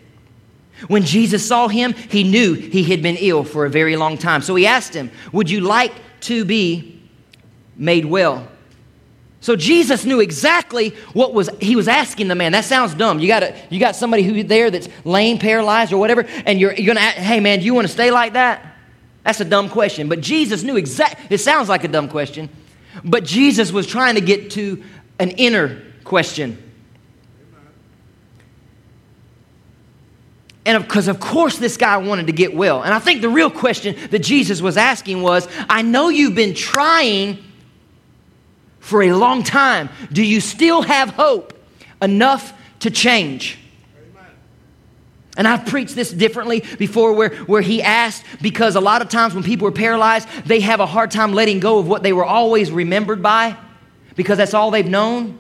When 0.88 1.04
Jesus 1.04 1.46
saw 1.46 1.68
him, 1.68 1.94
he 1.94 2.22
knew 2.22 2.54
he 2.54 2.84
had 2.84 3.02
been 3.02 3.16
ill 3.16 3.44
for 3.44 3.64
a 3.64 3.70
very 3.70 3.96
long 3.96 4.18
time. 4.18 4.42
So 4.42 4.54
he 4.54 4.66
asked 4.66 4.94
him, 4.94 5.10
Would 5.32 5.48
you 5.50 5.60
like 5.60 5.92
to 6.22 6.44
be 6.44 7.00
made 7.76 8.04
well? 8.04 8.46
So 9.40 9.54
Jesus 9.54 10.04
knew 10.04 10.20
exactly 10.20 10.90
what 11.12 11.32
was 11.32 11.48
he 11.60 11.76
was 11.76 11.88
asking 11.88 12.28
the 12.28 12.34
man. 12.34 12.52
That 12.52 12.64
sounds 12.64 12.94
dumb. 12.94 13.20
You 13.20 13.28
got 13.28 13.42
a, 13.42 13.56
you 13.70 13.78
got 13.78 13.94
somebody 13.94 14.22
who 14.22 14.42
there 14.42 14.70
that's 14.70 14.88
lame, 15.04 15.38
paralyzed, 15.38 15.92
or 15.92 15.98
whatever, 15.98 16.26
and 16.44 16.58
you're, 16.58 16.72
you're 16.74 16.92
gonna 16.92 17.06
hey 17.06 17.40
man, 17.40 17.60
do 17.60 17.64
you 17.64 17.72
want 17.72 17.86
to 17.86 17.92
stay 17.92 18.10
like 18.10 18.32
that? 18.32 18.74
That's 19.22 19.40
a 19.40 19.44
dumb 19.44 19.68
question. 19.68 20.08
But 20.08 20.20
Jesus 20.20 20.62
knew 20.62 20.76
exactly. 20.76 21.26
It 21.30 21.38
sounds 21.38 21.68
like 21.68 21.84
a 21.84 21.88
dumb 21.88 22.08
question, 22.08 22.48
but 23.04 23.24
Jesus 23.24 23.70
was 23.72 23.86
trying 23.86 24.16
to 24.16 24.20
get 24.20 24.50
to 24.52 24.82
an 25.18 25.30
inner 25.30 25.80
question. 26.02 26.60
And 30.66 30.82
because, 30.82 31.06
of 31.06 31.20
course, 31.20 31.58
this 31.58 31.76
guy 31.76 31.96
wanted 31.96 32.26
to 32.26 32.32
get 32.32 32.52
well. 32.52 32.82
And 32.82 32.92
I 32.92 32.98
think 32.98 33.22
the 33.22 33.28
real 33.28 33.50
question 33.50 33.96
that 34.10 34.18
Jesus 34.18 34.60
was 34.60 34.76
asking 34.76 35.22
was 35.22 35.48
I 35.70 35.82
know 35.82 36.08
you've 36.08 36.34
been 36.34 36.54
trying 36.54 37.38
for 38.80 39.04
a 39.04 39.12
long 39.12 39.44
time. 39.44 39.88
Do 40.12 40.24
you 40.24 40.40
still 40.40 40.82
have 40.82 41.10
hope 41.10 41.52
enough 42.02 42.52
to 42.80 42.90
change? 42.90 43.58
And 45.36 45.46
I've 45.46 45.66
preached 45.66 45.94
this 45.94 46.10
differently 46.10 46.64
before 46.78 47.12
where, 47.12 47.30
where 47.44 47.62
he 47.62 47.80
asked 47.80 48.24
because 48.42 48.74
a 48.74 48.80
lot 48.80 49.02
of 49.02 49.08
times 49.08 49.34
when 49.34 49.44
people 49.44 49.68
are 49.68 49.72
paralyzed, 49.72 50.28
they 50.46 50.60
have 50.60 50.80
a 50.80 50.86
hard 50.86 51.12
time 51.12 51.32
letting 51.32 51.60
go 51.60 51.78
of 51.78 51.86
what 51.86 52.02
they 52.02 52.12
were 52.12 52.24
always 52.24 52.72
remembered 52.72 53.22
by 53.22 53.56
because 54.16 54.38
that's 54.38 54.54
all 54.54 54.72
they've 54.72 54.88
known. 54.88 55.38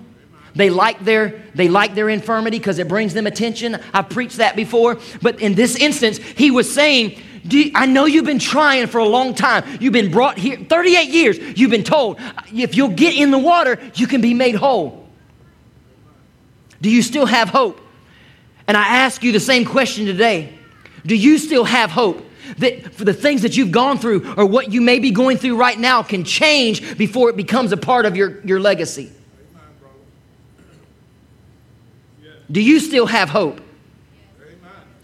They 0.56 0.70
like 0.70 1.04
their, 1.04 1.42
they 1.54 1.68
like 1.68 1.94
their 1.94 2.08
infirmity 2.08 2.58
because 2.58 2.78
it 2.78 2.88
brings 2.88 3.12
them 3.12 3.26
attention. 3.26 3.78
I've 3.92 4.08
preached 4.08 4.38
that 4.38 4.56
before. 4.56 4.98
But 5.20 5.40
in 5.40 5.54
this 5.54 5.76
instance, 5.76 6.16
he 6.16 6.50
was 6.50 6.72
saying, 6.72 7.20
you, 7.44 7.70
I 7.74 7.86
know 7.86 8.06
you've 8.06 8.24
been 8.24 8.38
trying 8.38 8.86
for 8.86 8.98
a 8.98 9.06
long 9.06 9.34
time. 9.34 9.64
You've 9.80 9.92
been 9.92 10.10
brought 10.10 10.38
here 10.38 10.56
38 10.58 11.08
years. 11.10 11.38
You've 11.58 11.70
been 11.70 11.84
told 11.84 12.18
if 12.52 12.74
you'll 12.74 12.88
get 12.88 13.14
in 13.14 13.30
the 13.30 13.38
water, 13.38 13.78
you 13.94 14.06
can 14.06 14.20
be 14.20 14.34
made 14.34 14.54
whole. 14.54 15.06
Do 16.80 16.90
you 16.90 17.02
still 17.02 17.26
have 17.26 17.50
hope? 17.50 17.80
And 18.66 18.76
I 18.76 18.82
ask 18.82 19.22
you 19.22 19.32
the 19.32 19.40
same 19.40 19.64
question 19.64 20.06
today. 20.06 20.52
Do 21.04 21.14
you 21.14 21.38
still 21.38 21.64
have 21.64 21.90
hope 21.90 22.24
that 22.58 22.94
for 22.94 23.04
the 23.04 23.12
things 23.12 23.42
that 23.42 23.56
you've 23.56 23.72
gone 23.72 23.98
through 23.98 24.34
or 24.36 24.46
what 24.46 24.72
you 24.72 24.80
may 24.80 24.98
be 24.98 25.10
going 25.10 25.36
through 25.36 25.56
right 25.56 25.78
now 25.78 26.02
can 26.02 26.24
change 26.24 26.96
before 26.96 27.28
it 27.30 27.36
becomes 27.36 27.72
a 27.72 27.76
part 27.76 28.06
of 28.06 28.16
your, 28.16 28.40
your 28.44 28.58
legacy? 28.58 29.12
Do 32.50 32.60
you 32.60 32.80
still 32.80 33.06
have 33.06 33.28
hope? 33.28 33.60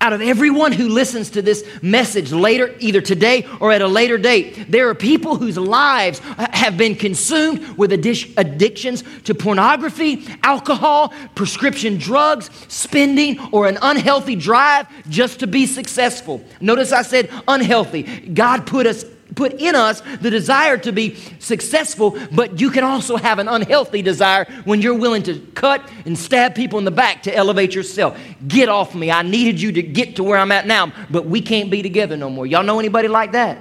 Out 0.00 0.12
of 0.12 0.20
everyone 0.20 0.72
who 0.72 0.88
listens 0.88 1.31
to 1.31 1.42
this 1.42 1.64
message 1.81 2.33
later, 2.33 2.74
either 2.81 3.00
today 3.00 3.46
or 3.61 3.70
at 3.70 3.83
a 3.83 3.87
later 3.87 4.18
date, 4.18 4.66
there 4.68 4.88
are 4.88 4.96
people 4.96 5.37
whose 5.37 5.57
lives 5.57 6.18
have 6.18 6.76
been 6.76 6.96
consumed 6.96 7.78
with 7.78 7.92
addictions 7.92 9.05
to 9.22 9.33
pornography, 9.33 10.26
alcohol, 10.42 11.14
prescription 11.37 11.98
drugs, 11.98 12.50
spending, 12.66 13.38
or 13.52 13.68
an 13.68 13.78
unhealthy 13.81 14.35
drive 14.35 14.88
just 15.09 15.38
to 15.38 15.46
be 15.46 15.66
successful. 15.66 16.44
Notice 16.61 16.90
I 16.90 17.02
said 17.02 17.31
unhealthy. 17.46 18.02
God 18.02 18.66
put 18.66 18.88
us 18.88 19.05
put 19.35 19.55
in 19.55 19.75
us 19.75 20.03
the 20.21 20.31
desire 20.31 20.79
to 20.79 20.92
be 20.92 21.16
successful, 21.38 22.18
but 22.33 22.61
you 22.61 22.71
can 22.71 22.85
also 22.85 23.16
have 23.16 23.38
an 23.38 23.49
unhealthy 23.49 24.03
desire 24.03 24.45
when 24.64 24.83
you're 24.83 24.99
willing 24.99 25.23
to 25.25 25.38
cut 25.55 25.88
and 26.05 26.18
stab 26.18 26.55
people 26.55 26.79
in 26.79 26.85
the 26.85 26.90
back 26.90 27.23
to 27.25 27.35
elevate 27.35 27.75
yourself. 27.75 28.18
Get 28.47 28.68
off 28.68 28.95
me. 28.95 29.11
I 29.11 29.23
needed 29.23 29.61
you 29.61 29.73
to 29.73 29.83
get 29.83 30.16
to 30.16 30.25
where 30.25 30.38
I'm 30.38 30.53
at 30.53 30.66
now, 30.66 30.92
but 31.11 31.27
we 31.27 31.40
can't 31.40 31.71
be 31.71 31.83
together 31.83 32.16
no 32.16 32.31
more. 32.31 32.47
Y'all 32.47 32.64
know 32.64 32.79
anybody 32.79 33.09
like 33.09 33.33
that? 33.33 33.59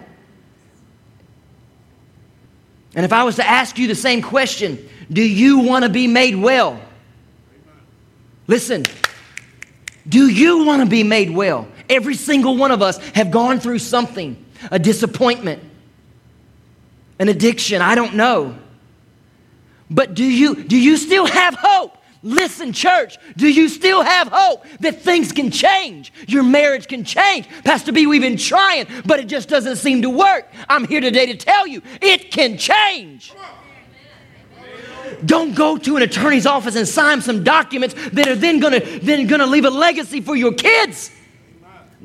And 2.94 3.06
if 3.06 3.14
I 3.14 3.24
was 3.24 3.38
to 3.38 3.48
ask 3.48 3.78
you 3.78 3.88
the 3.88 3.96
same 3.96 4.22
question, 4.22 4.90
do 5.12 5.22
you 5.22 5.60
want 5.60 5.84
to 5.84 5.90
be 5.90 6.08
made 6.08 6.36
well? 6.36 6.80
Listen, 8.48 8.84
do 10.08 10.28
you 10.28 10.66
want 10.66 10.82
to 10.82 10.90
be 10.90 11.04
made 11.04 11.30
well? 11.30 11.68
Every 11.90 12.16
single 12.16 12.58
one 12.58 12.72
of 12.72 12.82
us 12.82 12.98
have 13.10 13.32
gone 13.32 13.60
through 13.60 13.80
something 13.80 14.44
a 14.70 14.80
disappointment, 14.80 15.64
an 17.20 17.30
addiction, 17.30 17.82
I 17.82 17.96
don't 17.96 18.16
know. 18.16 18.58
But 19.90 20.14
do 20.14 20.24
you 20.24 20.56
do 20.64 20.78
you 20.78 20.98
still 20.98 21.26
have 21.26 21.56
hope? 21.56 21.98
Listen, 22.24 22.72
church, 22.72 23.18
do 23.36 23.48
you 23.48 23.68
still 23.68 24.04
have 24.04 24.28
hope 24.32 24.66
that 24.80 25.02
things 25.02 25.32
can 25.32 25.50
change? 25.50 26.14
Your 26.28 26.44
marriage 26.44 26.88
can 26.88 27.04
change. 27.04 27.48
Pastor 27.64 27.92
B, 27.92 28.06
we've 28.06 28.22
been 28.22 28.38
trying, 28.38 28.86
but 29.06 29.20
it 29.20 29.26
just 29.26 29.50
doesn't 29.50 29.78
seem 29.78 30.04
to 30.04 30.10
work. 30.10 30.48
I'm 30.70 30.86
here 30.88 31.02
today 31.02 31.26
to 31.28 31.36
tell 31.36 31.66
you 31.66 31.82
it 32.00 32.32
can 32.32 32.58
change. 32.58 33.34
Don't 35.26 35.56
go 35.56 35.78
to 35.78 35.98
an 35.98 36.04
attorney's 36.04 36.46
office 36.46 36.76
and 36.76 36.88
sign 36.88 37.22
some 37.22 37.44
documents 37.44 37.96
that 38.12 38.28
are 38.28 38.36
then 38.36 38.60
gonna, 38.60 38.80
then 39.00 39.28
gonna 39.28 39.48
leave 39.48 39.66
a 39.66 39.70
legacy 39.70 40.22
for 40.22 40.36
your 40.36 40.54
kids. 40.54 41.12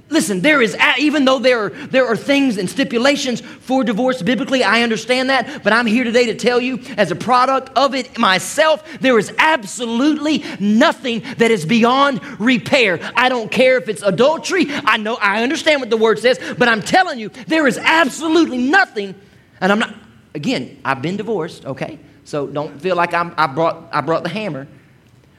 Listen, 0.09 0.41
there 0.41 0.63
is, 0.63 0.77
even 1.01 1.25
though 1.25 1.41
there 1.41 1.65
are, 1.65 1.71
there 1.71 2.07
are 2.07 2.17
things 2.17 2.59
and 2.59 2.71
stipulations 2.71 3.41
for 3.41 3.83
divorce 3.83 4.23
biblically, 4.23 4.63
I 4.63 4.83
understand 4.83 5.31
that, 5.31 5.65
but 5.65 5.73
I'm 5.73 5.87
here 5.87 6.05
today 6.05 6.27
to 6.27 6.35
tell 6.37 6.61
you, 6.61 6.79
as 6.97 7.11
a 7.11 7.17
product 7.17 7.77
of 7.77 7.93
it 7.93 8.17
myself, 8.17 8.85
there 9.01 9.19
is 9.19 9.35
absolutely 9.37 10.45
nothing 10.61 11.25
that 11.39 11.51
is 11.51 11.67
beyond 11.67 12.21
repair. 12.39 13.01
I 13.17 13.29
don't 13.29 13.51
care 13.51 13.79
if 13.79 13.89
it's 13.89 14.03
adultery. 14.03 14.67
I 14.69 14.97
know, 14.97 15.17
I 15.17 15.43
understand 15.43 15.81
what 15.81 15.91
the 15.91 15.97
word 15.97 16.21
says, 16.21 16.39
but 16.57 16.69
I'm 16.69 16.83
telling 16.83 17.19
you, 17.19 17.31
there 17.49 17.67
is 17.67 17.77
absolutely 17.77 18.59
nothing, 18.59 19.13
and 19.61 19.73
I'm 19.73 19.81
not, 19.81 19.93
again, 20.37 20.79
I've 20.85 21.03
been 21.03 21.17
divorced, 21.17 21.67
okay? 21.67 21.99
So 22.23 22.47
don't 22.47 22.81
feel 22.81 22.95
like 22.95 23.13
I'm, 23.13 23.35
I, 23.37 23.49
brought, 23.49 23.89
I 23.93 24.03
brought 24.03 24.23
the 24.23 24.29
hammer. 24.29 24.69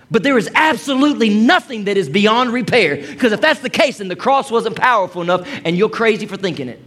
But 0.09 0.23
there 0.23 0.37
is 0.37 0.49
absolutely 0.55 1.29
nothing 1.29 1.85
that 1.85 1.97
is 1.97 2.07
beyond 2.07 2.53
repair. 2.53 2.95
Because 2.95 3.33
if 3.33 3.41
that's 3.41 3.59
the 3.59 3.69
case, 3.69 3.97
then 3.97 4.07
the 4.07 4.15
cross 4.15 4.49
wasn't 4.49 4.75
powerful 4.75 5.21
enough, 5.21 5.47
and 5.65 5.77
you're 5.77 5.89
crazy 5.89 6.25
for 6.25 6.37
thinking 6.37 6.69
it. 6.69 6.81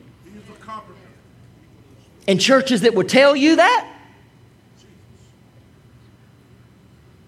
And 2.26 2.40
churches 2.40 2.82
that 2.82 2.94
would 2.94 3.08
tell 3.08 3.34
you 3.34 3.56
that, 3.56 3.86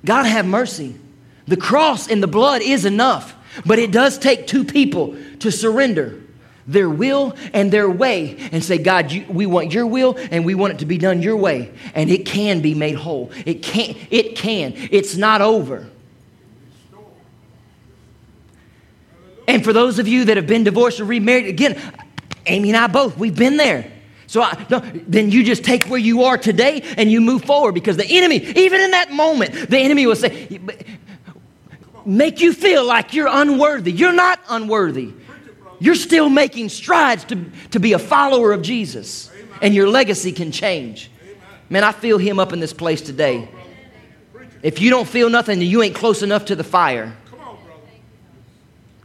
God 0.04 0.24
have 0.24 0.46
mercy. 0.46 0.94
The 1.46 1.56
cross 1.56 2.08
and 2.08 2.22
the 2.22 2.28
blood 2.28 2.62
is 2.62 2.84
enough, 2.84 3.34
but 3.66 3.78
it 3.78 3.90
does 3.90 4.18
take 4.18 4.46
two 4.46 4.64
people 4.64 5.16
to 5.40 5.50
surrender 5.50 6.22
their 6.66 6.88
will 6.88 7.34
and 7.52 7.70
their 7.72 7.90
way 7.90 8.36
and 8.52 8.62
say, 8.62 8.78
God, 8.78 9.10
you, 9.10 9.24
we 9.28 9.46
want 9.46 9.72
your 9.72 9.86
will 9.86 10.16
and 10.30 10.44
we 10.44 10.54
want 10.54 10.74
it 10.74 10.78
to 10.80 10.86
be 10.86 10.98
done 10.98 11.22
your 11.22 11.36
way. 11.36 11.72
And 11.94 12.10
it 12.10 12.26
can 12.26 12.60
be 12.60 12.74
made 12.74 12.94
whole. 12.94 13.30
It 13.44 13.62
can. 13.62 13.96
It 14.10 14.36
can. 14.36 14.74
It's 14.76 15.16
not 15.16 15.40
over. 15.40 15.88
And 19.48 19.64
for 19.64 19.72
those 19.72 19.98
of 19.98 20.06
you 20.06 20.26
that 20.26 20.36
have 20.36 20.46
been 20.46 20.64
divorced 20.64 21.00
or 21.00 21.04
remarried, 21.04 21.46
again, 21.46 21.80
Amy 22.46 22.70
and 22.70 22.76
I 22.76 22.86
both, 22.86 23.18
we've 23.18 23.36
been 23.36 23.56
there. 23.56 23.90
So 24.26 24.40
I, 24.40 24.66
no, 24.70 24.78
then 24.78 25.30
you 25.30 25.44
just 25.44 25.64
take 25.64 25.84
where 25.86 25.98
you 25.98 26.22
are 26.24 26.38
today 26.38 26.82
and 26.96 27.10
you 27.10 27.20
move 27.20 27.44
forward 27.44 27.72
because 27.72 27.96
the 27.96 28.06
enemy, 28.06 28.36
even 28.36 28.80
in 28.80 28.92
that 28.92 29.10
moment, 29.10 29.68
the 29.68 29.78
enemy 29.78 30.06
will 30.06 30.16
say, 30.16 30.60
make 32.06 32.40
you 32.40 32.52
feel 32.52 32.84
like 32.86 33.12
you're 33.12 33.28
unworthy. 33.30 33.92
You're 33.92 34.14
not 34.14 34.40
unworthy. 34.48 35.12
You're 35.82 35.96
still 35.96 36.28
making 36.28 36.68
strides 36.68 37.24
to, 37.24 37.44
to 37.72 37.80
be 37.80 37.92
a 37.92 37.98
follower 37.98 38.52
of 38.52 38.62
Jesus, 38.62 39.28
and 39.60 39.74
your 39.74 39.88
legacy 39.88 40.30
can 40.30 40.52
change. 40.52 41.10
Man, 41.68 41.82
I 41.82 41.90
feel 41.90 42.18
him 42.18 42.38
up 42.38 42.52
in 42.52 42.60
this 42.60 42.72
place 42.72 43.00
today. 43.00 43.48
If 44.62 44.80
you 44.80 44.90
don't 44.90 45.08
feel 45.08 45.28
nothing, 45.28 45.60
you 45.60 45.82
ain't 45.82 45.96
close 45.96 46.22
enough 46.22 46.44
to 46.44 46.54
the 46.54 46.62
fire. 46.62 47.16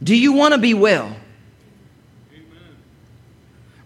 Do 0.00 0.14
you 0.14 0.34
want 0.34 0.54
to 0.54 0.60
be 0.60 0.72
well? 0.72 1.16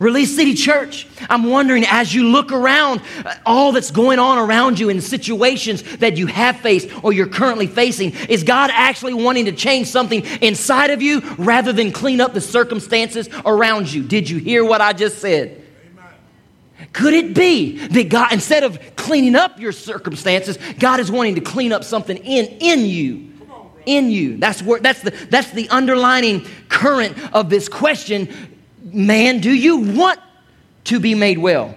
Release 0.03 0.35
City 0.35 0.55
Church, 0.55 1.07
I'm 1.31 1.45
wondering 1.45 1.85
as 1.87 2.13
you 2.13 2.29
look 2.29 2.51
around 2.51 3.03
uh, 3.25 3.37
all 3.47 3.71
that's 3.71 3.93
going 3.93 4.19
on 4.19 4.37
around 4.37 4.81
you 4.81 4.89
in 4.89 5.01
situations 5.01 5.83
that 5.99 6.17
you 6.17 6.27
have 6.27 6.57
faced 6.57 6.89
or 7.05 7.13
you're 7.13 7.29
currently 7.29 7.69
facing, 7.69 8.13
is 8.29 8.43
God 8.43 8.71
actually 8.73 9.15
wanting 9.15 9.45
to 9.45 9.53
change 9.53 9.87
something 9.87 10.25
inside 10.41 10.91
of 10.91 11.01
you 11.01 11.21
rather 11.39 11.73
than 11.73 11.93
clean 11.93 12.21
up 12.21 12.35
the 12.35 12.41
circumstances 12.41 13.29
around 13.47 13.93
you? 13.93 14.03
Did 14.03 14.29
you 14.29 14.39
hear 14.39 14.65
what 14.65 14.81
I 14.81 14.93
just 14.93 15.19
said? 15.19 15.63
Could 16.93 17.15
it 17.15 17.33
be 17.33 17.79
that 17.79 18.09
God, 18.09 18.33
instead 18.33 18.65
of 18.65 18.81
cleaning 18.97 19.37
up 19.37 19.61
your 19.61 19.71
circumstances, 19.71 20.59
God 20.81 20.99
is 20.99 21.13
wanting 21.13 21.37
to 21.37 21.41
clean 21.41 21.73
up 21.73 21.85
something 21.85 22.17
in, 22.17 22.47
in 22.61 22.87
you? 22.87 23.29
In 23.87 24.11
you. 24.11 24.37
That's 24.37 24.63
where 24.63 24.79
that's 24.79 25.03
the 25.03 25.11
that's 25.11 25.51
the 25.51 25.69
underlining 25.69 26.47
current 26.69 27.17
of 27.35 27.51
this 27.51 27.69
question. 27.69 28.52
Man, 28.83 29.41
do 29.41 29.53
you 29.53 29.79
want 29.79 30.21
to 30.85 30.99
be 30.99 31.15
made 31.15 31.39
well? 31.39 31.75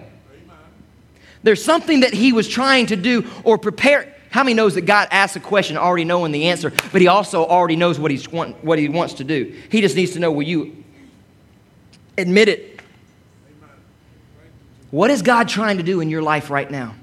There's 1.42 1.64
something 1.64 2.00
that 2.00 2.12
he 2.12 2.32
was 2.32 2.48
trying 2.48 2.86
to 2.86 2.96
do 2.96 3.24
or 3.44 3.56
prepare. 3.56 4.12
How 4.30 4.42
many 4.42 4.54
knows 4.54 4.74
that 4.74 4.82
God 4.82 5.08
asks 5.12 5.36
a 5.36 5.40
question 5.40 5.76
already 5.76 6.04
knowing 6.04 6.32
the 6.32 6.48
answer, 6.48 6.70
but 6.92 7.00
he 7.00 7.06
also 7.06 7.46
already 7.46 7.76
knows 7.76 7.98
what, 7.98 8.10
he's 8.10 8.28
want, 8.28 8.62
what 8.64 8.78
he 8.78 8.88
wants 8.88 9.14
to 9.14 9.24
do? 9.24 9.54
He 9.70 9.80
just 9.80 9.94
needs 9.94 10.12
to 10.12 10.18
know 10.18 10.32
will 10.32 10.42
you 10.42 10.84
admit 12.18 12.48
it 12.48 12.76
what 14.90 15.10
is 15.10 15.22
God 15.22 15.48
trying 15.48 15.76
to 15.78 15.82
do 15.82 16.00
in 16.00 16.10
your 16.10 16.22
life 16.22 16.50
right 16.50 16.70
now? 16.70 16.94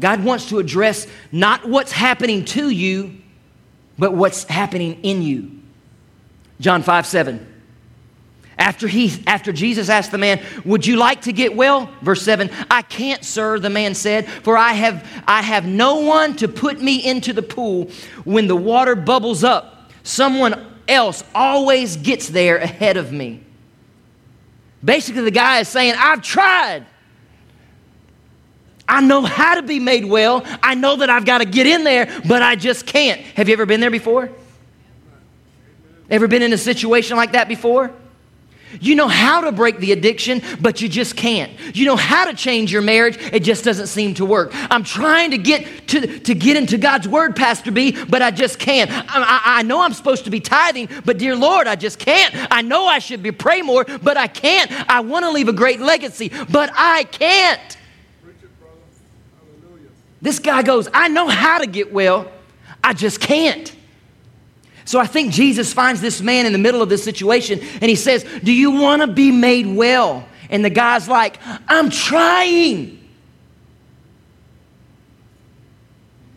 God 0.00 0.22
wants 0.22 0.48
to 0.50 0.58
address 0.58 1.06
not 1.32 1.68
what's 1.68 1.92
happening 1.92 2.44
to 2.46 2.70
you, 2.70 3.18
but 3.98 4.12
what's 4.12 4.44
happening 4.44 5.00
in 5.02 5.22
you. 5.22 5.60
John 6.60 6.82
5 6.82 7.06
7. 7.06 7.57
After, 8.58 8.88
he, 8.88 9.22
after 9.26 9.52
Jesus 9.52 9.88
asked 9.88 10.10
the 10.10 10.18
man, 10.18 10.42
Would 10.64 10.84
you 10.84 10.96
like 10.96 11.22
to 11.22 11.32
get 11.32 11.54
well? 11.54 11.90
Verse 12.02 12.22
7 12.22 12.50
I 12.68 12.82
can't, 12.82 13.24
sir, 13.24 13.58
the 13.60 13.70
man 13.70 13.94
said, 13.94 14.28
for 14.28 14.56
I 14.58 14.72
have, 14.72 15.06
I 15.26 15.42
have 15.42 15.64
no 15.64 16.00
one 16.00 16.34
to 16.36 16.48
put 16.48 16.80
me 16.80 17.04
into 17.04 17.32
the 17.32 17.42
pool 17.42 17.88
when 18.24 18.48
the 18.48 18.56
water 18.56 18.96
bubbles 18.96 19.44
up. 19.44 19.92
Someone 20.02 20.66
else 20.88 21.22
always 21.34 21.96
gets 21.96 22.28
there 22.28 22.56
ahead 22.56 22.96
of 22.96 23.12
me. 23.12 23.42
Basically, 24.84 25.22
the 25.22 25.30
guy 25.30 25.60
is 25.60 25.68
saying, 25.68 25.94
I've 25.96 26.22
tried. 26.22 26.84
I 28.88 29.02
know 29.02 29.22
how 29.22 29.56
to 29.56 29.62
be 29.62 29.78
made 29.78 30.04
well. 30.04 30.42
I 30.62 30.74
know 30.74 30.96
that 30.96 31.10
I've 31.10 31.26
got 31.26 31.38
to 31.38 31.44
get 31.44 31.66
in 31.66 31.84
there, 31.84 32.06
but 32.26 32.42
I 32.42 32.56
just 32.56 32.86
can't. 32.86 33.20
Have 33.20 33.48
you 33.48 33.52
ever 33.52 33.66
been 33.66 33.80
there 33.80 33.90
before? 33.90 34.30
Ever 36.10 36.26
been 36.26 36.42
in 36.42 36.52
a 36.52 36.58
situation 36.58 37.16
like 37.16 37.32
that 37.32 37.48
before? 37.48 37.92
You 38.80 38.94
know 38.94 39.08
how 39.08 39.40
to 39.42 39.52
break 39.52 39.78
the 39.78 39.92
addiction, 39.92 40.42
but 40.60 40.80
you 40.80 40.88
just 40.88 41.16
can't. 41.16 41.52
You 41.74 41.86
know 41.86 41.96
how 41.96 42.26
to 42.26 42.34
change 42.34 42.70
your 42.72 42.82
marriage, 42.82 43.16
it 43.32 43.40
just 43.40 43.64
doesn't 43.64 43.86
seem 43.86 44.14
to 44.14 44.24
work. 44.24 44.50
I'm 44.52 44.84
trying 44.84 45.30
to 45.30 45.38
get 45.38 45.88
to, 45.88 46.18
to 46.20 46.34
get 46.34 46.56
into 46.56 46.78
God's 46.78 47.08
word, 47.08 47.34
Pastor 47.34 47.70
B, 47.70 47.96
but 48.04 48.22
I 48.22 48.30
just 48.30 48.58
can't. 48.58 48.90
I, 48.90 49.04
I, 49.06 49.40
I 49.58 49.62
know 49.62 49.80
I'm 49.80 49.92
supposed 49.94 50.24
to 50.24 50.30
be 50.30 50.40
tithing, 50.40 50.88
but 51.04 51.18
dear 51.18 51.34
Lord, 51.34 51.66
I 51.66 51.76
just 51.76 51.98
can't. 51.98 52.34
I 52.50 52.62
know 52.62 52.86
I 52.86 52.98
should 52.98 53.22
be 53.22 53.32
pray 53.32 53.62
more, 53.62 53.84
but 53.84 54.16
I 54.16 54.26
can't. 54.26 54.70
I 54.88 55.00
want 55.00 55.24
to 55.24 55.30
leave 55.30 55.48
a 55.48 55.52
great 55.52 55.80
legacy, 55.80 56.30
but 56.50 56.70
I 56.74 57.04
can't. 57.04 57.76
This 60.20 60.38
guy 60.38 60.62
goes, 60.62 60.88
I 60.92 61.08
know 61.08 61.28
how 61.28 61.58
to 61.58 61.66
get 61.66 61.92
well, 61.92 62.30
I 62.82 62.92
just 62.92 63.20
can't. 63.20 63.74
So 64.88 64.98
I 64.98 65.06
think 65.06 65.34
Jesus 65.34 65.70
finds 65.70 66.00
this 66.00 66.22
man 66.22 66.46
in 66.46 66.52
the 66.54 66.58
middle 66.58 66.80
of 66.80 66.88
this 66.88 67.04
situation 67.04 67.60
and 67.60 67.82
he 67.82 67.94
says, 67.94 68.24
Do 68.42 68.50
you 68.50 68.70
want 68.70 69.02
to 69.02 69.06
be 69.06 69.30
made 69.30 69.66
well? 69.66 70.26
And 70.48 70.64
the 70.64 70.70
guy's 70.70 71.06
like, 71.06 71.38
I'm 71.68 71.90
trying. 71.90 72.98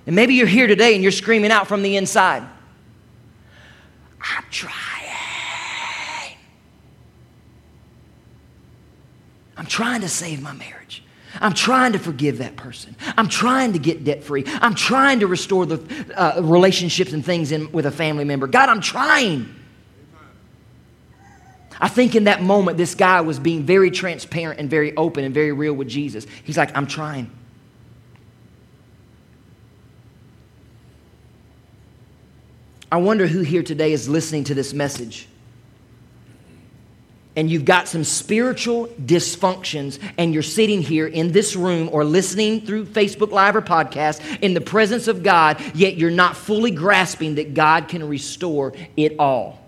And 0.05 0.13
maybe 0.17 0.33
you're 0.33 0.47
here 0.47 0.67
today 0.67 0.95
and 0.95 1.01
you're 1.01 1.13
screaming 1.13 1.49
out 1.49 1.67
from 1.67 1.81
the 1.81 1.95
inside, 1.95 2.43
I'm 4.19 4.43
trying. 4.51 4.75
I'm 9.55 9.65
trying 9.65 10.01
to 10.01 10.09
save 10.09 10.41
my 10.41 10.51
marriage. 10.51 11.00
I'm 11.41 11.53
trying 11.53 11.93
to 11.93 11.99
forgive 11.99 12.37
that 12.37 12.55
person. 12.55 12.95
I'm 13.17 13.27
trying 13.27 13.73
to 13.73 13.79
get 13.79 14.03
debt 14.03 14.23
free. 14.23 14.43
I'm 14.47 14.75
trying 14.75 15.21
to 15.21 15.27
restore 15.27 15.65
the 15.65 16.13
uh, 16.15 16.41
relationships 16.41 17.13
and 17.13 17.25
things 17.25 17.51
in, 17.51 17.71
with 17.71 17.87
a 17.87 17.91
family 17.91 18.23
member. 18.23 18.45
God, 18.45 18.69
I'm 18.69 18.79
trying. 18.79 19.53
I 21.79 21.89
think 21.89 22.15
in 22.15 22.25
that 22.25 22.43
moment, 22.43 22.77
this 22.77 22.93
guy 22.93 23.21
was 23.21 23.39
being 23.39 23.63
very 23.63 23.89
transparent 23.89 24.59
and 24.59 24.69
very 24.69 24.95
open 24.95 25.23
and 25.23 25.33
very 25.33 25.51
real 25.51 25.73
with 25.73 25.89
Jesus. 25.89 26.27
He's 26.43 26.57
like, 26.57 26.77
I'm 26.77 26.85
trying. 26.85 27.31
I 32.91 32.97
wonder 32.97 33.25
who 33.25 33.39
here 33.39 33.63
today 33.63 33.93
is 33.93 34.07
listening 34.07 34.43
to 34.45 34.53
this 34.53 34.73
message 34.73 35.27
and 37.35 37.49
you've 37.49 37.65
got 37.65 37.87
some 37.87 38.03
spiritual 38.03 38.87
dysfunctions, 38.87 39.99
and 40.17 40.33
you're 40.33 40.43
sitting 40.43 40.81
here 40.81 41.07
in 41.07 41.31
this 41.31 41.55
room 41.55 41.89
or 41.91 42.03
listening 42.03 42.61
through 42.65 42.85
Facebook 42.85 43.31
Live 43.31 43.55
or 43.55 43.61
podcast 43.61 44.39
in 44.41 44.53
the 44.53 44.61
presence 44.61 45.07
of 45.07 45.23
God, 45.23 45.61
yet 45.73 45.95
you're 45.95 46.11
not 46.11 46.35
fully 46.35 46.71
grasping 46.71 47.35
that 47.35 47.53
God 47.53 47.87
can 47.87 48.07
restore 48.07 48.73
it 48.97 49.15
all. 49.17 49.59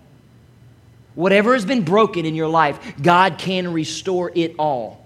Whatever 1.14 1.54
has 1.54 1.64
been 1.64 1.84
broken 1.84 2.26
in 2.26 2.34
your 2.34 2.48
life, 2.48 2.94
God 3.00 3.38
can 3.38 3.72
restore 3.72 4.30
it 4.34 4.56
all. 4.58 5.04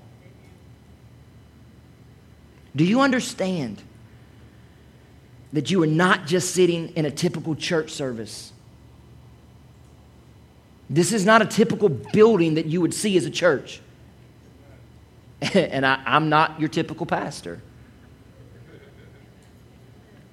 Do 2.75 2.85
you 2.85 3.01
understand 3.01 3.83
that 5.53 5.71
you 5.71 5.83
are 5.83 5.87
not 5.87 6.27
just 6.27 6.55
sitting 6.55 6.89
in 6.91 7.07
a 7.07 7.11
typical 7.11 7.55
church 7.55 7.91
service? 7.91 8.53
This 10.91 11.13
is 11.13 11.25
not 11.25 11.43
a 11.43 11.47
typical 11.47 11.89
building 11.89 12.55
that 12.55 12.67
you 12.67 12.81
would 12.81 12.95
see 12.95 13.17
as 13.17 13.27
a 13.27 13.31
church. 13.31 13.81
and 15.55 15.85
I, 15.85 16.03
I'm 16.05 16.29
not 16.29 16.59
your 16.59 16.69
typical 16.69 17.07
pastor. 17.07 17.61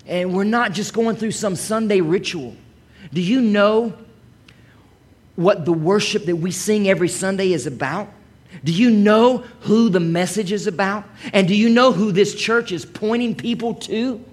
And 0.07 0.33
we're 0.33 0.43
not 0.43 0.71
just 0.71 0.93
going 0.93 1.15
through 1.15 1.31
some 1.31 1.55
Sunday 1.55 2.01
ritual. 2.01 2.55
Do 3.11 3.21
you 3.21 3.41
know 3.41 3.93
what 5.35 5.65
the 5.65 5.73
worship 5.73 6.25
that 6.25 6.35
we 6.35 6.51
sing 6.51 6.87
every 6.87 7.09
Sunday 7.09 7.51
is 7.51 7.65
about? 7.67 8.09
Do 8.63 8.71
you 8.71 8.89
know 8.89 9.39
who 9.61 9.89
the 9.89 9.99
message 9.99 10.51
is 10.51 10.67
about? 10.67 11.03
And 11.33 11.47
do 11.47 11.55
you 11.55 11.69
know 11.69 11.91
who 11.91 12.11
this 12.11 12.35
church 12.35 12.71
is 12.71 12.85
pointing 12.85 13.35
people 13.35 13.73
to? 13.75 14.23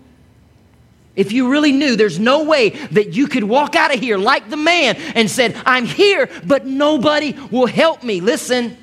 If 1.15 1.33
you 1.33 1.51
really 1.51 1.73
knew, 1.73 1.97
there's 1.97 2.19
no 2.19 2.45
way 2.45 2.71
that 2.71 3.15
you 3.15 3.27
could 3.27 3.45
walk 3.45 3.77
out 3.77 3.95
of 3.95 4.01
here 4.01 4.17
like 4.17 4.49
the 4.49 4.57
man 4.57 4.97
and 5.15 5.31
said, 5.31 5.61
I'm 5.67 5.85
here, 5.85 6.31
but 6.45 6.67
nobody 6.67 7.33
will 7.51 7.67
help 7.67 8.03
me. 8.03 8.21
Listen. 8.21 8.79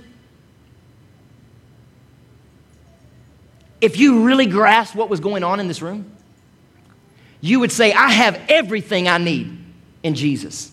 If 3.82 3.98
you 3.98 4.26
really 4.26 4.46
grasped 4.46 4.96
what 4.96 5.10
was 5.10 5.20
going 5.20 5.44
on 5.44 5.60
in 5.60 5.68
this 5.68 5.82
room, 5.82 6.12
you 7.42 7.62
would 7.62 7.72
say, 7.72 7.94
I 7.94 8.10
have 8.10 8.40
everything 8.50 9.08
I 9.08 9.18
need 9.18 9.58
in 10.04 10.14
Jesus. 10.14 10.72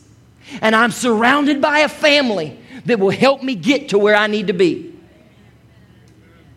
And 0.61 0.75
I'm 0.77 0.91
surrounded 0.91 1.63
by 1.63 1.81
a 1.81 1.89
family 1.89 2.59
that 2.85 2.99
will 2.99 3.11
help 3.11 3.43
me 3.43 3.55
get 3.55 3.91
to 3.91 3.99
where 3.99 4.17
I 4.17 4.27
need 4.27 4.49
to 4.49 4.53
be 4.53 4.96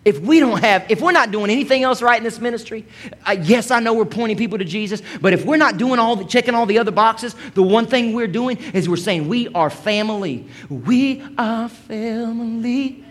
if 0.09 0.19
we 0.19 0.39
don't 0.39 0.59
have, 0.63 0.89
if 0.89 1.01
we're 1.01 1.11
not 1.11 1.29
doing 1.29 1.51
anything 1.51 1.83
else 1.83 2.01
right 2.01 2.17
in 2.17 2.23
this 2.23 2.39
ministry, 2.39 2.83
uh, 3.27 3.35
yes, 3.39 3.69
I 3.69 3.79
know 3.79 3.93
we're 3.93 4.05
pointing 4.05 4.37
people 4.37 4.57
to 4.57 4.65
Jesus, 4.65 5.03
but 5.21 5.33
if 5.33 5.45
we're 5.45 5.57
not 5.57 5.77
doing 5.77 5.99
all 5.99 6.15
the, 6.15 6.25
checking 6.25 6.55
all 6.55 6.65
the 6.65 6.79
other 6.79 6.89
boxes, 6.89 7.35
the 7.53 7.61
one 7.61 7.85
thing 7.85 8.13
we're 8.13 8.25
doing 8.25 8.57
is 8.73 8.89
we're 8.89 8.97
saying 8.97 9.27
we 9.27 9.49
are 9.49 9.69
family. 9.69 10.47
We 10.67 11.23
are 11.37 11.69
family. 11.69 13.05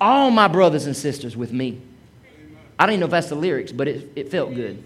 All 0.00 0.30
my 0.30 0.46
brothers 0.46 0.86
and 0.86 0.96
sisters 0.96 1.36
with 1.36 1.52
me. 1.52 1.80
I 2.78 2.86
don't 2.86 2.92
even 2.92 3.00
know 3.00 3.06
if 3.06 3.10
that's 3.10 3.28
the 3.28 3.34
lyrics, 3.34 3.72
but 3.72 3.88
it, 3.88 4.12
it 4.14 4.30
felt 4.30 4.54
good. 4.54 4.80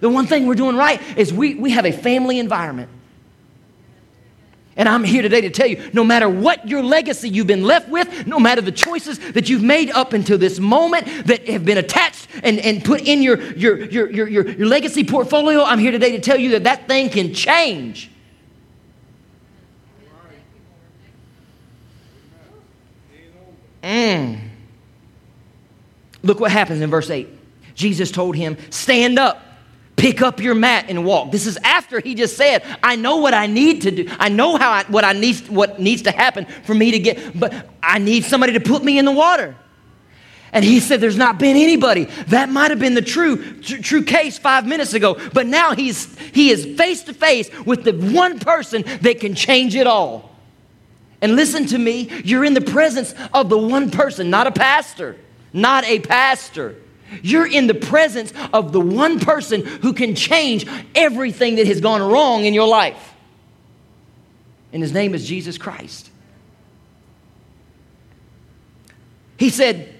The 0.00 0.10
one 0.10 0.26
thing 0.26 0.46
we're 0.46 0.54
doing 0.56 0.76
right 0.76 1.00
is 1.16 1.32
we, 1.32 1.54
we 1.54 1.70
have 1.70 1.86
a 1.86 1.92
family 1.92 2.38
environment. 2.38 2.90
And 4.78 4.88
I'm 4.88 5.02
here 5.02 5.22
today 5.22 5.40
to 5.40 5.50
tell 5.50 5.66
you 5.66 5.90
no 5.92 6.04
matter 6.04 6.28
what 6.28 6.68
your 6.68 6.84
legacy 6.84 7.28
you've 7.28 7.48
been 7.48 7.64
left 7.64 7.88
with, 7.88 8.28
no 8.28 8.38
matter 8.38 8.60
the 8.60 8.70
choices 8.70 9.18
that 9.32 9.48
you've 9.48 9.62
made 9.62 9.90
up 9.90 10.12
until 10.12 10.38
this 10.38 10.60
moment 10.60 11.26
that 11.26 11.48
have 11.48 11.64
been 11.64 11.78
attached 11.78 12.28
and, 12.44 12.60
and 12.60 12.84
put 12.84 13.00
in 13.00 13.20
your, 13.20 13.42
your, 13.54 13.84
your, 13.86 14.08
your, 14.08 14.28
your, 14.28 14.48
your 14.48 14.66
legacy 14.68 15.02
portfolio, 15.02 15.64
I'm 15.64 15.80
here 15.80 15.90
today 15.90 16.12
to 16.12 16.20
tell 16.20 16.38
you 16.38 16.50
that 16.50 16.64
that 16.64 16.86
thing 16.86 17.10
can 17.10 17.34
change. 17.34 18.08
Mm. 23.82 24.38
Look 26.22 26.38
what 26.38 26.52
happens 26.52 26.82
in 26.82 26.90
verse 26.90 27.10
8. 27.10 27.28
Jesus 27.74 28.12
told 28.12 28.36
him, 28.36 28.56
Stand 28.70 29.18
up 29.18 29.42
pick 29.98 30.22
up 30.22 30.40
your 30.40 30.54
mat 30.54 30.86
and 30.88 31.04
walk. 31.04 31.30
This 31.30 31.46
is 31.46 31.58
after 31.62 32.00
he 32.00 32.14
just 32.14 32.36
said, 32.36 32.62
I 32.82 32.96
know 32.96 33.16
what 33.16 33.34
I 33.34 33.46
need 33.46 33.82
to 33.82 33.90
do. 33.90 34.08
I 34.18 34.28
know 34.30 34.56
how 34.56 34.70
I, 34.70 34.84
what 34.84 35.04
I 35.04 35.12
need, 35.12 35.48
what 35.48 35.78
needs 35.78 36.02
to 36.02 36.10
happen 36.10 36.46
for 36.64 36.74
me 36.74 36.92
to 36.92 36.98
get, 36.98 37.38
but 37.38 37.68
I 37.82 37.98
need 37.98 38.24
somebody 38.24 38.54
to 38.54 38.60
put 38.60 38.82
me 38.82 38.98
in 38.98 39.04
the 39.04 39.12
water. 39.12 39.54
And 40.52 40.64
he 40.64 40.80
said, 40.80 41.00
There's 41.00 41.16
not 41.16 41.38
been 41.38 41.56
anybody. 41.56 42.04
That 42.28 42.48
might 42.48 42.70
have 42.70 42.80
been 42.80 42.94
the 42.94 43.02
true, 43.02 43.60
tr- 43.60 43.82
true 43.82 44.02
case 44.02 44.38
five 44.38 44.66
minutes 44.66 44.94
ago. 44.94 45.18
But 45.34 45.46
now 45.46 45.74
he's, 45.74 46.16
he 46.30 46.50
is 46.50 46.64
face 46.78 47.02
to 47.02 47.12
face 47.12 47.50
with 47.66 47.84
the 47.84 47.92
one 47.92 48.38
person 48.38 48.82
that 49.02 49.20
can 49.20 49.34
change 49.34 49.74
it 49.74 49.86
all. 49.86 50.30
And 51.20 51.34
listen 51.34 51.66
to 51.66 51.78
me, 51.78 52.22
you're 52.24 52.44
in 52.44 52.54
the 52.54 52.60
presence 52.60 53.14
of 53.34 53.48
the 53.48 53.58
one 53.58 53.90
person, 53.90 54.30
not 54.30 54.46
a 54.46 54.52
pastor, 54.52 55.16
not 55.52 55.84
a 55.84 55.98
pastor. 55.98 56.76
You're 57.22 57.46
in 57.46 57.66
the 57.66 57.74
presence 57.74 58.32
of 58.52 58.72
the 58.72 58.80
one 58.80 59.20
person 59.20 59.64
who 59.64 59.92
can 59.92 60.14
change 60.14 60.66
everything 60.94 61.56
that 61.56 61.66
has 61.66 61.80
gone 61.80 62.02
wrong 62.02 62.44
in 62.44 62.54
your 62.54 62.68
life. 62.68 63.14
And 64.72 64.82
his 64.82 64.92
name 64.92 65.14
is 65.14 65.26
Jesus 65.26 65.58
Christ. 65.58 66.10
He 69.38 69.50
said, 69.50 69.94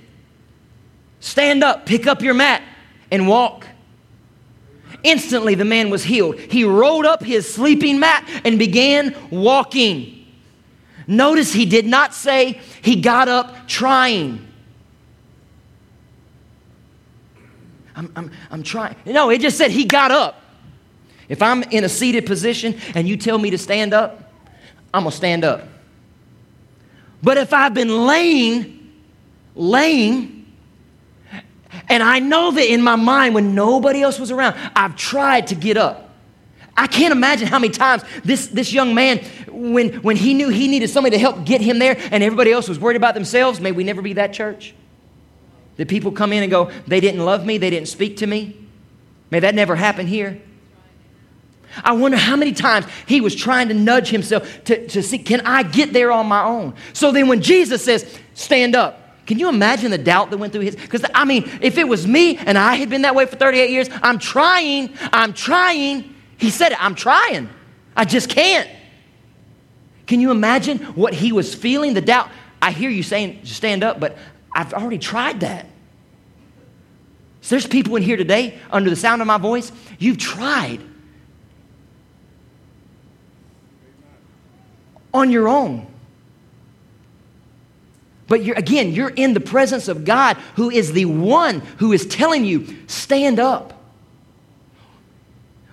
Stand 1.20 1.64
up, 1.64 1.86
pick 1.86 2.06
up 2.06 2.22
your 2.22 2.34
mat, 2.34 2.62
and 3.10 3.26
walk. 3.26 3.66
Instantly, 5.02 5.54
the 5.54 5.64
man 5.64 5.90
was 5.90 6.04
healed. 6.04 6.38
He 6.38 6.64
rolled 6.64 7.06
up 7.06 7.22
his 7.22 7.52
sleeping 7.52 8.00
mat 8.00 8.28
and 8.44 8.58
began 8.58 9.14
walking. 9.30 10.26
Notice 11.06 11.52
he 11.52 11.64
did 11.64 11.86
not 11.86 12.14
say 12.14 12.60
he 12.82 13.00
got 13.00 13.28
up 13.28 13.68
trying. 13.68 14.47
I'm, 17.98 18.12
I'm, 18.14 18.30
I'm 18.52 18.62
trying. 18.62 18.94
No, 19.04 19.28
it 19.30 19.40
just 19.40 19.58
said 19.58 19.72
he 19.72 19.84
got 19.84 20.12
up. 20.12 20.40
If 21.28 21.42
I'm 21.42 21.64
in 21.64 21.82
a 21.82 21.88
seated 21.88 22.26
position 22.26 22.78
and 22.94 23.08
you 23.08 23.16
tell 23.16 23.36
me 23.36 23.50
to 23.50 23.58
stand 23.58 23.92
up, 23.92 24.32
I'm 24.94 25.02
going 25.02 25.10
to 25.10 25.16
stand 25.16 25.44
up. 25.44 25.64
But 27.22 27.36
if 27.38 27.52
I've 27.52 27.74
been 27.74 28.06
laying, 28.06 28.92
laying, 29.56 30.46
and 31.88 32.02
I 32.02 32.20
know 32.20 32.52
that 32.52 32.72
in 32.72 32.80
my 32.80 32.94
mind, 32.94 33.34
when 33.34 33.56
nobody 33.56 34.00
else 34.00 34.20
was 34.20 34.30
around, 34.30 34.56
I've 34.76 34.94
tried 34.94 35.48
to 35.48 35.56
get 35.56 35.76
up. 35.76 36.08
I 36.76 36.86
can't 36.86 37.10
imagine 37.10 37.48
how 37.48 37.58
many 37.58 37.72
times 37.72 38.04
this, 38.24 38.46
this 38.46 38.72
young 38.72 38.94
man, 38.94 39.18
when, 39.48 39.94
when 40.02 40.14
he 40.14 40.34
knew 40.34 40.50
he 40.50 40.68
needed 40.68 40.88
somebody 40.88 41.16
to 41.16 41.20
help 41.20 41.44
get 41.44 41.60
him 41.60 41.80
there 41.80 41.96
and 42.12 42.22
everybody 42.22 42.52
else 42.52 42.68
was 42.68 42.78
worried 42.78 42.96
about 42.96 43.14
themselves, 43.14 43.60
may 43.60 43.72
we 43.72 43.82
never 43.82 44.00
be 44.00 44.12
that 44.12 44.32
church. 44.32 44.74
That 45.78 45.88
people 45.88 46.12
come 46.12 46.32
in 46.32 46.42
and 46.42 46.50
go, 46.50 46.70
they 46.86 47.00
didn't 47.00 47.24
love 47.24 47.46
me, 47.46 47.58
they 47.58 47.70
didn't 47.70 47.88
speak 47.88 48.18
to 48.18 48.26
me. 48.26 48.56
May 49.30 49.40
that 49.40 49.54
never 49.54 49.74
happen 49.74 50.06
here. 50.06 50.40
I 51.84 51.92
wonder 51.92 52.16
how 52.16 52.36
many 52.36 52.52
times 52.52 52.86
he 53.06 53.20
was 53.20 53.34
trying 53.34 53.68
to 53.68 53.74
nudge 53.74 54.08
himself 54.08 54.64
to, 54.64 54.86
to 54.88 55.02
see, 55.02 55.18
can 55.18 55.42
I 55.42 55.62
get 55.62 55.92
there 55.92 56.10
on 56.10 56.26
my 56.26 56.44
own? 56.44 56.74
So 56.92 57.12
then 57.12 57.28
when 57.28 57.42
Jesus 57.42 57.84
says, 57.84 58.18
stand 58.34 58.74
up, 58.74 59.26
can 59.26 59.38
you 59.38 59.48
imagine 59.48 59.90
the 59.90 59.98
doubt 59.98 60.30
that 60.30 60.38
went 60.38 60.54
through 60.54 60.62
his? 60.62 60.74
Because, 60.74 61.04
I 61.14 61.26
mean, 61.26 61.48
if 61.60 61.76
it 61.76 61.86
was 61.86 62.06
me 62.06 62.38
and 62.38 62.56
I 62.56 62.76
had 62.76 62.88
been 62.88 63.02
that 63.02 63.14
way 63.14 63.26
for 63.26 63.36
38 63.36 63.70
years, 63.70 63.88
I'm 64.02 64.18
trying, 64.18 64.94
I'm 65.12 65.34
trying. 65.34 66.14
He 66.38 66.48
said 66.48 66.72
it, 66.72 66.82
I'm 66.82 66.94
trying. 66.94 67.50
I 67.94 68.06
just 68.06 68.30
can't. 68.30 68.68
Can 70.06 70.20
you 70.20 70.30
imagine 70.30 70.78
what 70.94 71.12
he 71.12 71.32
was 71.32 71.54
feeling? 71.54 71.92
The 71.92 72.00
doubt. 72.00 72.30
I 72.62 72.72
hear 72.72 72.88
you 72.88 73.02
saying, 73.02 73.40
stand 73.44 73.84
up, 73.84 74.00
but 74.00 74.16
I've 74.52 74.72
already 74.74 74.98
tried 74.98 75.40
that. 75.40 75.66
So 77.40 77.54
there's 77.54 77.66
people 77.66 77.96
in 77.96 78.02
here 78.02 78.16
today, 78.16 78.58
under 78.70 78.90
the 78.90 78.96
sound 78.96 79.22
of 79.22 79.28
my 79.28 79.38
voice, 79.38 79.72
you've 79.98 80.18
tried 80.18 80.80
on 85.14 85.30
your 85.30 85.48
own. 85.48 85.86
But 88.26 88.44
you're, 88.44 88.56
again, 88.56 88.92
you're 88.92 89.08
in 89.08 89.32
the 89.32 89.40
presence 89.40 89.88
of 89.88 90.04
God 90.04 90.36
who 90.56 90.70
is 90.70 90.92
the 90.92 91.06
one 91.06 91.60
who 91.78 91.92
is 91.92 92.06
telling 92.06 92.44
you, 92.44 92.76
stand 92.86 93.40
up, 93.40 93.72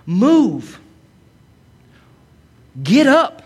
move, 0.06 0.80
get 2.82 3.06
up. 3.06 3.42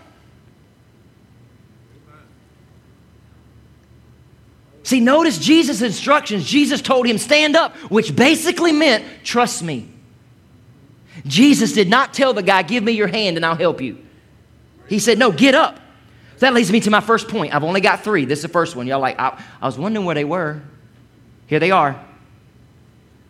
See, 4.83 4.99
notice 4.99 5.37
Jesus' 5.37 5.81
instructions. 5.81 6.45
Jesus 6.45 6.81
told 6.81 7.05
him, 7.05 7.17
stand 7.17 7.55
up, 7.55 7.75
which 7.91 8.15
basically 8.15 8.71
meant, 8.71 9.05
trust 9.23 9.61
me. 9.61 9.89
Jesus 11.25 11.73
did 11.73 11.89
not 11.89 12.13
tell 12.13 12.33
the 12.33 12.41
guy, 12.41 12.63
give 12.63 12.83
me 12.83 12.93
your 12.93 13.07
hand 13.07 13.37
and 13.37 13.45
I'll 13.45 13.55
help 13.55 13.81
you. 13.81 14.03
He 14.87 14.99
said, 14.99 15.19
no, 15.19 15.31
get 15.31 15.55
up. 15.55 15.79
That 16.39 16.53
leads 16.53 16.71
me 16.71 16.79
to 16.81 16.89
my 16.89 17.01
first 17.01 17.27
point. 17.27 17.53
I've 17.53 17.63
only 17.63 17.81
got 17.81 18.03
three. 18.03 18.25
This 18.25 18.39
is 18.39 18.43
the 18.43 18.49
first 18.49 18.75
one. 18.75 18.87
Y'all 18.87 18.99
like, 18.99 19.19
I, 19.19 19.41
I 19.61 19.65
was 19.67 19.77
wondering 19.77 20.05
where 20.05 20.15
they 20.15 20.23
were. 20.23 20.61
Here 21.45 21.59
they 21.59 21.69
are. 21.69 22.03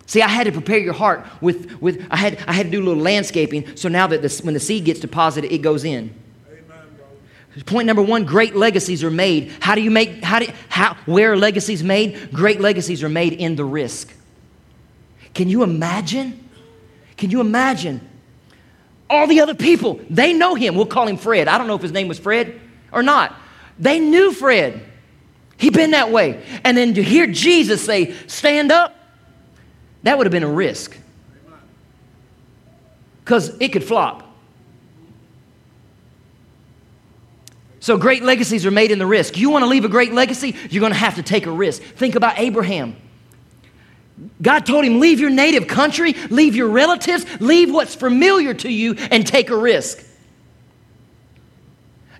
See, 0.05 0.21
I 0.21 0.29
had 0.29 0.45
to 0.45 0.51
prepare 0.51 0.77
your 0.77 0.93
heart 0.93 1.25
with, 1.41 1.81
with 1.81 2.05
I, 2.09 2.15
had, 2.15 2.39
I 2.47 2.53
had 2.53 2.67
to 2.67 2.71
do 2.71 2.81
a 2.81 2.85
little 2.85 3.03
landscaping 3.03 3.75
so 3.75 3.89
now 3.89 4.07
that 4.07 4.21
this, 4.21 4.41
when 4.41 4.53
the 4.53 4.59
seed 4.59 4.85
gets 4.85 5.01
deposited, 5.01 5.51
it 5.51 5.57
goes 5.59 5.83
in. 5.83 6.13
Point 7.65 7.85
number 7.85 8.01
one 8.01 8.23
great 8.23 8.55
legacies 8.55 9.03
are 9.03 9.11
made. 9.11 9.51
How 9.59 9.75
do 9.75 9.81
you 9.81 9.91
make, 9.91 10.23
how 10.23 10.39
do, 10.39 10.47
how, 10.69 10.95
where 11.05 11.33
are 11.33 11.37
legacies 11.37 11.83
made? 11.83 12.31
Great 12.31 12.61
legacies 12.61 13.03
are 13.03 13.09
made 13.09 13.33
in 13.33 13.57
the 13.57 13.65
risk. 13.65 14.13
Can 15.33 15.49
you 15.49 15.63
imagine? 15.63 16.49
Can 17.17 17.29
you 17.29 17.41
imagine? 17.41 18.07
All 19.09 19.27
the 19.27 19.41
other 19.41 19.53
people, 19.53 19.99
they 20.09 20.31
know 20.31 20.55
him. 20.55 20.75
We'll 20.75 20.85
call 20.85 21.07
him 21.07 21.17
Fred. 21.17 21.49
I 21.49 21.57
don't 21.57 21.67
know 21.67 21.75
if 21.75 21.81
his 21.81 21.91
name 21.91 22.07
was 22.07 22.19
Fred 22.19 22.59
or 22.93 23.03
not. 23.03 23.35
They 23.77 23.99
knew 23.99 24.31
Fred. 24.31 24.85
He'd 25.57 25.73
been 25.73 25.91
that 25.91 26.09
way. 26.09 26.41
And 26.63 26.77
then 26.77 26.93
to 26.93 27.03
hear 27.03 27.27
Jesus 27.27 27.83
say, 27.83 28.13
stand 28.27 28.71
up, 28.71 28.95
that 30.03 30.17
would 30.17 30.25
have 30.25 30.31
been 30.31 30.43
a 30.43 30.51
risk. 30.51 30.97
Because 33.23 33.49
it 33.59 33.69
could 33.73 33.83
flop. 33.83 34.30
So 37.81 37.97
great 37.97 38.23
legacies 38.23 38.65
are 38.65 38.71
made 38.71 38.91
in 38.91 38.99
the 38.99 39.07
risk. 39.07 39.37
You 39.37 39.49
want 39.49 39.63
to 39.63 39.67
leave 39.67 39.85
a 39.85 39.89
great 39.89 40.13
legacy, 40.13 40.55
you're 40.69 40.79
going 40.79 40.93
to 40.93 40.99
have 40.99 41.15
to 41.15 41.23
take 41.23 41.47
a 41.47 41.51
risk. 41.51 41.81
Think 41.81 42.15
about 42.15 42.37
Abraham. 42.37 42.95
God 44.39 44.67
told 44.67 44.85
him, 44.85 44.99
leave 44.99 45.19
your 45.19 45.31
native 45.31 45.67
country, 45.67 46.13
leave 46.29 46.55
your 46.55 46.69
relatives, 46.69 47.25
leave 47.41 47.73
what's 47.73 47.95
familiar 47.95 48.53
to 48.53 48.71
you, 48.71 48.93
and 49.09 49.25
take 49.25 49.49
a 49.49 49.57
risk. 49.57 50.05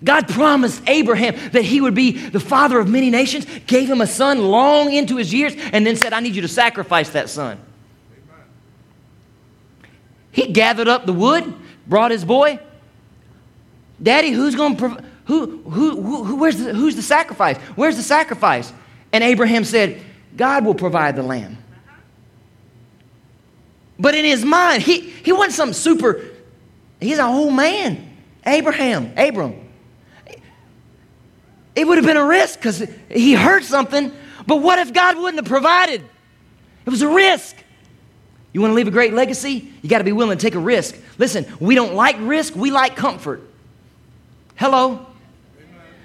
God 0.04 0.28
promised 0.28 0.82
Abraham 0.88 1.36
that 1.52 1.64
he 1.64 1.80
would 1.80 1.94
be 1.94 2.14
the 2.14 2.40
father 2.40 2.80
of 2.80 2.90
many 2.90 3.12
nations, 3.12 3.46
gave 3.68 3.88
him 3.88 4.02
a 4.02 4.08
son 4.08 4.40
long 4.40 4.92
into 4.92 5.18
his 5.18 5.32
years, 5.32 5.54
and 5.72 5.86
then 5.86 5.96
said, 5.96 6.12
I 6.12 6.22
need 6.22 6.36
you 6.36 6.42
to 6.42 6.48
sacrifice 6.48 7.12
that 7.12 7.30
son. 7.30 7.60
He 10.32 10.48
gathered 10.48 10.88
up 10.88 11.06
the 11.06 11.14
wood, 11.14 11.54
brought 11.86 12.10
his 12.10 12.26
boy. 12.26 12.60
Daddy, 14.02 14.32
who's 14.32 14.56
going 14.56 14.76
to 14.76 14.80
prov- 14.80 15.06
who, 15.32 15.62
who, 15.62 16.02
who, 16.02 16.24
who, 16.26 16.36
where's 16.36 16.58
the, 16.58 16.74
who's 16.74 16.98
the 16.98 17.02
sacrifice? 17.02 17.56
Where's 17.76 17.96
the 17.96 18.04
sacrifice? 18.04 18.74
And 19.14 19.24
Abraham 19.24 19.64
said, 19.64 20.02
God 20.36 20.66
will 20.66 20.76
provide 20.76 21.16
the 21.16 21.24
lamb. 21.24 21.58
But 23.98 24.14
in 24.14 24.26
his 24.26 24.44
mind, 24.44 24.84
he, 24.84 25.00
he 25.00 25.32
wasn't 25.32 25.54
some 25.54 25.72
super, 25.72 26.22
he's 27.00 27.18
an 27.18 27.24
old 27.24 27.54
man. 27.54 28.10
Abraham, 28.46 29.14
Abram. 29.16 29.56
It 31.76 31.88
would 31.88 31.98
have 31.98 32.06
been 32.06 32.18
a 32.18 32.26
risk 32.26 32.60
because 32.60 32.86
he 33.10 33.34
heard 33.34 33.64
something, 33.64 34.12
but 34.46 34.58
what 34.58 34.80
if 34.80 34.92
God 34.92 35.16
wouldn't 35.16 35.38
have 35.38 35.50
provided? 35.50 36.04
It 36.86 36.90
was 36.90 37.04
a 37.04 37.08
risk. 37.08 37.56
You 38.52 38.60
want 38.60 38.72
to 38.72 38.76
leave 38.76 38.90
a 38.90 38.92
great 38.92 39.14
legacy? 39.14 39.72
You 39.82 39.90
got 39.90 40.00
to 40.00 40.04
be 40.04 40.12
willing 40.12 40.38
to 40.38 40.42
take 40.42 40.56
a 40.56 40.60
risk. 40.60 40.98
Listen, 41.18 41.46
we 41.62 41.74
don't 41.74 41.94
like 41.94 42.18
risk, 42.20 42.54
we 42.54 42.70
like 42.70 42.98
comfort. 42.98 43.48
Hello? 44.58 45.08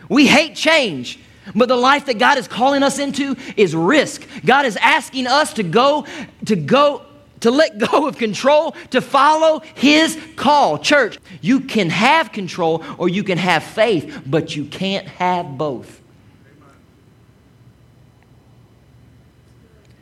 We 0.09 0.27
hate 0.27 0.55
change. 0.55 1.19
But 1.55 1.69
the 1.69 1.77
life 1.77 2.07
that 2.07 2.19
God 2.19 2.39
is 2.39 2.49
calling 2.49 2.83
us 2.83 2.99
into 2.99 3.37
is 3.57 3.75
risk. 3.75 4.27
God 4.45 4.67
is 4.67 4.77
asking 4.77 5.27
us 5.27 5.53
to 5.55 5.63
go 5.63 6.07
to 6.47 6.57
go 6.57 7.07
to 7.41 7.51
let 7.51 7.79
go 7.91 8.07
of 8.07 8.19
control, 8.19 8.73
to 8.91 9.01
follow 9.01 9.61
His 9.75 10.19
call. 10.37 10.79
Church, 10.79 11.19
you 11.41 11.61
can 11.61 11.91
have 11.91 12.33
control 12.33 12.85
or 12.99 13.09
you 13.09 13.23
can 13.23 13.39
have 13.39 13.63
faith, 13.63 14.23
but 14.27 14.57
you 14.57 14.65
can't 14.65 15.07
have 15.07 15.57
both. 15.57 16.01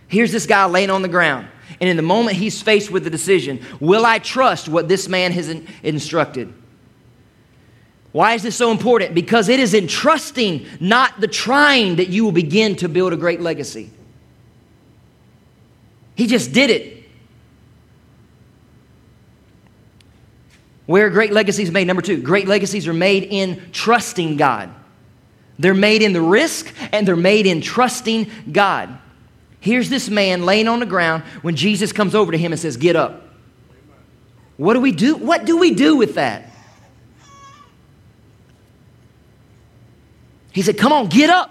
Here's 0.09 0.33
this 0.33 0.47
guy 0.47 0.64
laying 0.66 0.91
on 0.91 1.03
the 1.03 1.09
ground. 1.09 1.49
And 1.81 1.91
in 1.91 1.97
the 1.97 2.03
moment 2.03 2.37
he's 2.37 2.62
faced 2.62 2.91
with 2.91 3.03
the 3.05 3.11
decision, 3.11 3.61
will 3.81 4.07
I 4.07 4.20
trust 4.20 4.68
what 4.68 4.87
this 4.87 5.09
man 5.09 5.33
has 5.33 5.49
in- 5.49 5.66
instructed? 5.83 6.55
Why 8.15 8.35
is 8.35 8.45
this 8.45 8.55
so 8.55 8.71
important? 8.71 9.12
Because 9.12 9.49
it 9.49 9.59
is 9.59 9.75
in 9.75 9.89
trusting, 9.89 10.69
not 10.79 11.21
the 11.21 11.27
trying, 11.27 11.97
that 11.97 12.11
you 12.11 12.23
will 12.23 12.31
begin 12.31 12.77
to 12.77 12.89
build 12.89 13.12
a 13.12 13.17
great 13.17 13.41
legacy. 13.41 13.91
He 16.15 16.29
just 16.29 16.53
did 16.53 16.71
it. 16.71 17.09
Where 20.87 21.11
great 21.11 21.33
legacies 21.33 21.73
made. 21.73 21.89
Number 21.89 22.03
two, 22.03 22.23
great 22.23 22.47
legacies 22.47 22.87
are 22.87 22.93
made 22.93 23.25
in 23.25 23.61
trusting 23.73 24.37
God. 24.37 24.71
They're 25.59 25.75
made 25.75 26.01
in 26.01 26.12
the 26.12 26.23
risk 26.23 26.73
and 26.93 27.09
they're 27.09 27.17
made 27.17 27.47
in 27.47 27.62
trusting 27.62 28.31
God. 28.53 28.97
Here's 29.59 29.91
this 29.91 30.09
man 30.09 30.45
laying 30.45 30.69
on 30.69 30.79
the 30.79 30.87
ground 30.87 31.25
when 31.43 31.57
Jesus 31.57 31.91
comes 31.91 32.15
over 32.15 32.31
to 32.31 32.39
him 32.39 32.53
and 32.53 32.61
says, 32.61 32.77
Get 32.77 32.95
up. 32.95 33.23
What 34.57 34.75
do 34.75 34.81
we 34.81 34.93
do? 34.93 35.17
What 35.17 35.47
do 35.47 35.57
we 35.57 35.75
do 35.75 35.97
with 35.97 36.15
that? 36.15 36.54
He 40.55 40.63
said, 40.63 40.79
Come 40.79 40.93
on, 40.93 41.09
get 41.09 41.29
up. 41.29 41.51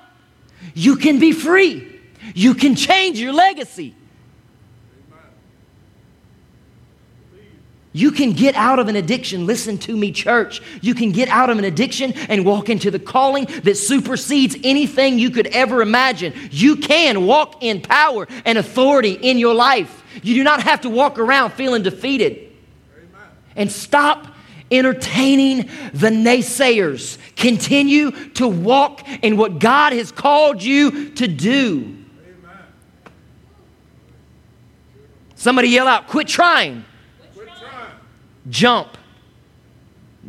You 0.73 0.95
can 0.95 1.19
be 1.19 1.33
free. 1.33 1.99
You 2.33 2.55
can 2.55 2.75
change 2.75 3.19
your 3.19 3.33
legacy. 3.33 3.95
You 7.95 8.11
can 8.11 8.31
get 8.31 8.55
out 8.55 8.79
of 8.79 8.87
an 8.87 8.95
addiction. 8.95 9.45
Listen 9.45 9.77
to 9.79 9.95
me, 9.95 10.11
church. 10.11 10.61
You 10.81 10.95
can 10.95 11.11
get 11.11 11.29
out 11.29 11.51
of 11.51 11.59
an 11.59 11.63
addiction 11.63 12.13
and 12.13 12.43
walk 12.43 12.69
into 12.69 12.89
the 12.89 12.97
calling 12.97 13.45
that 13.63 13.75
supersedes 13.75 14.55
anything 14.63 15.19
you 15.19 15.29
could 15.29 15.47
ever 15.47 15.81
imagine. 15.83 16.33
You 16.49 16.77
can 16.77 17.27
walk 17.27 17.61
in 17.61 17.81
power 17.81 18.27
and 18.45 18.57
authority 18.57 19.11
in 19.11 19.37
your 19.37 19.53
life. 19.53 20.03
You 20.23 20.33
do 20.33 20.43
not 20.43 20.63
have 20.63 20.81
to 20.81 20.89
walk 20.89 21.19
around 21.19 21.51
feeling 21.51 21.83
defeated. 21.83 22.51
And 23.55 23.71
stop 23.71 24.32
entertaining 24.73 25.69
the 25.93 26.09
naysayers. 26.09 27.17
Continue 27.35 28.11
to 28.31 28.47
walk 28.47 29.07
in 29.21 29.37
what 29.37 29.59
God 29.59 29.93
has 29.93 30.11
called 30.11 30.61
you 30.61 31.11
to 31.11 31.27
do. 31.27 31.97
Somebody 35.35 35.67
yell 35.67 35.87
out, 35.89 36.07
quit 36.07 36.27
trying. 36.29 36.85
quit 37.33 37.49
trying. 37.49 37.91
Jump. 38.49 38.97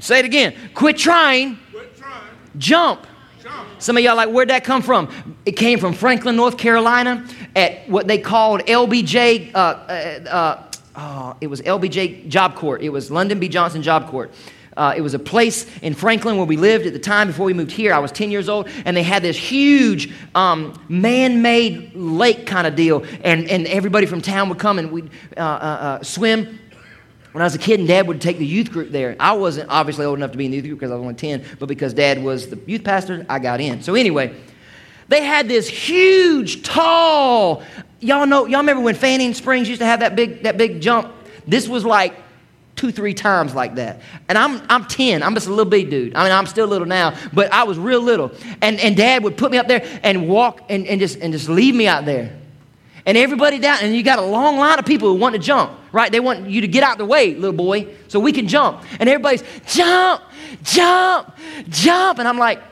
Say 0.01 0.18
it 0.18 0.24
again. 0.24 0.57
Quit 0.74 0.99
trying. 0.99 1.57
Quit 1.70 1.97
trying. 1.97 2.24
Jump. 2.59 3.07
Jump. 3.40 3.68
Some 3.78 3.97
of 3.97 4.03
y'all 4.03 4.16
like, 4.16 4.30
where'd 4.30 4.51
that 4.51 4.64
come 4.64 4.82
from? 4.82 5.36
It 5.47 5.53
came 5.53 5.78
from 5.78 5.92
Franklin, 5.92 6.34
North 6.34 6.59
Carolina, 6.59 7.24
at 7.55 7.88
what 7.88 8.09
they 8.09 8.18
called 8.18 8.62
LBJ 8.62 9.55
uh, 9.55 9.59
uh, 9.59 10.28
uh 10.28 10.70
oh, 10.97 11.36
it 11.40 11.47
was 11.47 11.61
LBJ 11.62 12.28
Job 12.28 12.55
Corps. 12.55 12.78
It 12.78 12.90
was 12.90 13.11
Lyndon 13.11 13.38
B. 13.38 13.49
Johnson 13.49 13.82
Job 13.82 14.09
Corps. 14.09 14.30
Uh, 14.76 14.92
it 14.97 15.01
was 15.01 15.14
a 15.14 15.18
place 15.18 15.66
in 15.82 15.95
Franklin 15.95 16.36
where 16.36 16.47
we 16.47 16.57
lived 16.57 16.86
at 16.86 16.92
the 16.92 16.99
time 16.99 17.28
before 17.28 17.47
we 17.47 17.55
moved 17.55 17.70
here. 17.70 17.95
I 17.95 17.99
was 17.99 18.11
10 18.11 18.30
years 18.30 18.49
old, 18.49 18.68
and 18.84 18.97
they 18.97 19.03
had 19.03 19.22
this 19.22 19.36
huge 19.36 20.12
um, 20.34 20.78
man 20.88 21.42
made 21.42 21.95
lake 21.95 22.47
kind 22.47 22.66
of 22.66 22.74
deal. 22.74 23.05
And, 23.22 23.49
and 23.49 23.66
everybody 23.68 24.07
from 24.07 24.20
town 24.20 24.49
would 24.49 24.59
come 24.59 24.78
and 24.78 24.90
we'd 24.90 25.11
uh, 25.36 25.40
uh, 25.40 25.42
uh, 25.42 26.03
swim. 26.03 26.59
When 27.32 27.42
I 27.42 27.47
was 27.47 27.55
a 27.57 27.59
kid, 27.59 27.80
and 27.80 27.88
dad 27.88 28.07
would 28.07 28.20
take 28.20 28.38
the 28.38 28.47
youth 28.47 28.70
group 28.70 28.90
there. 28.90 29.16
I 29.18 29.32
wasn't 29.32 29.68
obviously 29.68 30.07
old 30.07 30.18
enough 30.18 30.30
to 30.32 30.38
be 30.38 30.45
in 30.45 30.53
the 30.53 30.57
youth 30.59 30.66
group 30.66 30.78
because 30.78 30.92
I 30.92 30.95
was 30.95 31.03
only 31.03 31.14
10, 31.14 31.45
but 31.59 31.66
because 31.66 31.92
dad 31.92 32.22
was 32.22 32.49
the 32.49 32.59
youth 32.66 32.84
pastor, 32.84 33.26
I 33.28 33.40
got 33.40 33.61
in. 33.61 33.82
So, 33.82 33.97
anyway, 33.97 34.36
they 35.09 35.24
had 35.24 35.49
this 35.49 35.68
huge, 35.68 36.62
tall, 36.62 37.64
y'all 38.05 38.26
know, 38.26 38.46
y'all 38.46 38.61
remember 38.61 38.82
when 38.82 38.94
Fanning 38.94 39.34
Springs 39.34 39.68
used 39.68 39.80
to 39.80 39.86
have 39.86 40.00
that 40.00 40.14
big, 40.14 40.42
that 40.42 40.57
big 40.57 40.80
jump? 40.80 41.12
This 41.46 41.68
was 41.68 41.84
like 41.84 42.14
two, 42.76 42.92
three 42.92 43.14
times 43.14 43.55
like 43.55 43.76
that. 43.76 44.00
And 44.28 44.36
I'm, 44.36 44.62
I'm 44.68 44.84
10. 44.84 45.22
I'm 45.22 45.34
just 45.34 45.46
a 45.46 45.50
little 45.50 45.64
big 45.64 45.90
dude. 45.90 46.14
I 46.14 46.24
mean, 46.24 46.32
I'm 46.32 46.46
still 46.46 46.66
little 46.66 46.86
now, 46.86 47.16
but 47.32 47.52
I 47.52 47.64
was 47.64 47.78
real 47.78 48.00
little. 48.00 48.32
And, 48.61 48.78
and 48.80 48.96
dad 48.96 49.22
would 49.24 49.36
put 49.36 49.50
me 49.50 49.59
up 49.59 49.68
there 49.68 49.84
and 50.02 50.28
walk 50.28 50.62
and, 50.68 50.86
and, 50.86 51.00
just, 51.00 51.18
and 51.18 51.32
just 51.32 51.48
leave 51.48 51.74
me 51.74 51.86
out 51.86 52.05
there. 52.05 52.36
And 53.07 53.18
everybody 53.18 53.59
down, 53.59 53.78
and 53.82 53.94
you 53.94 54.02
got 54.02 54.18
a 54.18 54.24
long 54.24 54.57
line 54.57 54.78
of 54.78 54.86
people 54.86 55.09
who 55.09 55.16
want 55.16 55.34
to 55.34 55.38
jump, 55.38 55.72
right? 55.92 56.11
They 56.11 56.20
want 56.20 56.48
you 56.48 56.62
to 56.62 56.68
get 56.68 56.82
out 56.82 56.96
the 56.96 57.05
way, 57.05 57.34
little 57.34 57.52
boy, 57.52 57.86
so 58.09 58.18
we 58.18 58.32
can 58.32 58.48
jump. 58.48 58.82
And 58.98 59.09
everybody's 59.09 59.44
jump, 59.66 60.22
jump, 60.62 61.34
jump. 61.68 62.18
And 62.18 62.26
I'm 62.26 62.38
like, 62.38 62.62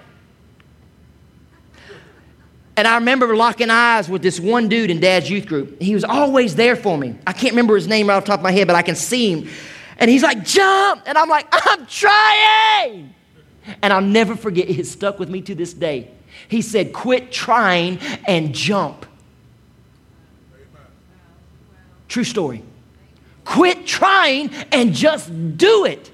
and 2.77 2.89
I 2.89 2.95
remember 2.95 3.37
locking 3.37 3.71
eyes 3.71 4.09
with 4.09 4.23
this 4.23 4.41
one 4.41 4.69
dude 4.69 4.91
in 4.91 5.01
dad's 5.01 5.29
youth 5.29 5.47
group. 5.47 5.81
He 5.81 5.95
was 5.95 6.05
always 6.05 6.55
there 6.55 6.77
for 6.77 6.97
me. 6.97 7.17
I 7.27 7.33
can't 7.33 7.53
remember 7.53 7.75
his 7.75 7.87
name 7.87 8.09
right 8.09 8.17
off 8.17 8.25
the 8.25 8.29
top 8.29 8.41
of 8.41 8.45
my 8.45 8.53
head, 8.53 8.67
but 8.67 8.77
I 8.77 8.83
can 8.83 8.97
see 8.97 9.33
him. 9.33 9.49
And 9.99 10.11
he's 10.11 10.23
like, 10.23 10.45
jump. 10.45 11.03
And 11.07 11.19
I'm 11.19 11.29
like, 11.29 11.47
I'm 11.53 11.87
trying. 11.87 13.15
And 13.83 13.93
I'll 13.93 14.01
never 14.01 14.35
forget, 14.35 14.69
it 14.69 14.87
stuck 14.87 15.19
with 15.19 15.29
me 15.29 15.43
to 15.43 15.55
this 15.55 15.75
day. 15.75 16.11
He 16.49 16.63
said, 16.63 16.93
quit 16.93 17.31
trying 17.31 17.99
and 18.27 18.55
jump. 18.55 19.07
True 22.09 22.25
story. 22.25 22.63
Quit 23.45 23.87
trying 23.87 24.51
and 24.73 24.95
just 24.95 25.31
do 25.57 25.85
it. 25.85 26.11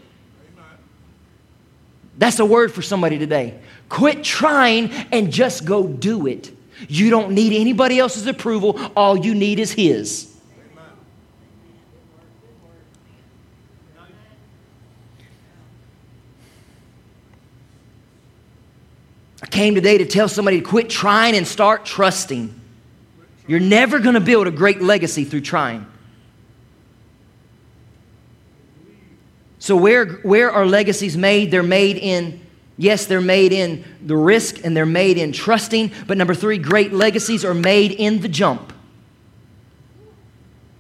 That's 2.19 2.41
a 2.41 2.45
word 2.45 2.73
for 2.73 2.83
somebody 2.83 3.19
today. 3.19 3.59
Quit 3.89 4.23
trying 4.23 4.91
and 5.13 5.33
just 5.33 5.65
go 5.65 5.87
do 5.87 6.27
it. 6.27 6.53
You 6.89 7.11
don't 7.11 7.33
need 7.33 7.53
anybody 7.53 7.99
else's 7.99 8.27
approval, 8.27 8.79
all 8.97 9.17
you 9.17 9.35
need 9.35 9.59
is 9.59 9.73
His. 9.73 10.35
I 19.43 19.47
came 19.47 19.75
today 19.75 19.99
to 19.99 20.07
tell 20.07 20.29
somebody 20.29 20.61
to 20.61 20.67
quit 20.67 20.91
trying 20.91 21.37
and 21.37 21.47
start 21.47 21.85
trusting. 21.85 22.55
You're 23.47 23.61
never 23.61 23.99
going 23.99 24.15
to 24.15 24.21
build 24.21 24.47
a 24.47 24.51
great 24.51 24.83
legacy 24.83 25.25
through 25.25 25.41
trying. 25.41 25.87
So, 29.59 29.77
where, 29.77 30.07
where 30.07 30.51
are 30.51 30.67
legacies 30.67 31.17
made? 31.17 31.51
They're 31.51 31.63
made 31.63 31.97
in 31.97 32.41
Yes, 32.81 33.07
they're 33.07 33.21
made 33.21 33.53
in 33.53 33.85
the 34.01 34.17
risk 34.17 34.65
and 34.65 34.77
they're 34.77 34.87
made 34.87 35.19
in 35.19 35.33
trusting, 35.33 35.91
but 36.07 36.17
number 36.17 36.35
three, 36.35 36.59
great 36.59 36.93
legacies 36.93 37.45
are 37.45 37.53
made 37.53 37.91
in 37.91 38.21
the 38.21 38.29
jump. 38.29 38.73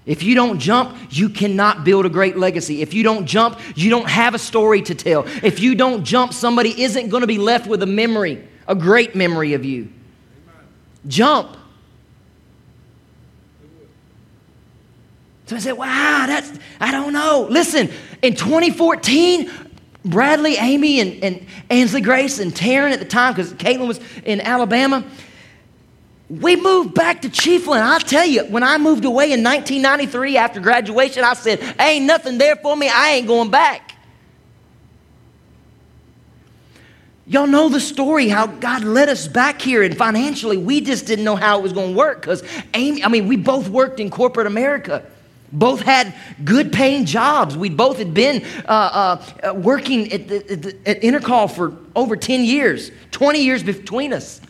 If 0.07 0.23
you 0.23 0.37
don't 0.37 0.61
jump, 0.61 0.97
you 1.11 1.29
cannot 1.29 1.85
build 1.85 2.07
a 2.07 2.09
great 2.09 2.39
legacy. 2.39 2.81
If 2.81 2.95
you 2.95 3.03
don't 3.03 3.27
jump, 3.27 3.59
you 3.75 3.91
don't 3.91 4.09
have 4.09 4.35
a 4.35 4.39
story 4.39 4.81
to 4.83 4.95
tell. 4.95 5.25
If 5.43 5.61
you 5.61 5.75
don't 5.75 6.05
jump, 6.05 6.33
somebody 6.33 6.83
isn't 6.83 7.09
going 7.11 7.21
to 7.23 7.27
be 7.27 7.37
left 7.37 7.67
with 7.67 7.83
a 7.83 7.87
memory, 7.87 8.43
a 8.67 8.75
great 8.75 9.15
memory 9.15 9.53
of 9.53 9.65
you. 9.65 9.91
Jump. 11.09 11.57
So 15.47 15.57
I 15.57 15.59
said, 15.59 15.73
wow, 15.73 16.25
that's, 16.27 16.53
I 16.79 16.93
don't 16.93 17.13
know. 17.13 17.47
Listen, 17.51 17.91
in 18.23 18.35
2014, 18.35 19.51
Bradley, 20.05 20.57
Amy, 20.57 21.01
and, 21.01 21.25
and 21.25 21.47
Ansley 21.71 22.01
Grace, 22.01 22.39
and 22.39 22.53
Taryn 22.53 22.93
at 22.93 23.01
the 23.01 23.05
time, 23.05 23.35
because 23.35 23.53
Caitlin 23.55 23.89
was 23.89 24.01
in 24.25 24.41
Alabama, 24.41 25.05
we 26.31 26.57
moved 26.57 26.95
back 26.95 27.23
to 27.23 27.29
Chiefland. 27.29 27.81
I'll 27.81 28.01
tell 28.01 28.27
you, 28.27 28.45
when 28.45 28.63
I 28.63 28.77
moved 28.79 29.05
away 29.05 29.33
in 29.33 29.43
1993 29.43 30.37
after 30.37 30.61
graduation, 30.61 31.25
I 31.25 31.35
said, 31.35 31.63
Ain't 31.81 32.05
nothing 32.05 32.39
there 32.39 32.57
for 32.57 32.77
me. 32.77 32.89
I 32.89 33.13
ain't 33.13 33.27
going 33.27 33.51
back. 33.51 33.89
Y'all 37.27 37.47
know 37.47 37.69
the 37.69 37.81
story 37.81 38.29
how 38.29 38.47
God 38.47 38.85
led 38.85 39.11
us 39.11 39.29
back 39.29 39.61
here, 39.61 39.83
and 39.83 39.97
financially, 39.97 40.57
we 40.57 40.81
just 40.81 41.07
didn't 41.07 41.27
know 41.27 41.37
how 41.37 41.59
it 41.59 41.63
was 41.63 41.75
going 41.75 41.93
to 41.93 41.97
work 41.97 42.23
because 42.23 42.43
Amy, 42.73 43.05
I 43.05 43.09
mean, 43.09 43.29
we 43.29 43.37
both 43.37 43.69
worked 43.69 44.01
in 44.01 44.11
corporate 44.11 44.47
America. 44.47 45.05
Both 45.51 45.81
had 45.81 46.15
good 46.45 46.73
paying 46.73 47.07
jobs. 47.07 47.57
We 47.57 47.71
both 47.71 47.99
had 47.99 48.13
been 48.13 48.45
uh, 48.67 48.69
uh, 48.69 49.49
uh 49.49 49.55
working 49.55 50.13
at, 50.13 50.31
at, 50.31 50.51
at 50.87 51.01
Intercall 51.03 51.51
for 51.51 51.75
over 51.97 52.17
10 52.17 52.45
years, 52.45 52.91
20 53.13 53.43
years 53.43 53.63
between 53.63 54.13
us. 54.13 54.41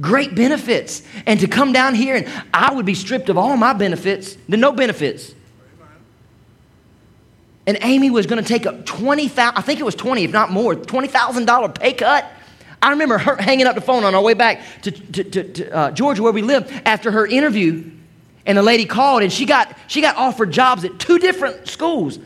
Great 0.00 0.34
benefits. 0.34 1.02
And 1.26 1.40
to 1.40 1.48
come 1.48 1.72
down 1.72 1.94
here 1.94 2.16
and 2.16 2.28
I 2.52 2.72
would 2.72 2.86
be 2.86 2.94
stripped 2.94 3.28
of 3.28 3.38
all 3.38 3.56
my 3.56 3.72
benefits, 3.72 4.36
the 4.48 4.56
no 4.56 4.72
benefits. 4.72 5.34
And 7.66 7.78
Amy 7.80 8.10
was 8.10 8.26
going 8.26 8.42
to 8.42 8.48
take 8.48 8.66
a 8.66 8.82
20,000, 8.82 9.56
I 9.56 9.60
think 9.62 9.80
it 9.80 9.84
was 9.84 9.94
20, 9.94 10.24
if 10.24 10.32
not 10.32 10.50
more, 10.50 10.74
$20,000 10.74 11.74
pay 11.78 11.94
cut. 11.94 12.30
I 12.82 12.90
remember 12.90 13.16
her 13.16 13.36
hanging 13.36 13.66
up 13.66 13.74
the 13.74 13.80
phone 13.80 14.04
on 14.04 14.14
our 14.14 14.20
way 14.20 14.34
back 14.34 14.60
to, 14.82 14.90
to, 14.90 15.24
to, 15.24 15.52
to 15.52 15.74
uh, 15.74 15.90
Georgia, 15.92 16.22
where 16.22 16.32
we 16.32 16.42
lived, 16.42 16.70
after 16.84 17.10
her 17.10 17.26
interview 17.26 17.90
and 18.46 18.58
the 18.58 18.62
lady 18.62 18.84
called 18.84 19.22
and 19.22 19.32
she 19.32 19.46
got, 19.46 19.76
she 19.86 20.00
got 20.00 20.16
offered 20.16 20.50
jobs 20.50 20.84
at 20.84 20.98
two 20.98 21.18
different 21.18 21.68
schools. 21.68 22.18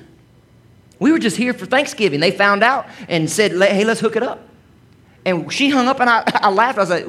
We 0.99 1.13
were 1.13 1.19
just 1.19 1.37
here 1.37 1.55
for 1.55 1.67
Thanksgiving. 1.67 2.21
They 2.21 2.33
found 2.33 2.65
out 2.65 2.87
and 3.09 3.31
said, 3.31 3.53
hey, 3.53 3.85
let's 3.85 4.01
hook 4.01 4.17
it 4.17 4.23
up. 4.23 4.49
And 5.25 5.53
she 5.53 5.71
hung 5.71 5.87
up 5.87 6.01
and 6.01 6.11
I, 6.11 6.25
I 6.35 6.51
laughed. 6.51 6.79
I 6.79 6.81
was 6.81 6.91
like, 6.91 7.07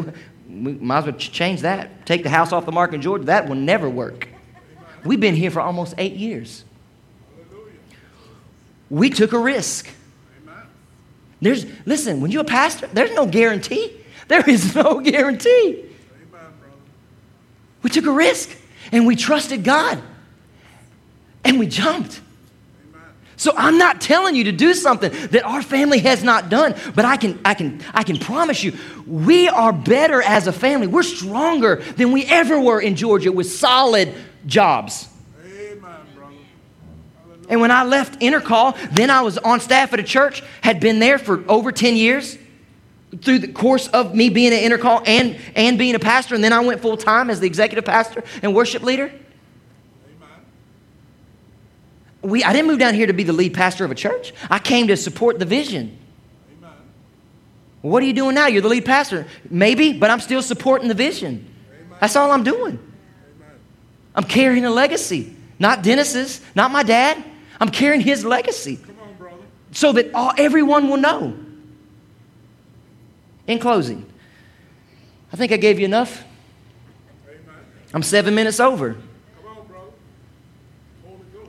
we 0.48 0.74
might 0.74 1.00
as 1.00 1.06
well 1.06 1.16
change 1.16 1.62
that. 1.62 2.06
Take 2.06 2.24
the 2.24 2.30
house 2.30 2.52
off 2.52 2.66
the 2.66 2.72
market 2.72 2.96
in 2.96 3.02
Georgia. 3.02 3.26
That 3.26 3.48
will 3.48 3.56
never 3.56 3.90
work. 3.90 4.28
We've 5.04 5.20
been 5.20 5.36
here 5.36 5.52
for 5.52 5.62
almost 5.62 5.96
eight 5.98 6.14
years. 6.14 6.66
We 8.90 9.10
took 9.10 9.34
a 9.34 9.40
risk. 9.40 9.88
There's, 11.42 11.66
listen, 11.86 12.22
when 12.22 12.32
you're 12.32 12.42
a 12.42 12.46
pastor, 12.46 12.88
there's 12.88 13.14
no 13.14 13.26
guarantee. 13.26 13.96
There 14.30 14.48
is 14.48 14.76
no 14.76 15.00
guarantee. 15.00 15.86
We 17.82 17.90
took 17.90 18.06
a 18.06 18.12
risk 18.12 18.56
and 18.92 19.06
we 19.06 19.16
trusted 19.16 19.64
God 19.64 20.02
and 21.44 21.60
we 21.60 21.68
jumped. 21.68 22.22
So 23.40 23.54
I'm 23.56 23.78
not 23.78 24.02
telling 24.02 24.36
you 24.36 24.44
to 24.46 24.52
do 24.52 24.74
something 24.74 25.12
that 25.30 25.44
our 25.46 25.62
family 25.62 26.00
has 26.00 26.26
not 26.26 26.50
done, 26.50 26.76
but 26.94 27.06
I 27.06 27.16
can, 27.16 27.40
I 27.46 27.54
can, 27.54 27.82
I 27.94 28.04
can 28.04 28.18
promise 28.18 28.62
you, 28.64 28.74
we 29.08 29.48
are 29.48 29.72
better 29.72 30.22
as 30.22 30.48
a 30.48 30.52
family. 30.52 30.88
We're 30.88 31.04
stronger 31.04 31.78
than 31.78 32.12
we 32.12 32.26
ever 32.26 32.60
were 32.60 32.82
in 32.82 32.98
Georgia 32.98 33.32
with 33.32 33.50
solid 33.50 34.14
jobs. 34.46 35.08
And 37.48 37.62
when 37.62 37.72
I 37.72 37.84
left 37.84 38.20
Intercall, 38.20 38.78
then 38.92 39.10
I 39.10 39.22
was 39.22 39.38
on 39.38 39.62
staff 39.62 39.94
at 39.94 40.00
a 40.00 40.04
church, 40.04 40.44
had 40.62 40.80
been 40.82 41.00
there 41.00 41.18
for 41.18 41.44
over 41.50 41.72
10 41.72 41.96
years. 41.96 42.38
Through 43.22 43.40
the 43.40 43.48
course 43.48 43.88
of 43.88 44.14
me 44.14 44.30
being 44.30 44.54
an 44.54 44.60
Intercall 44.60 45.02
and, 45.08 45.36
and 45.56 45.80
being 45.80 45.96
a 45.96 46.00
pastor, 46.00 46.36
and 46.36 46.44
then 46.44 46.54
I 46.54 46.60
went 46.60 46.80
full 46.82 46.96
time 46.96 47.30
as 47.30 47.40
the 47.40 47.48
executive 47.48 47.86
pastor 47.86 48.24
and 48.44 48.54
worship 48.54 48.84
leader. 48.84 49.12
We, 52.22 52.44
I 52.44 52.52
didn't 52.52 52.68
move 52.68 52.80
down 52.80 52.94
here 52.94 53.08
to 53.08 53.14
be 53.14 53.24
the 53.24 53.34
lead 53.34 53.54
pastor 53.54 53.86
of 53.86 53.92
a 53.92 53.96
church. 53.96 54.34
I 54.50 54.60
came 54.60 54.88
to 54.88 54.98
support 54.98 55.40
the 55.40 55.46
vision. 55.46 55.98
Amen. 56.58 56.74
What 57.82 58.04
are 58.04 58.06
you 58.06 58.14
doing 58.14 58.36
now? 58.36 58.48
You're 58.48 58.62
the 58.62 58.68
lead 58.68 58.86
pastor. 58.86 59.26
Maybe, 59.50 59.94
but 59.94 60.10
I'm 60.10 60.20
still 60.20 60.42
supporting 60.42 60.90
the 60.90 60.94
vision. 60.94 61.48
Amen. 61.72 61.98
That's 62.02 62.16
all 62.18 62.32
I'm 62.32 62.44
doing. 62.44 62.78
Amen. 62.78 63.56
I'm 64.16 64.26
carrying 64.26 64.66
a 64.66 64.70
legacy. 64.70 65.34
Not 65.60 65.82
Dennis's, 65.82 66.42
not 66.56 66.72
my 66.72 66.84
dad. 66.84 67.24
I'm 67.60 67.70
carrying 67.70 68.02
his 68.02 68.26
legacy. 68.26 68.80
On, 69.02 69.40
so 69.72 69.94
that 69.94 70.14
all, 70.14 70.34
everyone 70.38 70.90
will 70.90 70.98
know. 70.98 71.38
In 73.50 73.58
closing, 73.58 74.06
I 75.34 75.36
think 75.36 75.52
I 75.52 75.58
gave 75.58 75.80
you 75.80 75.86
enough. 75.86 76.24
I'm 77.96 78.04
seven 78.04 78.36
minutes 78.36 78.60
over. 78.60 78.96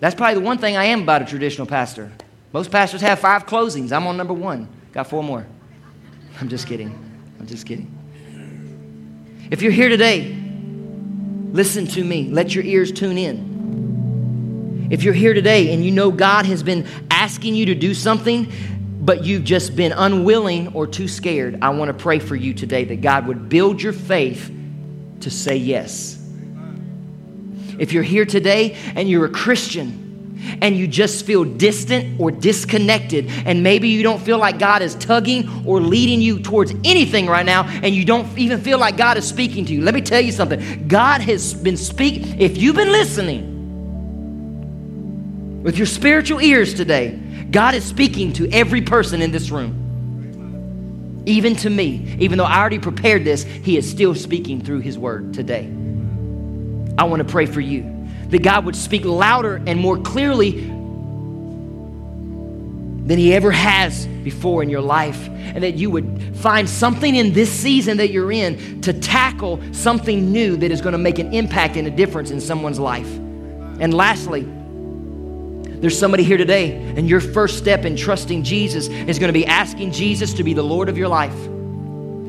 That's 0.01 0.15
probably 0.15 0.41
the 0.41 0.47
one 0.47 0.57
thing 0.57 0.79
I 0.79 0.87
am 0.87 1.03
about 1.03 1.21
a 1.21 1.27
traditional 1.27 1.67
pastor. 1.67 2.11
Most 2.55 2.71
pastors 2.71 3.03
have 3.03 3.19
five 3.19 3.45
closings. 3.45 3.93
I'm 3.93 4.07
on 4.07 4.17
number 4.17 4.33
one. 4.33 4.67
Got 4.93 5.09
four 5.09 5.23
more. 5.23 5.47
I'm 6.41 6.49
just 6.49 6.67
kidding. 6.67 6.89
I'm 7.39 7.47
just 7.47 7.67
kidding. 7.67 7.95
If 9.51 9.61
you're 9.61 9.71
here 9.71 9.91
today, 9.91 10.35
listen 11.53 11.87
to 11.89 12.03
me. 12.03 12.31
Let 12.31 12.55
your 12.55 12.65
ears 12.65 12.93
tune 12.93 13.19
in. 13.19 14.89
If 14.91 15.03
you're 15.03 15.13
here 15.13 15.35
today 15.35 15.75
and 15.75 15.85
you 15.85 15.91
know 15.91 16.11
God 16.11 16.47
has 16.47 16.63
been 16.63 16.87
asking 17.11 17.57
you 17.57 17.67
to 17.67 17.75
do 17.75 17.93
something, 17.93 18.51
but 19.11 19.25
you've 19.25 19.43
just 19.43 19.75
been 19.75 19.91
unwilling 19.91 20.69
or 20.69 20.87
too 20.87 21.09
scared, 21.09 21.59
I 21.63 21.71
want 21.71 21.89
to 21.89 21.95
pray 22.01 22.21
for 22.21 22.37
you 22.37 22.55
today 22.55 22.85
that 22.85 23.01
God 23.01 23.27
would 23.27 23.49
build 23.49 23.83
your 23.83 23.93
faith 23.93 24.55
to 25.23 25.31
say 25.33 25.57
yes. 25.57 26.17
If 27.77 27.93
you're 27.93 28.05
here 28.05 28.25
today 28.25 28.77
and 28.95 29.11
you're 29.11 29.25
a 29.25 29.31
Christian 29.31 30.39
and 30.63 30.77
you 30.77 30.87
just 30.87 31.27
feel 31.27 31.43
distant 31.43 32.21
or 32.21 32.31
disconnected, 32.31 33.27
and 33.47 33.65
maybe 33.65 33.89
you 33.89 34.05
don't 34.05 34.23
feel 34.23 34.39
like 34.39 34.61
God 34.61 34.81
is 34.81 34.95
tugging 34.95 35.67
or 35.67 35.81
leading 35.81 36.21
you 36.21 36.39
towards 36.39 36.73
anything 36.85 37.27
right 37.27 37.45
now, 37.45 37.65
and 37.65 37.93
you 37.93 38.05
don't 38.05 38.39
even 38.39 38.61
feel 38.61 38.79
like 38.79 38.97
God 38.97 39.17
is 39.17 39.27
speaking 39.27 39.65
to 39.65 39.73
you, 39.73 39.83
let 39.83 39.93
me 39.93 40.03
tell 40.03 40.21
you 40.21 40.31
something. 40.31 40.87
God 40.87 41.21
has 41.23 41.53
been 41.53 41.77
speaking. 41.77 42.41
If 42.41 42.59
you've 42.59 42.77
been 42.77 42.93
listening 42.93 43.49
with 45.65 45.77
your 45.77 45.89
spiritual 45.89 46.41
ears 46.41 46.75
today, 46.75 47.19
God 47.51 47.75
is 47.75 47.85
speaking 47.85 48.33
to 48.35 48.49
every 48.51 48.83
person 48.83 49.23
in 49.23 49.31
this 49.31 49.51
room 49.51 49.81
even 51.27 51.55
to 51.57 51.71
me, 51.71 52.17
even 52.19 52.39
though 52.39 52.45
I 52.45 52.59
already 52.59 52.79
prepared 52.79 53.25
this, 53.25 53.43
He 53.43 53.77
is 53.77 53.89
still 53.89 54.15
speaking 54.15 54.63
through 54.63 54.81
His 54.81 54.99
word 54.99 55.35
today. 55.35 55.67
I 56.99 57.05
want 57.05 57.21
to 57.21 57.29
pray 57.31 57.47
for 57.47 57.61
you 57.61 58.09
that 58.29 58.43
God 58.43 58.65
would 58.65 58.77
speak 58.77 59.05
louder 59.05 59.63
and 59.67 59.79
more 59.79 59.99
clearly 59.99 60.53
than 63.07 63.19
He 63.19 63.35
ever 63.35 63.51
has 63.51 64.07
before 64.07 64.63
in 64.63 64.71
your 64.71 64.81
life, 64.81 65.29
and 65.29 65.63
that 65.63 65.75
you 65.75 65.91
would 65.91 66.37
find 66.37 66.69
something 66.69 67.15
in 67.15 67.33
this 67.33 67.51
season 67.51 67.97
that 67.99 68.11
you're 68.11 68.33
in 68.33 68.81
to 68.83 68.93
tackle 68.93 69.61
something 69.73 70.33
new 70.33 70.57
that 70.57 70.71
is 70.71 70.81
going 70.81 70.93
to 70.93 70.99
make 70.99 71.19
an 71.19 71.33
impact 71.35 71.77
and 71.77 71.87
a 71.87 71.91
difference 71.91 72.31
in 72.31 72.41
someone's 72.41 72.79
life. 72.79 73.11
And 73.81 73.93
lastly, 73.95 74.43
there's 75.81 75.99
somebody 75.99 76.25
here 76.25 76.37
today, 76.37 76.73
and 76.73 77.09
your 77.09 77.21
first 77.21 77.57
step 77.57 77.87
in 77.87 77.97
trusting 77.97 78.43
Jesus 78.43 78.89
is 78.89 79.19
going 79.19 79.29
to 79.29 79.39
be 79.39 79.47
asking 79.47 79.93
Jesus 79.93 80.35
to 80.35 80.45
be 80.45 80.53
the 80.53 80.63
Lord 80.63 80.91
of 80.91 80.99
your 80.99 81.09
life. 81.09 81.35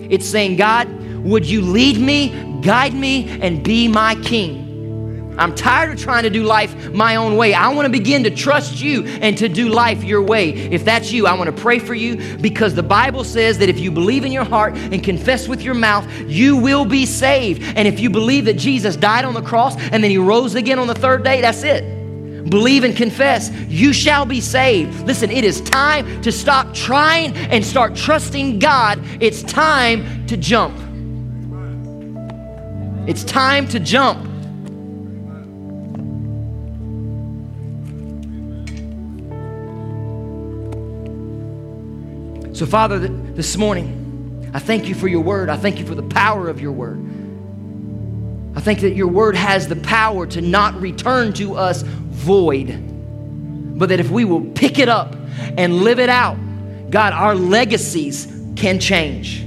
It's 0.10 0.26
saying, 0.26 0.56
God, 0.56 0.90
would 1.24 1.46
you 1.46 1.62
lead 1.62 1.98
me, 1.98 2.62
guide 2.62 2.94
me, 2.94 3.30
and 3.42 3.62
be 3.62 3.90
my 3.90 4.16
king? 4.16 5.36
I'm 5.38 5.54
tired 5.54 5.92
of 5.92 6.00
trying 6.00 6.24
to 6.24 6.30
do 6.30 6.44
life 6.44 6.92
my 6.92 7.18
own 7.18 7.36
way. 7.36 7.54
I 7.54 7.70
want 7.70 7.86
to 7.86 7.92
begin 7.92 8.24
to 8.24 8.32
trust 8.32 8.82
you 8.82 9.06
and 9.06 9.38
to 9.38 9.50
do 9.50 9.70
life 9.70 10.04
your 10.04 10.22
way. 10.22 10.52
If 10.52 10.86
that's 10.86 11.12
you, 11.12 11.28
I 11.28 11.34
want 11.34 11.54
to 11.54 11.62
pray 11.62 11.80
for 11.80 11.94
you 11.94 12.38
because 12.38 12.74
the 12.74 12.84
Bible 12.84 13.24
says 13.24 13.58
that 13.58 13.68
if 13.68 13.80
you 13.80 13.92
believe 13.92 14.24
in 14.24 14.32
your 14.32 14.44
heart 14.44 14.78
and 14.78 15.04
confess 15.04 15.48
with 15.48 15.62
your 15.62 15.74
mouth, 15.74 16.10
you 16.28 16.58
will 16.58 16.86
be 16.86 17.06
saved. 17.06 17.64
And 17.78 17.88
if 17.88 18.00
you 18.00 18.10
believe 18.10 18.46
that 18.46 18.58
Jesus 18.58 18.96
died 18.96 19.26
on 19.26 19.34
the 19.34 19.42
cross 19.42 19.76
and 19.78 20.04
then 20.04 20.12
he 20.12 20.18
rose 20.18 20.56
again 20.56 20.80
on 20.80 20.88
the 20.88 20.96
third 20.96 21.24
day, 21.24 21.42
that's 21.42 21.64
it 21.64 22.01
believe 22.50 22.84
and 22.84 22.96
confess, 22.96 23.50
you 23.68 23.94
shall 23.94 24.26
be 24.26 24.42
saved. 24.42 25.06
Listen, 25.06 25.32
it 25.32 25.44
is 25.44 25.62
time 25.62 26.22
to 26.22 26.32
stop 26.32 26.74
trying 26.74 27.36
and 27.36 27.66
start 27.66 27.96
trusting 27.96 28.60
God. 28.60 29.00
It's 29.22 29.44
time 29.44 30.26
to 30.28 30.38
jump. 30.38 30.78
It's 33.08 33.24
time 33.24 33.68
to 33.70 33.80
jump. 33.80 34.28
So, 42.56 42.68
Father, 42.68 43.00
this 43.00 43.58
morning, 43.58 44.52
I 44.54 44.60
thank 44.60 44.88
you 44.88 44.94
for 44.94 45.08
your 45.08 45.22
word. 45.22 45.50
I 45.50 45.58
thank 45.58 45.80
you 45.80 45.86
for 45.86 45.96
the 45.96 46.04
power 46.04 46.48
of 46.48 46.62
your 46.62 46.74
word. 46.74 47.00
I 48.56 48.60
think 48.60 48.82
that 48.82 48.96
your 48.96 49.08
word 49.08 49.36
has 49.36 49.68
the 49.68 49.78
power 49.78 50.28
to 50.28 50.42
not 50.42 50.80
return 50.82 51.34
to 51.34 51.56
us 51.56 51.84
void, 51.84 52.68
but 53.80 53.90
that 53.90 54.00
if 54.00 54.10
we 54.10 54.26
will 54.26 54.42
pick 54.42 54.78
it 54.78 54.90
up 54.90 55.16
and 55.58 55.78
live 55.78 56.00
it 56.00 56.10
out, 56.10 56.38
God, 56.90 57.14
our 57.14 57.34
legacies 57.34 58.28
can 58.56 58.80
change. 58.80 59.42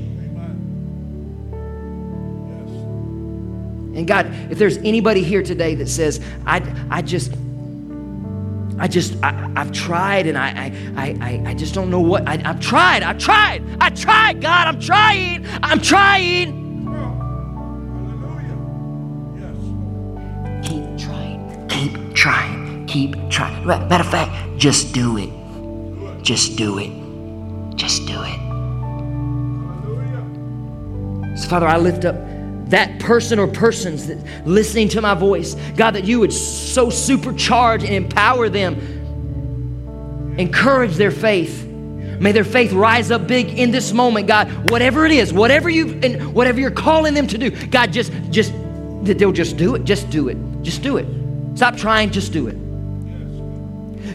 And 3.94 4.08
God, 4.08 4.26
if 4.50 4.58
there's 4.58 4.78
anybody 4.78 5.22
here 5.22 5.42
today 5.42 5.74
that 5.76 5.88
says, 5.88 6.20
I, 6.46 6.62
I 6.90 7.02
just, 7.02 7.32
I 8.78 8.88
just, 8.88 9.22
I, 9.22 9.32
have 9.56 9.70
tried 9.70 10.26
and 10.26 10.36
I, 10.36 10.72
I, 10.96 11.16
I, 11.20 11.50
I 11.50 11.54
just 11.54 11.74
don't 11.74 11.90
know 11.90 12.00
what, 12.00 12.26
I, 12.26 12.40
I've 12.44 12.60
tried, 12.60 13.02
I've 13.02 13.18
tried, 13.18 13.62
I 13.80 13.90
tried, 13.90 14.40
God, 14.40 14.66
I'm 14.66 14.80
trying, 14.80 15.46
I'm 15.62 15.80
trying. 15.80 16.63
Keep 22.94 23.16
trying. 23.28 23.66
Matter 23.66 24.04
of 24.04 24.10
fact, 24.10 24.56
just 24.56 24.94
do 24.94 25.18
it. 25.18 25.28
Just 26.22 26.56
do 26.56 26.78
it. 26.78 26.92
Just 27.74 28.06
do 28.06 28.22
it. 28.22 28.38
So, 31.36 31.48
Father, 31.48 31.66
I 31.66 31.76
lift 31.76 32.04
up 32.04 32.14
that 32.70 33.00
person 33.00 33.40
or 33.40 33.48
persons 33.48 34.06
that 34.06 34.16
listening 34.46 34.88
to 34.90 35.00
my 35.00 35.14
voice, 35.14 35.56
God, 35.76 35.90
that 35.96 36.04
you 36.04 36.20
would 36.20 36.32
so 36.32 36.86
supercharge 36.86 37.82
and 37.82 37.92
empower 37.92 38.48
them, 38.48 38.76
encourage 40.38 40.94
their 40.94 41.10
faith. 41.10 41.64
May 41.66 42.30
their 42.30 42.44
faith 42.44 42.72
rise 42.72 43.10
up 43.10 43.26
big 43.26 43.58
in 43.58 43.72
this 43.72 43.92
moment, 43.92 44.28
God. 44.28 44.70
Whatever 44.70 45.04
it 45.04 45.10
is, 45.10 45.32
whatever 45.32 45.68
you 45.68 45.98
and 46.04 46.32
whatever 46.32 46.60
you're 46.60 46.70
calling 46.70 47.12
them 47.12 47.26
to 47.26 47.38
do, 47.38 47.50
God, 47.66 47.92
just 47.92 48.12
just 48.30 48.52
they'll 49.02 49.32
just 49.32 49.56
do 49.56 49.74
it. 49.74 49.82
Just 49.82 50.10
do 50.10 50.28
it. 50.28 50.38
Just 50.62 50.80
do 50.82 50.96
it. 50.96 51.06
Stop 51.56 51.76
trying. 51.76 52.12
Just 52.12 52.32
do 52.32 52.46
it. 52.46 52.63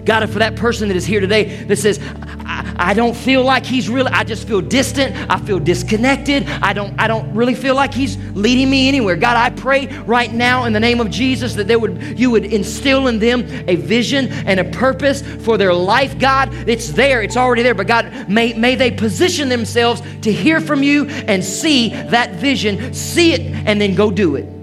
God, 0.06 0.30
for 0.30 0.39
that 0.39 0.56
person 0.56 0.88
that 0.88 0.97
is 0.97 1.06
here 1.06 1.20
today 1.20 1.64
that 1.66 1.78
says, 1.78 2.00
I, 2.45 2.76
I, 2.78 2.93
don't 2.93 3.16
feel 3.16 3.43
like 3.43 3.66
he's 3.66 3.89
really, 3.89 4.12
I 4.12 4.24
just 4.24 4.47
feel 4.47 4.62
distant. 4.62 5.16
I 5.30 5.39
feel 5.39 5.60
disconnected. 5.60 6.47
I 6.47 6.74
don't, 6.74 7.00
I 7.00 7.08
don't 7.08 7.34
really 7.34 7.56
feel 7.56 7.76
like 7.76 7.93
he's 7.93 8.18
leading 8.36 8.70
me 8.70 8.88
anywhere. 8.88 9.16
God, 9.16 9.38
I 9.38 9.50
pray 9.50 9.88
right 10.00 10.34
now 10.34 10.66
in 10.66 10.74
the 10.74 10.80
name 10.80 11.00
of 11.00 11.10
Jesus 11.10 11.56
that 11.56 11.68
there 11.68 11.80
would, 11.80 12.20
you 12.20 12.32
would 12.32 12.45
instill 12.45 13.08
in 13.08 13.20
them 13.20 13.41
a 13.68 13.76
vision 13.76 14.30
and 14.30 14.60
a 14.60 14.66
purpose 14.66 15.22
for 15.22 15.58
their 15.58 15.74
life. 15.74 16.18
God, 16.20 16.54
it's 16.68 16.89
there. 16.89 17.22
It's 17.22 17.38
already 17.38 17.64
there. 17.64 17.76
But 17.76 17.88
God, 17.88 18.30
may, 18.30 18.54
may 18.54 18.76
they 18.76 18.91
position 18.91 19.50
themselves 19.50 20.02
to 20.22 20.32
hear 20.32 20.60
from 20.60 20.84
you 20.84 21.06
and 21.08 21.43
see 21.43 21.89
that 21.89 22.36
vision, 22.36 22.93
see 22.93 23.34
it, 23.34 23.41
and 23.41 23.80
then 23.80 23.95
go 23.95 24.12
do 24.12 24.36
it. 24.36 24.59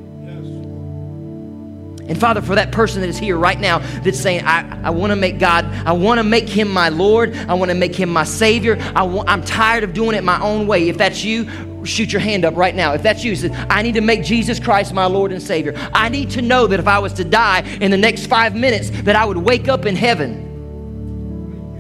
And 2.09 2.19
Father, 2.19 2.41
for 2.41 2.55
that 2.55 2.71
person 2.71 3.01
that 3.01 3.09
is 3.09 3.19
here 3.19 3.37
right 3.37 3.59
now 3.59 3.79
that's 3.79 4.21
saying, 4.21 4.45
I, 4.45 4.83
I 4.85 4.91
want 4.91 5.11
to 5.11 5.17
make 5.17 5.39
God, 5.39 5.65
I 5.87 5.93
want 5.93 6.19
to 6.19 6.25
make 6.25 6.49
him 6.49 6.69
my 6.69 6.89
Lord, 6.89 7.37
I 7.37 7.55
want 7.55 7.71
to 7.71 7.75
make 7.75 7.97
him 7.97 8.09
my 8.09 8.25
Savior, 8.25 8.77
I 8.95 9.03
want, 9.03 9.29
I'm 9.29 9.43
tired 9.43 9.83
of 9.83 9.93
doing 9.93 10.17
it 10.17 10.23
my 10.23 10.41
own 10.41 10.67
way. 10.67 10.89
If 10.89 10.99
that's 10.99 11.25
you, 11.25 11.49
shoot 11.85 12.13
your 12.13 12.21
hand 12.21 12.45
up 12.45 12.57
right 12.57 12.75
now. 12.75 12.93
If 12.93 13.03
that's 13.03 13.25
you, 13.25 13.35
say, 13.35 13.51
I 13.71 13.83
need 13.83 13.95
to 13.95 14.01
make 14.01 14.23
Jesus 14.23 14.61
Christ 14.61 14.93
my 14.93 15.07
Lord 15.07 15.33
and 15.33 15.43
Savior. 15.43 15.75
I 15.93 16.09
need 16.09 16.31
to 16.31 16.43
know 16.43 16.67
that 16.67 16.79
if 16.79 16.87
I 16.87 16.99
was 16.99 17.13
to 17.15 17.25
die 17.25 17.61
in 17.81 17.91
the 17.91 17.97
next 17.97 18.27
five 18.27 18.55
minutes, 18.55 18.91
that 19.03 19.17
I 19.17 19.25
would 19.25 19.39
wake 19.39 19.69
up 19.69 19.87
in 19.87 19.97
heaven. 19.97 20.45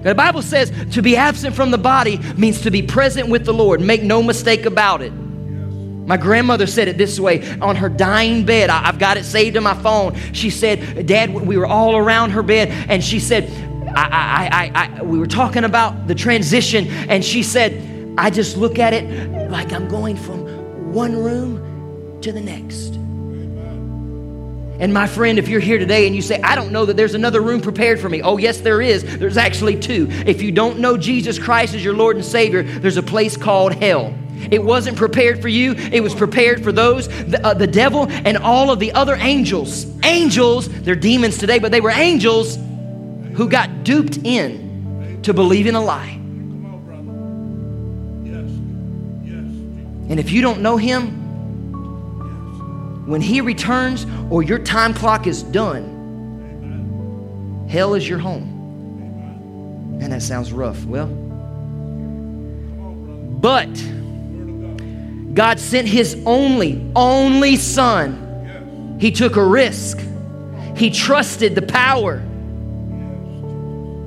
The 0.02 0.14
Bible 0.14 0.42
says 0.42 0.72
to 0.92 1.02
be 1.02 1.16
absent 1.16 1.56
from 1.56 1.72
the 1.72 1.78
body 1.78 2.18
means 2.36 2.60
to 2.62 2.70
be 2.70 2.82
present 2.82 3.28
with 3.28 3.44
the 3.44 3.52
Lord. 3.52 3.80
Make 3.80 4.02
no 4.02 4.22
mistake 4.22 4.64
about 4.64 5.02
it. 5.02 5.12
My 6.06 6.16
grandmother 6.16 6.66
said 6.66 6.88
it 6.88 6.96
this 6.96 7.18
way 7.18 7.58
on 7.58 7.76
her 7.76 7.88
dying 7.88 8.46
bed. 8.46 8.70
I, 8.70 8.78
have 8.86 8.98
got 8.98 9.16
it 9.16 9.24
saved 9.24 9.56
in 9.56 9.62
my 9.62 9.74
phone. 9.74 10.14
She 10.32 10.50
said, 10.50 11.06
Dad, 11.06 11.34
we 11.34 11.56
were 11.56 11.66
all 11.66 11.96
around 11.96 12.30
her 12.30 12.42
bed, 12.42 12.68
and 12.88 13.02
she 13.02 13.18
said, 13.18 13.50
I, 13.96 14.02
I, 14.02 14.48
I, 14.52 14.98
I, 15.00 15.02
we 15.02 15.18
were 15.18 15.26
talking 15.26 15.64
about 15.64 16.06
the 16.06 16.14
transition, 16.14 16.86
and 17.08 17.24
she 17.24 17.42
said, 17.42 18.14
I 18.18 18.30
just 18.30 18.56
look 18.56 18.78
at 18.78 18.94
it 18.94 19.50
like 19.50 19.72
I'm 19.72 19.88
going 19.88 20.16
from 20.16 20.92
one 20.92 21.16
room 21.16 22.20
to 22.22 22.32
the 22.32 22.40
next. 22.40 22.95
And 24.78 24.92
my 24.92 25.06
friend, 25.06 25.38
if 25.38 25.48
you're 25.48 25.60
here 25.60 25.78
today 25.78 26.06
and 26.06 26.14
you 26.14 26.20
say, 26.20 26.40
I 26.42 26.54
don't 26.54 26.70
know 26.70 26.84
that 26.84 26.96
there's 26.96 27.14
another 27.14 27.40
room 27.40 27.60
prepared 27.62 27.98
for 27.98 28.08
me. 28.08 28.20
Oh, 28.20 28.36
yes, 28.36 28.60
there 28.60 28.82
is. 28.82 29.18
There's 29.18 29.38
actually 29.38 29.78
two. 29.78 30.06
If 30.10 30.42
you 30.42 30.52
don't 30.52 30.78
know 30.78 30.96
Jesus 30.96 31.38
Christ 31.38 31.74
as 31.74 31.82
your 31.82 31.94
Lord 31.94 32.16
and 32.16 32.24
Savior, 32.24 32.62
there's 32.62 32.98
a 32.98 33.02
place 33.02 33.36
called 33.36 33.74
hell. 33.74 34.14
It 34.50 34.62
wasn't 34.62 34.98
prepared 34.98 35.40
for 35.40 35.48
you, 35.48 35.72
it 35.72 36.02
was 36.02 36.14
prepared 36.14 36.62
for 36.62 36.70
those, 36.70 37.08
the, 37.08 37.40
uh, 37.44 37.54
the 37.54 37.66
devil, 37.66 38.06
and 38.10 38.36
all 38.36 38.70
of 38.70 38.78
the 38.78 38.92
other 38.92 39.14
angels. 39.16 39.86
Angels, 40.04 40.68
they're 40.68 40.94
demons 40.94 41.38
today, 41.38 41.58
but 41.58 41.72
they 41.72 41.80
were 41.80 41.90
angels 41.90 42.56
who 43.34 43.48
got 43.48 43.82
duped 43.82 44.18
in 44.18 45.20
to 45.22 45.32
believe 45.32 45.66
in 45.66 45.74
a 45.74 45.80
lie. 45.80 46.20
And 50.08 50.20
if 50.20 50.30
you 50.30 50.40
don't 50.40 50.60
know 50.60 50.76
him, 50.76 51.25
when 53.06 53.20
he 53.20 53.40
returns 53.40 54.06
or 54.30 54.42
your 54.42 54.58
time 54.58 54.92
clock 54.92 55.26
is 55.26 55.42
done, 55.42 55.94
hell 57.70 57.94
is 57.94 58.08
your 58.08 58.18
home. 58.18 58.52
And 60.00 60.12
that 60.12 60.22
sounds 60.22 60.52
rough. 60.52 60.84
Well, 60.84 61.06
but 63.40 63.72
God 65.34 65.58
sent 65.60 65.88
his 65.88 66.20
only, 66.26 66.90
only 66.96 67.56
son. 67.56 68.96
He 69.00 69.10
took 69.12 69.36
a 69.36 69.44
risk. 69.44 69.98
He 70.76 70.90
trusted 70.90 71.54
the 71.54 71.62
power 71.62 72.22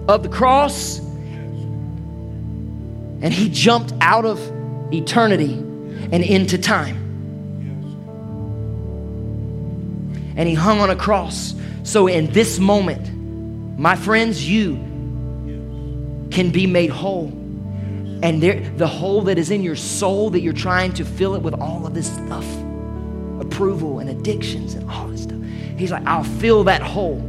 of 0.08 0.24
the 0.24 0.30
cross 0.30 1.00
and 3.22 3.34
he 3.34 3.50
jumped 3.50 3.94
out 4.02 4.26
of 4.26 4.40
eternity 4.94 5.54
and 5.54 6.24
into 6.24 6.58
time. 6.58 7.09
And 10.40 10.48
he 10.48 10.56
hung 10.56 10.80
on 10.80 10.90
a 10.90 10.96
cross. 10.96 11.54
So, 11.84 12.08
in 12.08 12.32
this 12.32 12.58
moment, 12.58 13.78
my 13.78 13.96
friends, 13.96 14.50
you 14.50 14.76
can 16.32 16.50
be 16.52 16.66
made 16.66 16.90
whole 16.90 17.28
and 18.22 18.44
there, 18.44 18.60
the 18.72 18.88
hole 18.88 19.22
that 19.24 19.38
is 19.38 19.50
in 19.50 19.64
your 19.64 19.78
soul 19.78 20.30
that 20.32 20.42
you're 20.42 20.52
trying 20.52 20.94
to 20.94 21.06
fill 21.06 21.36
it 21.36 21.42
with 21.42 21.54
all 21.54 21.88
of 21.88 21.94
this 21.94 22.12
stuff 22.14 22.46
approval 23.40 24.00
and 24.00 24.10
addictions 24.10 24.74
and 24.74 24.90
all 24.92 25.08
this 25.08 25.24
stuff. 25.24 25.40
He's 25.78 25.92
like, 25.92 26.06
I'll 26.06 26.26
fill 26.26 26.66
that 26.66 26.82
hole. 26.82 27.26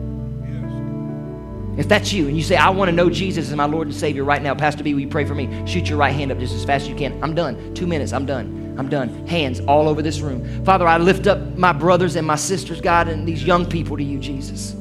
If 1.78 1.86
that's 1.88 2.12
you 2.12 2.26
and 2.26 2.36
you 2.36 2.42
say, 2.42 2.56
I 2.56 2.70
want 2.70 2.88
to 2.88 2.92
know 2.92 3.08
Jesus 3.08 3.48
as 3.48 3.54
my 3.54 3.66
Lord 3.66 3.86
and 3.86 3.94
Savior 3.94 4.24
right 4.24 4.42
now, 4.42 4.56
Pastor 4.56 4.82
B, 4.82 4.92
will 4.92 5.00
you 5.00 5.08
pray 5.08 5.24
for 5.24 5.36
me? 5.36 5.64
Shoot 5.66 5.88
your 5.88 5.98
right 5.98 6.12
hand 6.12 6.32
up 6.32 6.38
just 6.38 6.52
as 6.52 6.64
fast 6.64 6.82
as 6.82 6.88
you 6.88 6.96
can. 6.96 7.22
I'm 7.22 7.34
done. 7.36 7.72
Two 7.74 7.86
minutes, 7.86 8.12
I'm 8.12 8.26
done. 8.26 8.59
I'm 8.80 8.88
done. 8.88 9.28
Hands 9.28 9.60
all 9.60 9.88
over 9.88 10.02
this 10.02 10.20
room. 10.20 10.64
Father, 10.64 10.88
I 10.88 10.98
lift 10.98 11.28
up 11.28 11.38
my 11.56 11.72
brothers 11.72 12.16
and 12.16 12.26
my 12.26 12.36
sisters, 12.36 12.80
God, 12.80 13.06
and 13.06 13.28
these 13.28 13.44
young 13.44 13.64
people 13.64 13.96
to 13.96 14.02
you, 14.02 14.18
Jesus. 14.18 14.74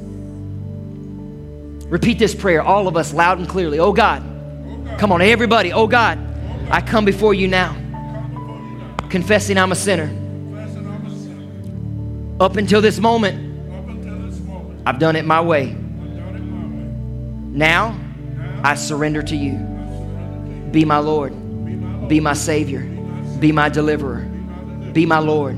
Repeat 1.85 2.17
this 2.17 2.33
prayer, 2.33 2.63
all 2.63 2.87
of 2.87 2.97
us, 2.97 3.13
loud 3.13 3.37
and 3.39 3.47
clearly. 3.47 3.79
Oh 3.79 3.93
God, 3.93 4.23
Come 4.99 5.13
on, 5.13 5.21
everybody. 5.21 5.71
Oh 5.71 5.87
God, 5.87 6.19
I 6.69 6.81
come 6.81 7.05
before 7.05 7.33
you 7.33 7.47
now, 7.47 7.73
confessing 9.09 9.57
I'm 9.57 9.71
a 9.71 9.75
sinner. 9.75 10.13
Up 12.37 12.57
until 12.57 12.81
this 12.81 12.99
moment, 12.99 13.47
I've 14.85 14.99
done 14.99 15.15
it 15.15 15.23
my 15.23 15.39
way. 15.39 15.67
Now, 17.51 17.97
I 18.61 18.75
surrender 18.75 19.23
to 19.23 19.35
you. 19.37 19.53
Be 20.71 20.83
my 20.83 20.97
Lord. 20.97 21.31
Be 22.09 22.19
my 22.19 22.33
Savior. 22.33 22.81
Be 23.39 23.51
my 23.51 23.69
deliverer. 23.69 24.21
Be 24.93 25.05
my 25.05 25.19
Lord. 25.19 25.55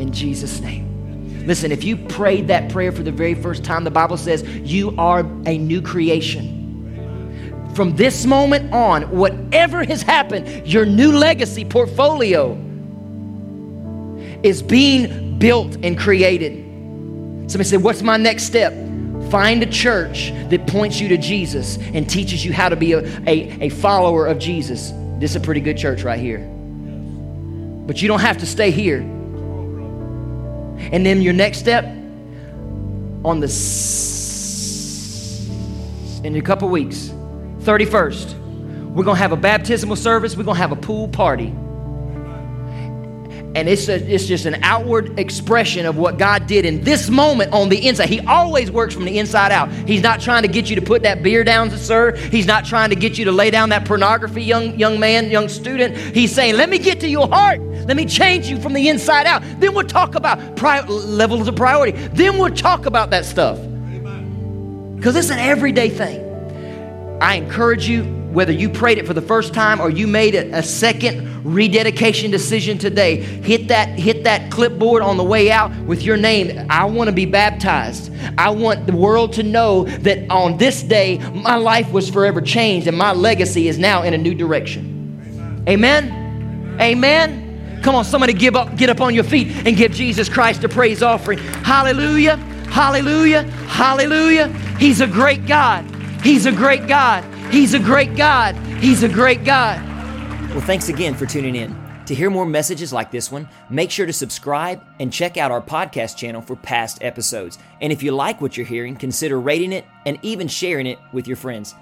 In 0.00 0.10
Jesus' 0.12 0.60
name. 0.60 1.46
Listen, 1.46 1.72
if 1.72 1.84
you 1.84 1.96
prayed 1.96 2.48
that 2.48 2.70
prayer 2.70 2.92
for 2.92 3.02
the 3.02 3.12
very 3.12 3.34
first 3.34 3.64
time, 3.64 3.84
the 3.84 3.90
Bible 3.90 4.16
says 4.16 4.42
you 4.60 4.94
are 4.96 5.20
a 5.20 5.58
new 5.58 5.82
creation. 5.82 6.60
From 7.74 7.96
this 7.96 8.26
moment 8.26 8.72
on, 8.72 9.02
whatever 9.16 9.82
has 9.84 10.02
happened, 10.02 10.66
your 10.66 10.84
new 10.84 11.12
legacy 11.12 11.64
portfolio 11.64 12.52
is 14.42 14.62
being 14.62 15.38
built 15.38 15.76
and 15.82 15.98
created. 15.98 16.52
Somebody 17.50 17.64
said, 17.64 17.82
What's 17.82 18.02
my 18.02 18.16
next 18.16 18.44
step? 18.44 18.72
Find 19.32 19.62
a 19.62 19.66
church 19.66 20.30
that 20.50 20.66
points 20.66 21.00
you 21.00 21.08
to 21.08 21.16
Jesus 21.16 21.78
and 21.78 22.06
teaches 22.06 22.44
you 22.44 22.52
how 22.52 22.68
to 22.68 22.76
be 22.76 22.92
a, 22.92 22.98
a, 23.26 23.62
a 23.62 23.70
follower 23.70 24.26
of 24.26 24.38
Jesus. 24.38 24.92
This 25.18 25.30
is 25.30 25.36
a 25.36 25.40
pretty 25.40 25.62
good 25.62 25.78
church 25.78 26.02
right 26.02 26.20
here. 26.20 26.40
But 27.86 28.02
you 28.02 28.08
don't 28.08 28.20
have 28.20 28.36
to 28.38 28.46
stay 28.46 28.70
here. 28.70 28.98
And 30.92 31.06
then 31.06 31.22
your 31.22 31.32
next 31.32 31.60
step 31.60 31.86
on 33.24 33.40
the 33.40 33.48
in 36.24 36.36
a 36.36 36.42
couple 36.42 36.68
weeks, 36.68 37.08
31st, 37.60 38.38
we're 38.90 39.04
going 39.04 39.16
to 39.16 39.22
have 39.22 39.32
a 39.32 39.36
baptismal 39.36 39.96
service, 39.96 40.36
we're 40.36 40.42
going 40.44 40.56
to 40.56 40.60
have 40.60 40.72
a 40.72 40.76
pool 40.76 41.08
party. 41.08 41.54
And 43.54 43.68
it's, 43.68 43.88
a, 43.88 43.96
it's 44.10 44.24
just 44.24 44.46
an 44.46 44.60
outward 44.62 45.18
expression 45.18 45.84
of 45.84 45.98
what 45.98 46.18
God 46.18 46.46
did 46.46 46.64
in 46.64 46.82
this 46.84 47.10
moment 47.10 47.52
on 47.52 47.68
the 47.68 47.86
inside. 47.86 48.08
He 48.08 48.20
always 48.20 48.70
works 48.70 48.94
from 48.94 49.04
the 49.04 49.18
inside 49.18 49.52
out. 49.52 49.70
He's 49.70 50.02
not 50.02 50.20
trying 50.20 50.42
to 50.42 50.48
get 50.48 50.70
you 50.70 50.76
to 50.76 50.82
put 50.82 51.02
that 51.02 51.22
beer 51.22 51.44
down, 51.44 51.70
sir. 51.70 52.16
He's 52.16 52.46
not 52.46 52.64
trying 52.64 52.88
to 52.90 52.96
get 52.96 53.18
you 53.18 53.26
to 53.26 53.32
lay 53.32 53.50
down 53.50 53.68
that 53.68 53.84
pornography, 53.84 54.42
young, 54.42 54.78
young 54.78 54.98
man, 54.98 55.30
young 55.30 55.48
student. 55.48 55.96
He's 55.96 56.34
saying, 56.34 56.56
let 56.56 56.70
me 56.70 56.78
get 56.78 57.00
to 57.00 57.08
your 57.08 57.28
heart. 57.28 57.60
Let 57.60 57.96
me 57.96 58.06
change 58.06 58.46
you 58.46 58.58
from 58.60 58.72
the 58.72 58.88
inside 58.88 59.26
out. 59.26 59.42
Then 59.60 59.74
we'll 59.74 59.86
talk 59.86 60.14
about 60.14 60.56
pri- 60.56 60.86
levels 60.86 61.46
of 61.46 61.54
priority. 61.54 61.92
Then 62.08 62.38
we'll 62.38 62.54
talk 62.54 62.86
about 62.86 63.10
that 63.10 63.26
stuff. 63.26 63.58
Because 64.96 65.16
it's 65.16 65.30
an 65.30 65.38
everyday 65.40 65.90
thing. 65.90 66.20
I 67.20 67.34
encourage 67.34 67.88
you, 67.88 68.04
whether 68.32 68.52
you 68.52 68.68
prayed 68.68 68.98
it 68.98 69.06
for 69.06 69.14
the 69.14 69.22
first 69.22 69.52
time 69.52 69.80
or 69.80 69.90
you 69.90 70.06
made 70.06 70.34
a, 70.34 70.58
a 70.58 70.62
second 70.62 71.44
rededication 71.44 72.30
decision 72.30 72.78
today, 72.78 73.16
hit 73.16 73.68
that, 73.68 73.98
hit 73.98 74.24
that 74.24 74.50
clipboard 74.50 75.02
on 75.02 75.16
the 75.16 75.24
way 75.24 75.50
out 75.50 75.76
with 75.84 76.02
your 76.02 76.16
name. 76.16 76.66
I 76.70 76.84
want 76.84 77.08
to 77.08 77.14
be 77.14 77.26
baptized. 77.26 78.12
I 78.38 78.50
want 78.50 78.86
the 78.86 78.96
world 78.96 79.32
to 79.34 79.42
know 79.42 79.84
that 79.84 80.30
on 80.30 80.56
this 80.56 80.82
day, 80.82 81.18
my 81.18 81.56
life 81.56 81.90
was 81.92 82.08
forever 82.08 82.40
changed 82.40 82.86
and 82.86 82.96
my 82.96 83.12
legacy 83.12 83.68
is 83.68 83.78
now 83.78 84.02
in 84.02 84.14
a 84.14 84.18
new 84.18 84.34
direction. 84.34 85.64
Amen. 85.68 86.76
Amen. 86.80 86.80
Amen. 86.80 87.80
Come 87.82 87.96
on, 87.96 88.04
somebody 88.04 88.32
give 88.32 88.54
up, 88.54 88.76
get 88.76 88.90
up 88.90 89.00
on 89.00 89.12
your 89.12 89.24
feet 89.24 89.48
and 89.66 89.76
give 89.76 89.92
Jesus 89.92 90.28
Christ 90.28 90.62
a 90.62 90.68
praise 90.68 91.02
offering. 91.02 91.38
Hallelujah. 91.38 92.36
Hallelujah. 92.70 93.42
Hallelujah. 93.42 94.48
He's 94.78 95.00
a 95.00 95.06
great 95.06 95.46
God. 95.46 95.84
He's 96.22 96.46
a 96.46 96.52
great 96.52 96.86
God. 96.86 97.24
He's 97.52 97.74
a 97.74 97.78
great 97.78 98.16
God. 98.16 98.56
He's 98.80 99.02
a 99.02 99.08
great 99.10 99.44
God. 99.44 99.78
Well, 100.52 100.62
thanks 100.62 100.88
again 100.88 101.14
for 101.14 101.26
tuning 101.26 101.54
in. 101.54 101.76
To 102.06 102.14
hear 102.14 102.30
more 102.30 102.46
messages 102.46 102.94
like 102.94 103.10
this 103.10 103.30
one, 103.30 103.46
make 103.68 103.90
sure 103.90 104.06
to 104.06 104.12
subscribe 104.12 104.82
and 105.00 105.12
check 105.12 105.36
out 105.36 105.50
our 105.50 105.60
podcast 105.60 106.16
channel 106.16 106.40
for 106.40 106.56
past 106.56 107.02
episodes. 107.02 107.58
And 107.82 107.92
if 107.92 108.02
you 108.02 108.12
like 108.12 108.40
what 108.40 108.56
you're 108.56 108.64
hearing, 108.64 108.96
consider 108.96 109.38
rating 109.38 109.74
it 109.74 109.84
and 110.06 110.18
even 110.22 110.48
sharing 110.48 110.86
it 110.86 110.98
with 111.12 111.28
your 111.28 111.36
friends. 111.36 111.74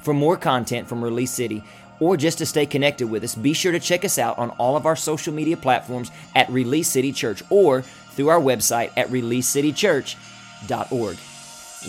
For 0.00 0.14
more 0.14 0.38
content 0.38 0.88
from 0.88 1.04
Release 1.04 1.32
City, 1.32 1.62
or 2.00 2.16
just 2.16 2.38
to 2.38 2.46
stay 2.46 2.64
connected 2.64 3.10
with 3.10 3.22
us, 3.22 3.34
be 3.34 3.52
sure 3.52 3.72
to 3.72 3.80
check 3.80 4.06
us 4.06 4.16
out 4.16 4.38
on 4.38 4.48
all 4.52 4.78
of 4.78 4.86
our 4.86 4.96
social 4.96 5.34
media 5.34 5.58
platforms 5.58 6.10
at 6.36 6.48
Release 6.48 6.88
City 6.88 7.12
Church 7.12 7.42
or 7.50 7.82
through 7.82 8.28
our 8.28 8.40
website 8.40 8.92
at 8.96 9.08
releasecitychurch.org. 9.08 11.18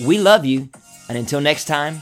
We 0.05 0.19
love 0.19 0.43
you 0.43 0.67
and 1.07 1.17
until 1.17 1.39
next 1.39 1.63
time, 1.65 2.01